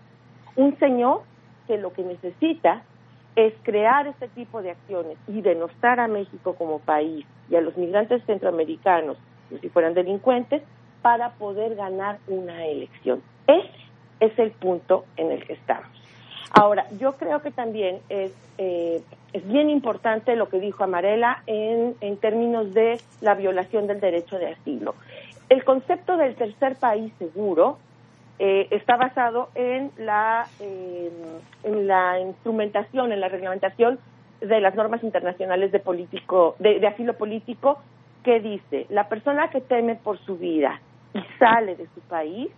Un 0.57 0.79
señor 0.79 1.23
que 1.67 1.79
lo 1.79 1.93
que 1.93 2.03
necesita 2.03 2.83
es 3.35 3.55
crear 3.63 4.07
este 4.07 4.29
tipo 4.29 4.61
de 4.61 4.73
acciones 4.73 5.17
y 5.27 5.41
denostar 5.41 6.01
a 6.01 6.09
México 6.09 6.55
como 6.55 6.81
país 6.81 7.25
y 7.49 7.57
a 7.57 7.63
los 7.63 7.77
migrantes 7.79 8.23
centroamericanos 8.27 9.17
si 9.61 9.69
fueran 9.69 9.95
delincuentes 9.95 10.63
para 11.03 11.31
poder 11.33 11.75
ganar 11.75 12.19
una 12.29 12.65
elección. 12.67 13.23
Ese 13.47 13.71
es 14.21 14.39
el 14.39 14.53
punto 14.53 15.05
en 15.17 15.33
el 15.33 15.45
que 15.45 15.55
estamos. 15.55 15.91
Ahora, 16.53 16.87
yo 16.99 17.17
creo 17.17 17.41
que 17.41 17.51
también 17.51 18.01
es, 18.09 18.33
eh, 18.59 19.03
es 19.33 19.49
bien 19.49 19.71
importante 19.71 20.37
lo 20.37 20.49
que 20.49 20.61
dijo 20.61 20.85
Amarela 20.85 21.43
en, 21.47 21.97
en 22.01 22.17
términos 22.19 22.73
de 22.75 23.01
la 23.21 23.35
violación 23.35 23.87
del 23.87 24.01
derecho 24.01 24.39
de 24.39 24.49
asilo. 24.49 24.95
El 25.49 25.65
concepto 25.65 26.17
del 26.17 26.35
tercer 26.35 26.77
país 26.77 27.13
seguro 27.19 27.79
eh, 28.39 28.69
está 28.71 28.97
basado 28.97 29.49
en 29.55 29.91
la, 29.97 30.47
eh, 30.61 31.11
en 31.65 31.87
la 31.87 32.21
instrumentación, 32.21 33.13
en 33.13 33.21
la 33.21 33.29
reglamentación 33.29 33.99
de 34.41 34.61
las 34.61 34.75
normas 34.75 35.03
internacionales 35.05 35.73
de, 35.73 35.79
político, 35.79 36.57
de, 36.59 36.81
de 36.81 36.87
asilo 36.87 37.15
político 37.15 37.79
que 38.25 38.41
dice, 38.41 38.87
la 38.91 39.09
persona 39.09 39.49
que 39.49 39.61
teme 39.61 39.95
por 39.95 40.19
su 40.19 40.37
vida 40.37 40.81
y 41.15 41.21
sale 41.39 41.77
de 41.77 41.87
su 41.95 42.01
país 42.03 42.51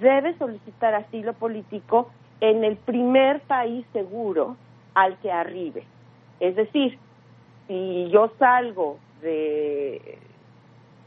debe 0.00 0.36
solicitar 0.38 0.94
asilo 0.94 1.32
político 1.34 2.10
en 2.40 2.64
el 2.64 2.76
primer 2.76 3.40
país 3.42 3.86
seguro 3.92 4.56
al 4.94 5.16
que 5.18 5.30
arribe. 5.30 5.84
Es 6.40 6.56
decir, 6.56 6.98
si 7.68 8.08
yo 8.10 8.32
salgo 8.38 8.98
de, 9.20 10.18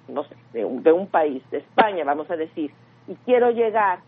no 0.07 0.23
sé, 0.23 0.35
de 0.53 0.65
un, 0.65 0.81
de 0.81 0.91
un 0.91 1.07
país, 1.07 1.43
de 1.51 1.57
España, 1.57 2.03
vamos 2.05 2.29
a 2.31 2.37
decir, 2.37 2.71
y 3.07 3.15
quiero 3.25 3.51
llegar 3.51 3.99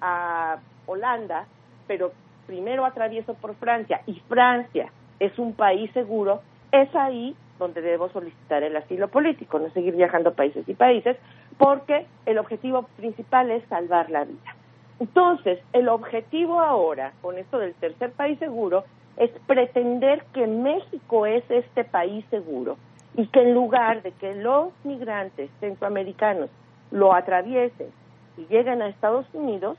a 0.00 0.58
Holanda, 0.86 1.46
pero 1.86 2.12
primero 2.46 2.84
atravieso 2.84 3.34
por 3.34 3.54
Francia 3.54 4.02
y 4.06 4.14
Francia 4.28 4.90
es 5.20 5.38
un 5.38 5.54
país 5.54 5.90
seguro, 5.92 6.42
es 6.72 6.92
ahí 6.94 7.36
donde 7.58 7.80
debo 7.80 8.08
solicitar 8.10 8.62
el 8.62 8.76
asilo 8.76 9.08
político, 9.08 9.58
no 9.58 9.70
seguir 9.70 9.94
viajando 9.94 10.34
países 10.34 10.68
y 10.68 10.74
países, 10.74 11.16
porque 11.58 12.06
el 12.26 12.38
objetivo 12.38 12.82
principal 12.96 13.50
es 13.50 13.64
salvar 13.68 14.10
la 14.10 14.24
vida. 14.24 14.56
Entonces, 15.00 15.58
el 15.72 15.88
objetivo 15.88 16.60
ahora, 16.60 17.12
con 17.20 17.38
esto 17.38 17.58
del 17.58 17.74
tercer 17.74 18.12
país 18.12 18.38
seguro, 18.38 18.84
es 19.16 19.30
pretender 19.46 20.24
que 20.32 20.46
México 20.46 21.26
es 21.26 21.44
este 21.48 21.84
país 21.84 22.24
seguro 22.30 22.76
y 23.16 23.26
que 23.28 23.42
en 23.42 23.54
lugar 23.54 24.02
de 24.02 24.12
que 24.12 24.34
los 24.34 24.72
migrantes 24.82 25.50
centroamericanos 25.60 26.50
lo 26.90 27.12
atraviesen 27.12 27.88
y 28.36 28.46
lleguen 28.46 28.82
a 28.82 28.88
Estados 28.88 29.26
Unidos, 29.32 29.78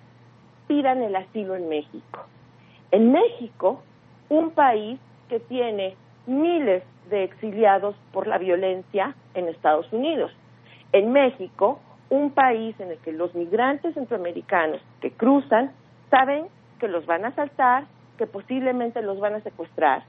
pidan 0.68 1.02
el 1.02 1.16
asilo 1.16 1.56
en 1.56 1.68
México. 1.68 2.26
En 2.92 3.12
México, 3.12 3.82
un 4.30 4.52
país 4.52 5.00
que 5.30 5.40
tiene 5.40 5.96
miles 6.26 6.84
de 7.10 7.24
exiliados 7.24 7.96
por 8.14 8.28
la 8.28 8.38
violencia 8.38 9.16
en 9.34 9.48
Estados 9.48 9.92
Unidos. 9.92 10.32
En 10.96 11.12
México, 11.12 11.82
un 12.10 12.32
país 12.32 12.80
en 12.80 12.90
el 12.90 12.98
que 13.00 13.12
los 13.12 13.36
migrantes 13.36 13.94
centroamericanos 13.96 14.80
que 15.02 15.12
cruzan 15.12 15.74
saben 16.10 16.46
que 16.80 16.88
los 16.88 17.06
van 17.06 17.26
a 17.26 17.28
asaltar, 17.28 17.84
que 18.18 18.28
posiblemente 18.28 19.02
los 19.02 19.20
van 19.20 19.34
a 19.34 19.42
secuestrar 19.42 20.04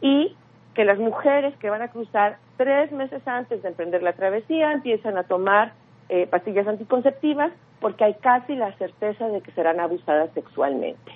y 0.00 0.36
que 0.74 0.84
las 0.84 1.00
mujeres 1.00 1.52
que 1.56 1.68
van 1.68 1.82
a 1.82 1.88
cruzar 1.88 2.38
tres 2.58 2.92
meses 2.92 3.26
antes 3.26 3.60
de 3.60 3.70
emprender 3.70 4.04
la 4.04 4.12
travesía 4.12 4.70
empiezan 4.70 5.18
a 5.18 5.24
tomar 5.24 5.72
eh, 6.08 6.28
pastillas 6.28 6.68
anticonceptivas 6.68 7.50
porque 7.80 8.04
hay 8.04 8.14
casi 8.14 8.54
la 8.54 8.72
certeza 8.78 9.26
de 9.26 9.40
que 9.40 9.50
serán 9.50 9.80
abusadas 9.80 10.30
sexualmente. 10.34 11.10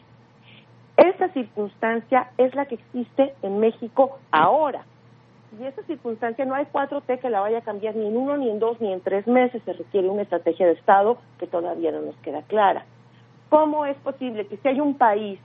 Esa 0.97 1.29
circunstancia 1.29 2.33
es 2.37 2.53
la 2.57 2.67
que 2.67 2.75
existe 2.75 3.33
en 3.43 3.61
México 3.61 4.19
ahora. 4.33 4.85
Y 5.59 5.65
esa 5.65 5.83
circunstancia 5.85 6.45
no 6.45 6.55
hay 6.55 6.65
4T 6.67 7.21
que 7.21 7.31
la 7.31 7.41
vaya 7.41 7.59
a 7.59 7.63
cambiar 7.63 7.95
ni 7.95 8.07
en 8.07 8.17
uno, 8.17 8.37
ni 8.37 8.51
en 8.51 8.59
dos, 8.59 8.81
ni 8.81 8.93
en 8.93 9.01
tres 9.01 9.27
meses. 9.27 9.63
Se 9.65 9.73
requiere 9.73 10.09
una 10.09 10.23
estrategia 10.23 10.67
de 10.67 10.73
Estado 10.73 11.19
que 11.39 11.47
todavía 11.47 11.93
no 11.93 12.01
nos 12.01 12.17
queda 12.17 12.43
clara. 12.43 12.85
¿Cómo 13.51 13.87
es 13.87 13.97
posible 13.99 14.47
que 14.47 14.57
si 14.57 14.69
hay 14.69 14.81
un 14.81 14.95
país 14.95 15.39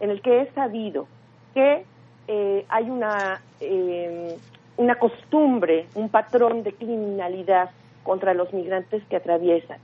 en 0.00 0.10
el 0.10 0.22
que 0.22 0.42
es 0.42 0.54
sabido 0.54 1.06
que 1.54 1.84
eh, 2.28 2.64
hay 2.68 2.88
una, 2.88 3.42
eh, 3.60 4.36
una 4.76 4.94
costumbre, 4.94 5.86
un 5.94 6.08
patrón 6.08 6.62
de 6.62 6.72
criminalidad 6.72 7.70
contra 8.02 8.34
los 8.34 8.52
migrantes 8.54 9.02
que 9.10 9.16
atraviesan, 9.16 9.78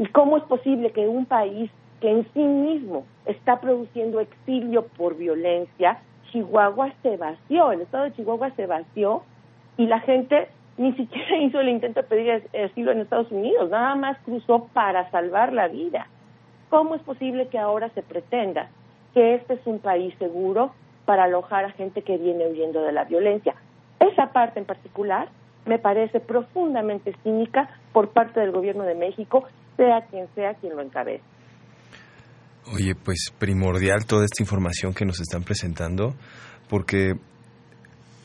¿Y 0.00 0.06
cómo 0.06 0.38
es 0.38 0.44
posible 0.44 0.92
que 0.92 1.06
un 1.06 1.26
país 1.26 1.70
que 2.00 2.10
en 2.10 2.26
sí 2.32 2.40
mismo 2.40 3.04
está 3.26 3.60
produciendo 3.60 4.18
exilio 4.20 4.86
por 4.96 5.14
violencia, 5.14 6.00
Chihuahua 6.30 6.92
se 7.02 7.16
vació, 7.16 7.72
el 7.72 7.82
estado 7.82 8.04
de 8.04 8.14
Chihuahua 8.14 8.50
se 8.56 8.66
vació 8.66 9.22
y 9.76 9.86
la 9.86 10.00
gente 10.00 10.48
ni 10.76 10.92
siquiera 10.94 11.36
hizo 11.40 11.60
el 11.60 11.68
intento 11.68 12.02
de 12.02 12.08
pedir 12.08 12.42
asilo 12.64 12.92
en 12.92 13.00
Estados 13.00 13.30
Unidos, 13.30 13.70
nada 13.70 13.94
más 13.94 14.18
cruzó 14.24 14.68
para 14.72 15.10
salvar 15.10 15.52
la 15.52 15.68
vida. 15.68 16.06
¿Cómo 16.68 16.94
es 16.94 17.02
posible 17.02 17.48
que 17.48 17.58
ahora 17.58 17.88
se 17.90 18.02
pretenda 18.02 18.68
que 19.12 19.34
este 19.34 19.54
es 19.54 19.60
un 19.66 19.80
país 19.80 20.14
seguro 20.18 20.72
para 21.04 21.24
alojar 21.24 21.64
a 21.64 21.72
gente 21.72 22.02
que 22.02 22.16
viene 22.16 22.46
huyendo 22.46 22.82
de 22.82 22.92
la 22.92 23.04
violencia? 23.04 23.54
Esa 23.98 24.32
parte 24.32 24.60
en 24.60 24.66
particular 24.66 25.28
me 25.66 25.78
parece 25.78 26.20
profundamente 26.20 27.14
cínica 27.22 27.68
por 27.92 28.10
parte 28.10 28.40
del 28.40 28.52
gobierno 28.52 28.84
de 28.84 28.94
México 28.94 29.44
sea 29.76 30.02
quien 30.02 30.28
sea 30.34 30.54
quien 30.54 30.76
lo 30.76 30.82
encabece. 30.82 31.24
Oye, 32.66 32.94
pues 32.94 33.32
primordial 33.38 34.06
toda 34.06 34.24
esta 34.24 34.42
información 34.42 34.94
que 34.94 35.04
nos 35.04 35.20
están 35.20 35.42
presentando, 35.42 36.14
porque 36.68 37.14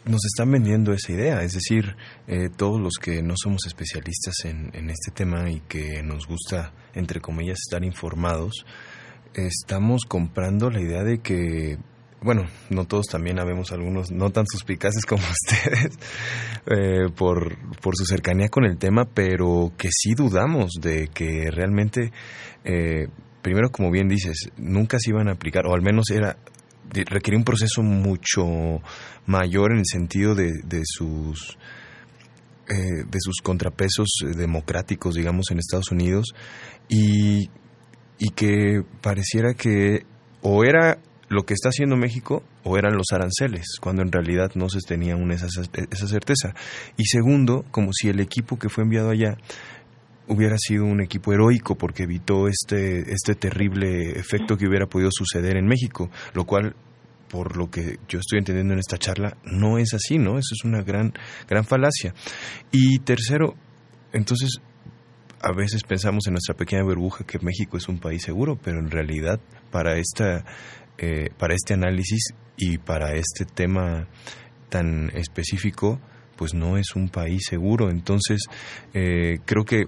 nos 0.06 0.22
están 0.26 0.52
vendiendo 0.52 0.94
esa 0.94 1.12
idea, 1.12 1.42
es 1.42 1.54
decir, 1.54 1.96
eh, 2.28 2.50
todos 2.56 2.80
los 2.80 2.94
que 3.02 3.24
no 3.24 3.34
somos 3.36 3.66
especialistas 3.66 4.36
en, 4.46 4.70
en, 4.74 4.92
este 4.92 5.12
tema 5.12 5.50
y 5.50 5.62
que 5.62 6.04
nos 6.04 6.28
gusta, 6.28 6.74
entre 6.94 7.22
comillas, 7.22 7.58
estar 7.66 7.84
informados, 7.84 8.66
estamos 9.34 10.04
comprando 10.08 10.70
la 10.70 10.80
idea 10.80 11.04
de 11.04 11.20
que 11.20 11.80
bueno, 12.26 12.48
no 12.72 12.86
todos 12.86 13.06
también 13.06 13.40
habemos 13.40 13.72
algunos 13.72 14.12
no 14.12 14.32
tan 14.32 14.46
suspicaces 14.48 15.06
como 15.06 15.22
ustedes 15.46 15.98
eh, 16.66 17.10
por, 17.16 17.56
su 17.94 18.06
cercanía 18.06 18.50
con 18.50 18.66
el 18.66 18.78
tema, 18.78 19.06
pero 19.06 19.72
que 19.78 19.90
sí 19.92 20.16
dudamos 20.16 20.72
de 20.82 21.08
que 21.10 21.52
realmente, 21.52 22.12
eh, 22.64 23.10
primero 23.46 23.70
como 23.70 23.91
bien 23.91 24.08
dices, 24.08 24.50
nunca 24.58 24.98
se 25.00 25.12
iban 25.12 25.28
a 25.28 25.34
aplicar, 25.34 25.68
o 25.68 25.76
al 25.76 25.84
menos 25.84 26.10
era 26.10 26.36
requería 26.91 27.38
un 27.38 27.43
proceso 27.43 27.84
mucho 27.84 28.82
mayor 29.28 29.72
en 29.72 29.80
el 29.80 29.86
sentido 29.86 30.34
de, 30.34 30.52
de 30.64 30.82
sus 30.84 31.56
eh, 32.68 33.04
de 33.08 33.20
sus 33.20 33.41
contrapesos 33.43 34.08
democráticos, 34.36 35.14
digamos, 35.14 35.52
en 35.52 35.60
Estados 35.60 35.91
Unidos, 35.91 36.34
y, 36.89 37.52
y 38.18 38.30
que 38.36 38.82
pareciera 39.02 39.54
que 39.54 40.08
o 40.41 40.64
era 40.64 40.98
lo 41.30 41.43
que 41.43 41.54
está 41.54 41.70
haciendo 41.70 41.98
México 41.98 42.41
o 42.64 42.80
eran 42.80 42.96
los 42.96 43.12
aranceles, 43.12 43.78
cuando 43.80 44.02
en 44.02 44.12
realidad 44.12 44.54
no 44.56 44.70
se 44.70 44.80
tenía 44.80 45.16
una 45.16 45.36
esa, 45.36 45.46
esa 45.46 46.08
certeza. 46.08 46.56
Y 46.98 47.06
segundo, 47.06 47.64
como 47.70 47.93
si 47.93 48.10
el 48.10 48.20
equipo 48.20 48.58
que 48.58 48.70
fue 48.70 48.86
enviado 48.86 49.12
allá 49.12 49.38
hubiera 50.28 50.57
sido 50.57 50.86
un 50.86 51.01
equipo 51.01 51.34
heroico 51.34 51.76
porque 51.76 52.03
evitó 52.03 52.47
este, 52.47 53.11
este 53.11 53.36
terrible 53.36 54.11
efecto 54.19 54.57
que 54.57 54.67
hubiera 54.67 54.88
podido 54.88 55.09
suceder 55.11 55.57
en 55.57 55.67
México, 55.67 56.09
lo 56.34 56.45
cual 56.45 56.76
por 57.30 57.57
lo 57.57 57.69
que 57.69 57.99
yo 58.07 58.19
estoy 58.19 58.39
entendiendo 58.39 58.73
en 58.73 58.80
esta 58.80 58.97
charla, 58.97 59.38
no 59.43 59.78
es 59.78 59.93
así, 59.93 60.17
¿no? 60.17 60.38
Eso 60.38 60.53
es 60.53 60.63
una 60.63 60.84
gran, 60.84 61.13
gran 61.47 61.65
falacia. 61.65 62.13
Y 62.71 62.99
tercero, 62.99 63.55
entonces, 64.13 64.61
a 65.41 65.51
veces 65.51 65.84
pensamos 65.84 66.28
en 66.28 66.34
nuestra 66.34 66.55
pequeña 66.55 66.84
burbuja 66.84 67.26
que 67.26 67.39
México 67.39 67.78
es 67.78 67.89
un 67.89 67.99
país 67.99 68.23
seguro, 68.23 68.57
pero 68.61 68.80
en 68.80 68.89
realidad 68.89 69.39
para 69.71 69.97
esta 69.97 70.45
eh, 70.97 71.30
para 71.38 71.55
este 71.55 71.73
análisis 71.73 72.34
y 72.55 72.78
para 72.78 73.15
este 73.15 73.43
tema 73.43 74.07
tan 74.69 75.11
específico, 75.13 75.99
pues 76.38 76.53
no 76.53 76.78
es 76.78 76.95
un 76.95 77.09
país 77.09 77.41
seguro. 77.49 77.89
Entonces, 77.89 78.45
eh, 78.93 79.39
creo 79.45 79.65
que 79.65 79.88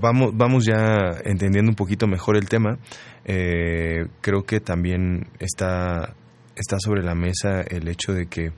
vamos, 0.00 0.30
vamos 0.34 0.64
ya 0.64 1.10
entendiendo 1.24 1.70
un 1.70 1.76
poquito 1.76 2.06
mejor 2.06 2.36
el 2.36 2.48
tema. 2.48 2.78
Eh, 3.24 4.06
creo 4.20 4.44
que 4.44 4.60
también 4.60 5.28
está, 5.38 6.14
está 6.56 6.78
sobre 6.80 7.02
la 7.02 7.14
mesa 7.14 7.60
el 7.62 7.88
hecho 7.88 8.12
de 8.12 8.26
que 8.26 8.52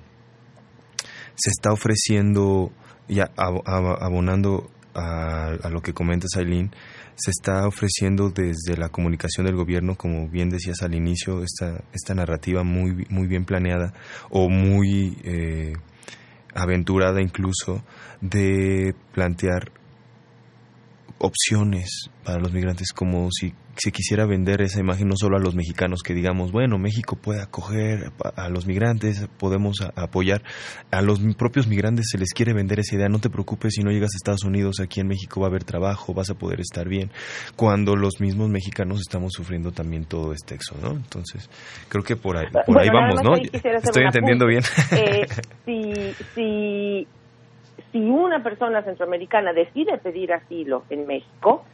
se 1.34 1.50
está 1.50 1.72
ofreciendo, 1.72 2.70
ya 3.08 3.30
abonando 3.36 4.70
a, 4.94 5.68
lo 5.70 5.80
que 5.80 5.92
comentas, 5.92 6.36
Aileen, 6.36 6.70
se 7.14 7.30
está 7.30 7.66
ofreciendo 7.66 8.30
desde 8.30 8.76
la 8.76 8.88
comunicación 8.88 9.46
del 9.46 9.56
gobierno, 9.56 9.96
como 9.96 10.28
bien 10.28 10.50
decías 10.50 10.82
al 10.82 10.94
inicio, 10.94 11.42
esta, 11.42 11.82
esta 11.92 12.14
narrativa 12.14 12.62
muy, 12.62 13.06
muy 13.08 13.26
bien 13.26 13.44
planeada 13.44 13.92
o 14.30 14.48
muy 14.48 15.18
eh, 15.24 15.72
aventurada 16.54 17.20
incluso 17.20 17.82
de 18.20 18.94
plantear 19.12 19.72
opciones 21.22 22.10
para 22.24 22.38
los 22.38 22.52
migrantes, 22.52 22.92
como 22.92 23.28
si 23.30 23.54
se 23.76 23.90
quisiera 23.90 24.26
vender 24.26 24.60
esa 24.60 24.80
imagen 24.80 25.08
no 25.08 25.16
solo 25.16 25.36
a 25.36 25.40
los 25.40 25.54
mexicanos, 25.54 26.02
que 26.02 26.14
digamos, 26.14 26.52
bueno, 26.52 26.78
México 26.78 27.16
puede 27.16 27.40
acoger 27.40 28.12
a 28.36 28.48
los 28.48 28.66
migrantes, 28.66 29.28
podemos 29.38 29.80
apoyar, 29.96 30.42
a 30.90 31.00
los 31.00 31.20
propios 31.36 31.66
migrantes 31.68 32.06
se 32.10 32.18
les 32.18 32.32
quiere 32.34 32.52
vender 32.52 32.80
esa 32.80 32.96
idea, 32.96 33.08
no 33.08 33.20
te 33.20 33.30
preocupes 33.30 33.74
si 33.74 33.82
no 33.82 33.90
llegas 33.90 34.10
a 34.14 34.16
Estados 34.16 34.44
Unidos, 34.44 34.80
aquí 34.80 35.00
en 35.00 35.08
México 35.08 35.40
va 35.40 35.46
a 35.46 35.50
haber 35.50 35.64
trabajo, 35.64 36.12
vas 36.12 36.30
a 36.30 36.34
poder 36.34 36.60
estar 36.60 36.88
bien, 36.88 37.10
cuando 37.56 37.96
los 37.96 38.20
mismos 38.20 38.50
mexicanos 38.50 39.00
estamos 39.00 39.32
sufriendo 39.32 39.72
también 39.72 40.04
todo 40.04 40.32
este 40.32 40.56
éxodo, 40.56 40.90
¿no? 40.90 40.96
Entonces, 40.96 41.48
creo 41.88 42.04
que 42.04 42.16
por 42.16 42.36
ahí, 42.36 42.46
por 42.66 42.78
ahí 42.78 42.88
vamos, 42.92 43.22
¿no? 43.22 43.36
Estoy 43.36 44.04
entendiendo 44.04 44.46
bien. 44.46 44.62
Eh, 44.90 45.26
si, 45.64 46.12
si 46.34 47.06
si 47.90 47.98
una 47.98 48.42
persona 48.42 48.82
centroamericana 48.82 49.52
decide 49.52 49.98
pedir 49.98 50.32
asilo 50.32 50.84
en 50.90 51.06
México, 51.06 51.64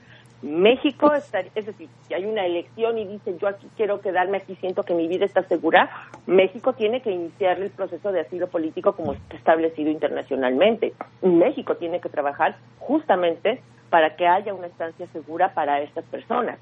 México, 0.41 1.13
está, 1.15 1.41
es 1.41 1.67
decir, 1.67 1.89
si 2.03 2.15
hay 2.15 2.25
una 2.25 2.47
elección 2.47 2.97
y 2.97 3.05
dice 3.05 3.37
yo 3.41 3.49
aquí 3.49 3.67
quiero 3.77 4.01
quedarme 4.01 4.37
aquí, 4.37 4.55
siento 4.57 4.85
que 4.85 4.95
mi 4.95 5.09
vida 5.09 5.25
está 5.25 5.43
segura, 5.43 5.91
México 6.27 6.75
tiene 6.75 7.03
que 7.03 7.11
iniciar 7.11 7.61
el 7.61 7.71
proceso 7.71 8.13
de 8.13 8.21
asilo 8.21 8.47
político 8.47 8.93
como 8.93 9.15
está 9.15 9.37
establecido 9.37 9.91
internacionalmente. 9.91 10.95
México 11.23 11.75
tiene 11.77 12.01
que 12.01 12.09
trabajar 12.09 12.57
justamente 12.79 13.61
para 13.91 14.15
que 14.15 14.29
haya 14.29 14.55
una 14.55 14.69
estancia 14.69 15.09
segura 15.09 15.55
para 15.55 15.81
estas 15.81 16.05
personas. 16.05 16.59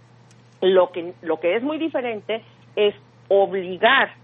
Lo 0.63 0.91
que, 0.91 1.13
lo 1.21 1.39
que 1.39 1.57
es 1.57 1.63
muy 1.63 1.77
diferente 1.77 2.43
es 2.77 2.95
obligar 3.29 4.15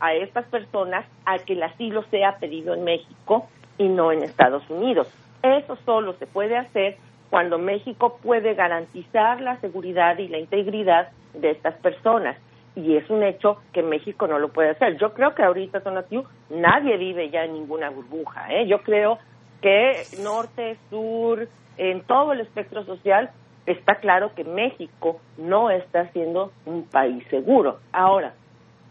a 0.00 0.14
estas 0.14 0.46
personas 0.46 1.06
a 1.24 1.38
que 1.38 1.52
el 1.52 1.62
asilo 1.62 2.02
sea 2.10 2.38
pedido 2.38 2.74
en 2.74 2.82
México 2.82 3.46
y 3.78 3.88
no 3.88 4.12
en 4.12 4.22
Estados 4.22 4.68
Unidos. 4.70 5.08
Eso 5.42 5.76
solo 5.84 6.14
se 6.14 6.26
puede 6.26 6.56
hacer 6.56 6.96
cuando 7.30 7.58
México 7.58 8.18
puede 8.22 8.54
garantizar 8.54 9.40
la 9.40 9.60
seguridad 9.60 10.18
y 10.18 10.28
la 10.28 10.38
integridad 10.38 11.08
de 11.34 11.50
estas 11.50 11.74
personas. 11.74 12.36
Y 12.74 12.96
es 12.96 13.08
un 13.08 13.22
hecho 13.22 13.58
que 13.72 13.82
México 13.82 14.26
no 14.26 14.38
lo 14.38 14.48
puede 14.48 14.70
hacer. 14.70 14.98
Yo 14.98 15.14
creo 15.14 15.34
que 15.34 15.42
ahorita, 15.42 15.80
Tonatiu, 15.80 16.24
nadie 16.50 16.96
vive 16.98 17.30
ya 17.30 17.44
en 17.44 17.54
ninguna 17.54 17.90
burbuja. 17.90 18.52
¿eh? 18.52 18.66
Yo 18.66 18.82
creo 18.82 19.18
que 19.62 20.02
norte, 20.22 20.76
sur, 20.90 21.48
en 21.78 22.02
todo 22.02 22.32
el 22.32 22.40
espectro 22.40 22.84
social, 22.84 23.30
está 23.64 23.96
claro 23.96 24.34
que 24.34 24.44
México 24.44 25.20
no 25.38 25.70
está 25.70 26.08
siendo 26.12 26.52
un 26.66 26.84
país 26.84 27.24
seguro. 27.30 27.78
Ahora, 27.92 28.34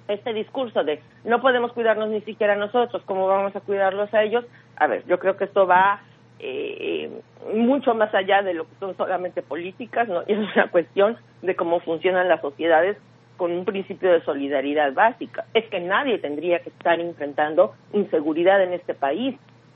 este 0.07 0.33
discurso 0.33 0.83
de 0.83 1.01
no 1.23 1.41
podemos 1.41 1.73
cuidarnos 1.73 2.09
ni 2.09 2.21
siquiera 2.21 2.55
nosotros, 2.55 3.01
¿cómo 3.05 3.27
vamos 3.27 3.55
a 3.55 3.61
cuidarlos 3.61 4.13
a 4.13 4.23
ellos? 4.23 4.45
A 4.77 4.87
ver, 4.87 5.03
yo 5.07 5.19
creo 5.19 5.37
que 5.37 5.45
esto 5.45 5.65
va 5.65 6.01
eh, 6.39 7.09
mucho 7.53 7.95
más 7.95 8.13
allá 8.13 8.41
de 8.41 8.53
lo 8.53 8.65
que 8.65 8.75
son 8.79 8.95
solamente 8.97 9.41
políticas, 9.41 10.07
¿no? 10.07 10.21
Es 10.27 10.37
una 10.37 10.69
cuestión 10.69 11.17
de 11.41 11.55
cómo 11.55 11.79
funcionan 11.79 12.27
las 12.27 12.41
sociedades 12.41 12.97
con 13.37 13.51
un 13.51 13.65
principio 13.65 14.11
de 14.11 14.23
solidaridad 14.23 14.93
básica. 14.93 15.45
Es 15.53 15.65
que 15.65 15.79
nadie 15.79 16.19
tendría 16.19 16.59
que 16.59 16.69
estar 16.69 16.99
enfrentando 16.99 17.73
inseguridad 17.93 18.61
en 18.63 18.73
este 18.73 18.93
país, 18.93 19.35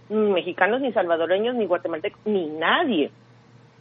ni 0.10 0.32
mexicanos, 0.32 0.82
ni 0.82 0.94
salvadoreños, 0.94 1.56
ni 1.56 1.66
guatemaltecos, 1.66 2.22
ni 2.26 2.48
nadie. 2.48 3.12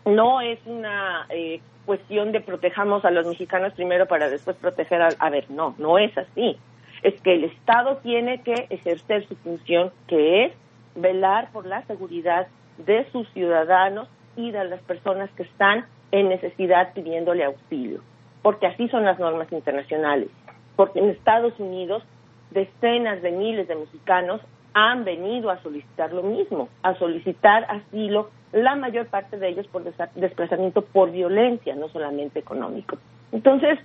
No 0.04 0.40
es 0.40 0.58
una 0.66 1.26
eh, 1.28 1.60
cuestión 1.86 2.32
de 2.32 2.40
protejamos 2.40 3.04
a 3.04 3.10
los 3.10 3.26
mexicanos 3.26 3.72
primero 3.74 4.06
para 4.06 4.28
después 4.28 4.56
proteger 4.56 5.02
a... 5.02 5.08
A 5.18 5.30
ver, 5.30 5.50
no, 5.50 5.74
no 5.78 5.98
es 5.98 6.16
así. 6.16 6.56
Es 7.02 7.20
que 7.22 7.34
el 7.34 7.44
Estado 7.44 7.98
tiene 7.98 8.42
que 8.42 8.66
ejercer 8.70 9.26
su 9.26 9.36
función, 9.36 9.92
que 10.06 10.46
es 10.46 10.52
velar 10.94 11.50
por 11.52 11.66
la 11.66 11.82
seguridad 11.86 12.48
de 12.78 13.10
sus 13.10 13.28
ciudadanos 13.30 14.08
y 14.36 14.50
de 14.50 14.64
las 14.64 14.80
personas 14.82 15.30
que 15.30 15.42
están 15.42 15.86
en 16.12 16.28
necesidad 16.28 16.92
pidiéndole 16.94 17.44
auxilio, 17.44 18.00
porque 18.42 18.66
así 18.66 18.88
son 18.88 19.04
las 19.04 19.18
normas 19.18 19.50
internacionales, 19.52 20.28
porque 20.76 21.00
en 21.00 21.10
Estados 21.10 21.58
Unidos 21.58 22.02
decenas 22.50 23.20
de 23.22 23.32
miles 23.32 23.68
de 23.68 23.74
mexicanos 23.74 24.40
han 24.74 25.04
venido 25.04 25.50
a 25.50 25.62
solicitar 25.62 26.12
lo 26.12 26.22
mismo, 26.22 26.68
a 26.82 26.94
solicitar 26.94 27.66
asilo, 27.68 28.30
la 28.52 28.76
mayor 28.76 29.06
parte 29.06 29.38
de 29.38 29.48
ellos 29.48 29.66
por 29.68 29.82
desplazamiento 30.14 30.82
por 30.82 31.10
violencia, 31.10 31.74
no 31.74 31.88
solamente 31.88 32.38
económico. 32.38 32.96
Entonces, 33.32 33.78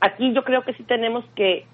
aquí 0.00 0.32
yo 0.32 0.44
creo 0.44 0.62
que 0.62 0.74
sí 0.74 0.82
tenemos 0.82 1.24
que 1.34 1.66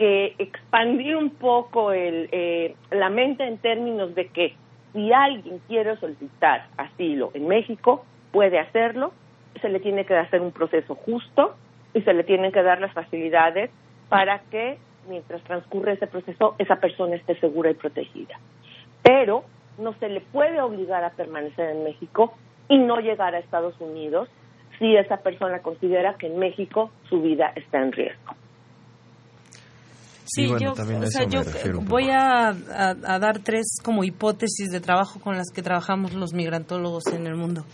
que 0.00 0.34
expandir 0.38 1.14
un 1.14 1.28
poco 1.28 1.92
el, 1.92 2.30
eh, 2.32 2.74
la 2.90 3.10
mente 3.10 3.46
en 3.46 3.58
términos 3.58 4.14
de 4.14 4.28
que 4.28 4.54
si 4.94 5.12
alguien 5.12 5.60
quiere 5.68 5.94
solicitar 5.98 6.68
asilo 6.78 7.30
en 7.34 7.46
México, 7.46 8.06
puede 8.32 8.58
hacerlo, 8.58 9.12
se 9.60 9.68
le 9.68 9.78
tiene 9.78 10.06
que 10.06 10.16
hacer 10.16 10.40
un 10.40 10.52
proceso 10.52 10.94
justo 10.94 11.54
y 11.92 12.00
se 12.00 12.14
le 12.14 12.24
tienen 12.24 12.50
que 12.50 12.62
dar 12.62 12.80
las 12.80 12.94
facilidades 12.94 13.70
para 14.08 14.38
que 14.50 14.78
mientras 15.08 15.42
transcurre 15.44 15.94
ese 15.94 16.06
proceso 16.06 16.54
esa 16.58 16.76
persona 16.76 17.16
esté 17.16 17.38
segura 17.40 17.70
y 17.70 17.74
protegida. 17.74 18.38
Pero 19.02 19.44
no 19.78 19.94
se 19.98 20.08
le 20.08 20.20
puede 20.20 20.60
obligar 20.60 21.04
a 21.04 21.10
permanecer 21.10 21.70
en 21.70 21.84
México 21.84 22.34
y 22.68 22.78
no 22.78 22.98
llegar 22.98 23.34
a 23.34 23.38
Estados 23.38 23.74
Unidos 23.80 24.28
si 24.78 24.96
esa 24.96 25.18
persona 25.18 25.60
considera 25.60 26.16
que 26.18 26.26
en 26.26 26.38
México 26.38 26.90
su 27.08 27.20
vida 27.20 27.52
está 27.54 27.78
en 27.78 27.92
riesgo. 27.92 28.34
Sí, 30.32 30.46
yo, 30.60 30.74
voy 31.82 32.08
a, 32.10 32.52
dar 32.54 33.40
tres 33.40 33.78
como 33.82 34.04
hipótesis 34.04 34.68
de 34.70 34.80
trabajo 34.80 35.18
con 35.18 35.36
las 35.36 35.50
que 35.52 35.60
trabajamos 35.60 36.14
los 36.14 36.32
migrantólogos 36.32 37.08
en 37.08 37.26
el 37.26 37.34
mundo. 37.34 37.64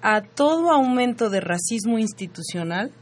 A 0.00 0.22
todo 0.22 0.70
aumento 0.70 1.28
de 1.28 1.40
racismo 1.40 1.98
institucional 1.98 2.92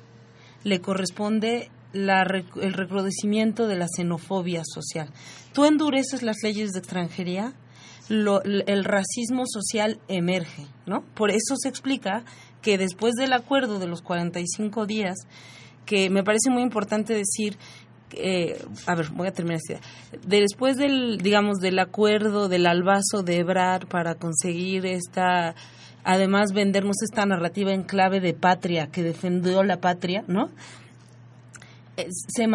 le 0.63 0.81
corresponde 0.81 1.69
el 1.95 2.73
recrudecimiento 2.73 3.67
de 3.67 3.77
la 3.77 3.87
xenofobia 3.89 4.63
social. 4.65 5.09
Tú 5.53 5.65
endureces 5.65 6.23
las 6.23 6.37
leyes 6.43 6.73
de 6.73 6.81
extranjería, 6.81 7.55
el 8.09 8.85
racismo 8.85 9.45
social 9.47 9.99
emerge, 10.09 10.67
¿no? 10.87 11.03
Por 11.15 11.31
eso 11.31 11.57
se 11.57 11.69
explica 11.69 12.25
que 12.61 12.77
después 12.77 13.15
del 13.15 13.33
acuerdo 13.33 13.79
de 13.79 13.87
los 13.87 14.03
45 14.03 14.87
días, 14.87 15.17
que 15.87 16.11
me 16.11 16.23
parece 16.23 16.51
muy 16.51 16.63
importante 16.63 17.15
decir 17.15 17.57
eh, 18.17 18.63
a 18.87 18.95
ver, 18.95 19.09
voy 19.11 19.29
a 19.29 19.33
terminar 19.33 19.61
esta. 19.67 19.81
Después 20.27 20.77
del, 20.77 21.19
digamos, 21.19 21.59
del 21.59 21.79
acuerdo 21.79 22.49
del 22.49 22.67
albazo 22.67 23.23
de 23.25 23.39
Ebrar 23.39 23.87
para 23.87 24.15
conseguir 24.15 24.87
esta, 24.87 25.55
además 26.05 26.53
vendernos 26.53 27.03
esta 27.03 27.27
narrativa 27.27 27.73
en 27.73 27.83
clave 27.83 28.21
de 28.21 28.35
patria, 28.35 28.89
que 28.89 29.03
defendió 29.03 29.63
la 29.63 29.81
patria, 29.81 30.25
¿no? 30.29 30.51
Eh, 31.97 32.09
se 32.11 32.47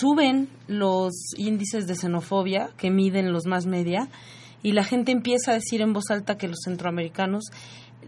suben 0.00 0.48
los 0.68 1.12
índices 1.36 1.86
de 1.86 1.96
xenofobia 1.96 2.70
que 2.76 2.90
miden 2.90 3.32
los 3.32 3.46
más 3.46 3.66
media 3.66 4.08
y 4.62 4.72
la 4.72 4.84
gente 4.84 5.12
empieza 5.12 5.52
a 5.52 5.54
decir 5.54 5.80
en 5.80 5.92
voz 5.92 6.10
alta 6.10 6.36
que 6.36 6.48
los 6.48 6.58
centroamericanos 6.64 7.50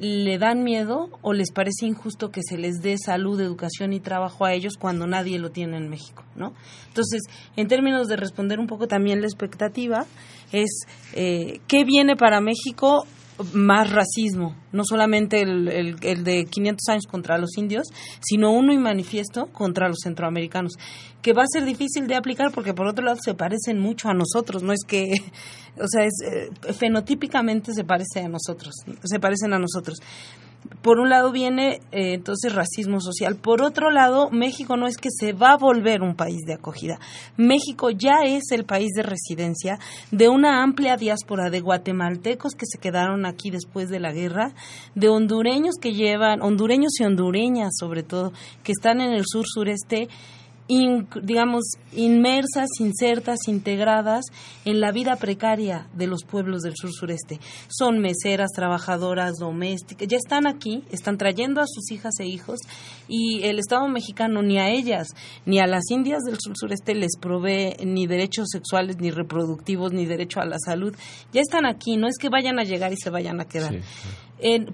le 0.01 0.39
dan 0.39 0.63
miedo 0.63 1.09
o 1.23 1.33
les 1.33 1.51
parece 1.51 1.87
injusto 1.87 2.31
que 2.31 2.43
se 2.43 2.57
les 2.57 2.81
dé 2.81 2.97
salud, 2.99 3.41
educación 3.41 3.93
y 3.93 4.01
trabajo 4.01 4.45
a 4.45 4.53
ellos 4.53 4.75
cuando 4.79 5.07
nadie 5.07 5.39
lo 5.39 5.51
tiene 5.51 5.77
en 5.77 5.89
México, 5.89 6.25
¿no? 6.37 6.55
Entonces, 6.87 7.23
en 7.57 7.67
términos 7.67 8.07
de 8.07 8.17
responder 8.17 8.61
un 8.61 8.69
poco 8.69 8.87
también 8.87 9.21
la 9.21 9.27
expectativa, 9.27 10.07
es 10.53 10.87
eh, 11.15 11.61
qué 11.67 11.85
viene 11.85 12.17
para 12.17 12.41
México 12.41 13.07
más 13.53 13.91
racismo, 13.91 14.57
no 14.73 14.85
solamente 14.85 15.41
el, 15.43 15.69
el, 16.03 16.25
de 16.25 16.45
500 16.45 16.89
años 16.89 17.07
contra 17.07 17.39
los 17.39 17.57
indios, 17.57 17.87
sino 18.21 18.53
uno 18.53 18.73
y 18.73 18.79
manifiesto 18.79 19.47
contra 19.47 19.89
los 19.89 19.99
centroamericanos, 20.03 20.73
que 21.23 21.33
va 21.33 21.43
a 21.43 21.47
ser 21.53 21.65
difícil 21.65 22.07
de 22.07 22.17
aplicar 22.17 22.53
porque 22.53 22.75
por 22.75 22.87
otro 22.87 23.05
lado 23.05 23.19
se 23.23 23.35
parecen 23.35 23.79
mucho 23.79 24.09
a 24.09 24.15
nosotros, 24.15 24.63
no 24.63 24.73
es 24.73 24.85
que, 24.87 25.13
o 25.81 25.87
sea, 25.89 26.05
es, 26.05 26.15
eh, 26.25 26.73
fenotípicamente 26.73 27.73
se 27.73 27.85
parece 27.85 28.21
a 28.21 28.29
nosotros, 28.29 28.75
se 29.03 29.21
parecen 29.21 29.53
a 29.53 29.59
nosotros. 29.59 29.99
Por 30.83 31.01
un 31.01 31.09
lado 31.09 31.33
viene 31.33 31.81
eh, 31.93 32.15
entonces 32.15 32.55
racismo 32.55 33.01
social, 33.01 33.37
por 33.37 33.63
otro 33.63 33.91
lado 33.91 34.31
México 34.31 34.77
no 34.77 34.87
es 34.87 34.97
que 34.97 35.11
se 35.11 35.33
va 35.33 35.53
a 35.53 35.57
volver 35.57 36.03
un 36.03 36.15
país 36.15 36.45
de 36.47 36.55
acogida, 36.55 36.99
México 37.37 37.91
ya 37.91 38.21
es 38.25 38.51
el 38.51 38.65
país 38.65 38.91
de 38.95 39.03
residencia 39.03 39.79
de 40.11 40.29
una 40.29 40.63
amplia 40.63 40.97
diáspora 40.97 41.51
de 41.51 41.61
guatemaltecos 41.61 42.55
que 42.55 42.67
se 42.67 42.79
quedaron 42.79 43.27
aquí 43.27 43.51
después 43.51 43.89
de 43.89 44.01
la 44.01 44.13
guerra, 44.13 44.53
de 44.95 45.09
hondureños 45.09 45.77
que 45.81 45.93
llevan, 45.93 46.43
hondureños 46.43 46.93
y 47.01 47.05
hondureñas 47.05 47.73
sobre 47.79 48.03
todo, 48.03 48.33
que 48.63 48.73
están 48.73 49.01
en 49.01 49.13
el 49.13 49.25
sur 49.27 49.45
sureste 49.47 50.09
digamos, 50.69 51.65
inmersas, 51.93 52.69
insertas, 52.79 53.49
integradas 53.49 54.27
en 54.65 54.81
la 54.81 54.93
vida 54.93 55.17
precaria 55.17 55.89
de 55.95 56.07
los 56.07 56.25
pueblos 56.25 56.63
del 56.63 56.75
sur 56.77 56.93
sureste. 56.93 57.41
Son 57.69 57.99
meseras, 57.99 58.51
trabajadoras 58.55 59.39
domésticas, 59.39 60.07
ya 60.07 60.19
están 60.19 60.47
aquí, 60.47 60.85
están 60.91 61.17
trayendo 61.17 61.61
a 61.61 61.67
sus 61.67 61.91
hijas 61.91 62.13
e 62.21 62.27
hijos 62.27 62.61
y 63.09 63.45
el 63.45 63.59
Estado 63.59 63.89
mexicano 63.89 64.43
ni 64.43 64.59
a 64.59 64.69
ellas 64.71 65.09
ni 65.47 65.59
a 65.59 65.67
las 65.67 65.91
indias 65.91 66.23
del 66.25 66.37
sur 66.39 66.55
sureste 66.57 66.95
les 66.95 67.17
provee 67.19 67.75
ni 67.85 68.07
derechos 68.07 68.49
sexuales, 68.51 68.99
ni 68.99 69.11
reproductivos, 69.11 69.93
ni 69.93 70.05
derecho 70.05 70.41
a 70.41 70.45
la 70.45 70.59
salud. 70.59 70.95
Ya 71.33 71.41
están 71.41 71.65
aquí, 71.67 71.97
no 71.97 72.09
es 72.09 72.19
que 72.19 72.29
vayan 72.29 72.59
a 72.59 72.65
llegar 72.65 72.93
y 72.93 72.97
se 72.97 73.11
vayan 73.11 73.41
a 73.41 73.47
quedar. 73.47 73.81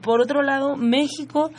por 0.02 0.20
otro 0.20 0.42
lado, 0.42 0.76
México 0.76 1.50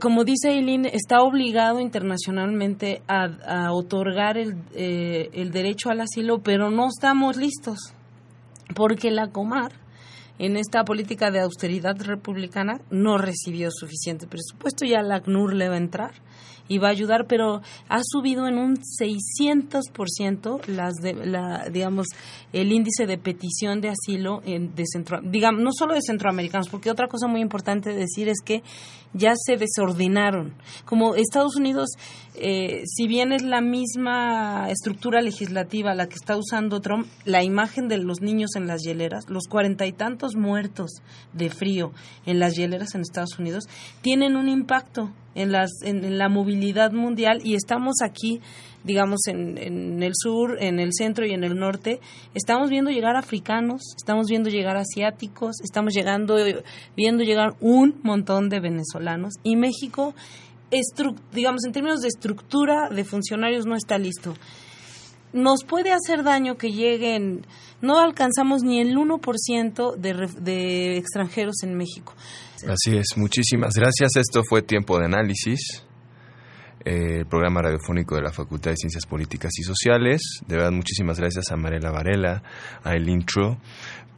como 0.00 0.24
dice 0.24 0.50
Eileen, 0.50 0.84
está 0.84 1.22
obligado 1.22 1.80
internacionalmente 1.80 3.02
a, 3.08 3.72
otorgar 3.72 4.36
el, 4.36 4.56
eh, 4.74 5.30
el 5.32 5.50
derecho 5.52 5.90
al 5.90 6.00
asilo, 6.00 6.40
pero 6.42 6.70
no 6.70 6.88
estamos 6.88 7.36
listos, 7.36 7.94
porque 8.74 9.10
la 9.10 9.28
Comar, 9.28 9.72
en 10.38 10.56
esta 10.56 10.84
política 10.84 11.30
de 11.30 11.40
austeridad 11.40 11.96
republicana, 12.00 12.80
no 12.90 13.18
recibió 13.18 13.70
suficiente 13.70 14.26
presupuesto, 14.26 14.84
ya 14.84 15.02
la 15.02 15.16
ACNUR 15.16 15.54
le 15.54 15.68
va 15.68 15.74
a 15.74 15.78
entrar 15.78 16.12
y 16.70 16.78
va 16.78 16.86
a 16.86 16.92
ayudar, 16.92 17.26
pero 17.26 17.62
ha 17.88 18.00
subido 18.02 18.46
en 18.46 18.56
un 18.56 18.76
600% 18.76 20.66
las 20.68 20.94
de, 21.02 21.14
la, 21.14 21.68
digamos, 21.68 22.06
el 22.52 22.70
índice 22.70 23.06
de 23.06 23.18
petición 23.18 23.80
de 23.80 23.88
asilo 23.90 24.40
en, 24.46 24.72
de 24.76 24.84
centro, 24.86 25.20
digamos, 25.20 25.62
no 25.62 25.72
solo 25.72 25.94
de 25.94 26.00
centroamericanos, 26.00 26.68
porque 26.68 26.88
otra 26.88 27.08
cosa 27.08 27.26
muy 27.26 27.40
importante 27.40 27.90
decir 27.92 28.28
es 28.28 28.38
que 28.44 28.62
ya 29.12 29.32
se 29.34 29.56
desordinaron. 29.56 30.54
Como 30.84 31.14
Estados 31.14 31.56
Unidos, 31.56 31.90
eh, 32.34 32.82
si 32.86 33.08
bien 33.08 33.32
es 33.32 33.42
la 33.42 33.60
misma 33.60 34.70
estructura 34.70 35.20
legislativa 35.20 35.94
la 35.94 36.08
que 36.08 36.14
está 36.14 36.36
usando 36.36 36.80
Trump, 36.80 37.06
la 37.24 37.42
imagen 37.42 37.88
de 37.88 37.98
los 37.98 38.20
niños 38.20 38.50
en 38.56 38.66
las 38.66 38.82
hieleras, 38.82 39.28
los 39.28 39.48
cuarenta 39.48 39.86
y 39.86 39.92
tantos 39.92 40.36
muertos 40.36 41.02
de 41.32 41.50
frío 41.50 41.92
en 42.26 42.38
las 42.38 42.54
hieleras 42.54 42.94
en 42.94 43.00
Estados 43.00 43.38
Unidos, 43.38 43.64
tienen 44.00 44.36
un 44.36 44.48
impacto 44.48 45.10
en, 45.34 45.52
las, 45.52 45.70
en, 45.82 46.18
la 46.18 46.28
movilidad 46.28 46.92
mundial 46.92 47.40
y 47.44 47.54
estamos 47.54 47.96
aquí, 48.02 48.40
digamos, 48.84 49.26
en, 49.26 49.58
en, 49.58 50.02
el 50.02 50.12
sur, 50.14 50.56
en 50.60 50.80
el 50.80 50.90
centro 50.92 51.26
y 51.26 51.32
en 51.32 51.44
el 51.44 51.56
norte, 51.56 52.00
estamos 52.34 52.70
viendo 52.70 52.90
llegar 52.90 53.16
africanos, 53.16 53.82
estamos 53.96 54.26
viendo 54.28 54.50
llegar 54.50 54.76
asiáticos, 54.76 55.56
estamos 55.62 55.94
llegando, 55.94 56.36
viendo 56.96 57.24
llegar 57.24 57.54
un 57.60 58.00
montón 58.02 58.48
de 58.48 58.60
venezolanos 58.60 59.34
y 59.42 59.56
México, 59.56 60.14
digamos, 61.32 61.64
en 61.64 61.72
términos 61.72 62.00
de 62.00 62.08
estructura 62.08 62.88
de 62.88 63.04
funcionarios 63.04 63.66
no 63.66 63.74
está 63.74 63.98
listo. 63.98 64.34
Nos 65.32 65.62
puede 65.64 65.92
hacer 65.92 66.24
daño 66.24 66.56
que 66.56 66.70
lleguen, 66.70 67.46
no 67.80 68.00
alcanzamos 68.00 68.62
ni 68.62 68.80
el 68.80 68.96
1% 68.96 69.96
de, 69.96 70.28
de 70.40 70.96
extranjeros 70.96 71.62
en 71.62 71.76
México. 71.76 72.14
Así 72.68 72.96
es, 72.96 73.16
muchísimas 73.16 73.74
gracias. 73.74 74.16
Esto 74.16 74.42
fue 74.48 74.62
Tiempo 74.62 74.98
de 74.98 75.04
Análisis, 75.06 75.60
eh, 75.70 75.89
el 76.84 77.26
programa 77.26 77.62
radiofónico 77.62 78.16
de 78.16 78.22
la 78.22 78.32
Facultad 78.32 78.70
de 78.70 78.76
Ciencias 78.76 79.06
Políticas 79.06 79.52
y 79.58 79.62
Sociales. 79.62 80.20
De 80.46 80.56
verdad, 80.56 80.72
muchísimas 80.72 81.18
gracias 81.18 81.50
a 81.50 81.56
Marela 81.56 81.90
Varela, 81.90 82.42
a 82.82 82.94
El 82.94 83.08
Intro, 83.08 83.58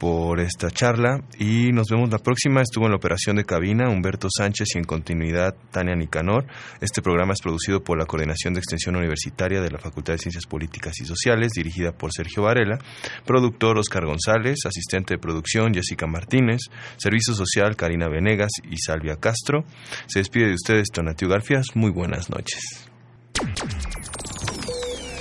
por 0.03 0.41
esta 0.41 0.69
charla 0.69 1.21
y 1.39 1.71
nos 1.71 1.87
vemos 1.89 2.09
la 2.09 2.17
próxima. 2.17 2.61
Estuvo 2.61 2.83
en 2.83 2.91
la 2.91 2.97
operación 2.97 3.37
de 3.37 3.45
cabina 3.45 3.89
Humberto 3.89 4.27
Sánchez 4.29 4.75
y 4.75 4.79
en 4.79 4.83
continuidad 4.83 5.55
Tania 5.71 5.95
Nicanor. 5.95 6.45
Este 6.81 7.01
programa 7.01 7.31
es 7.31 7.41
producido 7.41 7.81
por 7.81 7.97
la 7.97 8.05
Coordinación 8.05 8.53
de 8.53 8.59
Extensión 8.59 8.97
Universitaria 8.97 9.61
de 9.61 9.71
la 9.71 9.77
Facultad 9.77 10.15
de 10.15 10.19
Ciencias 10.19 10.45
Políticas 10.45 10.99
y 10.99 11.05
Sociales, 11.05 11.53
dirigida 11.55 11.93
por 11.93 12.11
Sergio 12.11 12.43
Varela, 12.43 12.79
productor 13.25 13.77
Oscar 13.77 14.05
González, 14.05 14.57
asistente 14.65 15.13
de 15.13 15.19
producción 15.19 15.73
Jessica 15.73 16.05
Martínez, 16.05 16.59
Servicio 16.97 17.33
Social 17.33 17.77
Karina 17.77 18.09
Venegas 18.09 18.51
y 18.69 18.75
Salvia 18.85 19.15
Castro. 19.21 19.63
Se 20.07 20.19
despide 20.19 20.47
de 20.47 20.55
ustedes 20.55 20.89
Tonatio 20.93 21.29
Garfias. 21.29 21.67
Muy 21.75 21.91
buenas 21.91 22.29
noches. 22.29 22.89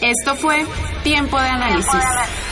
Esto 0.00 0.34
fue 0.34 0.64
Tiempo 1.04 1.40
de 1.40 1.46
Análisis 1.46 2.51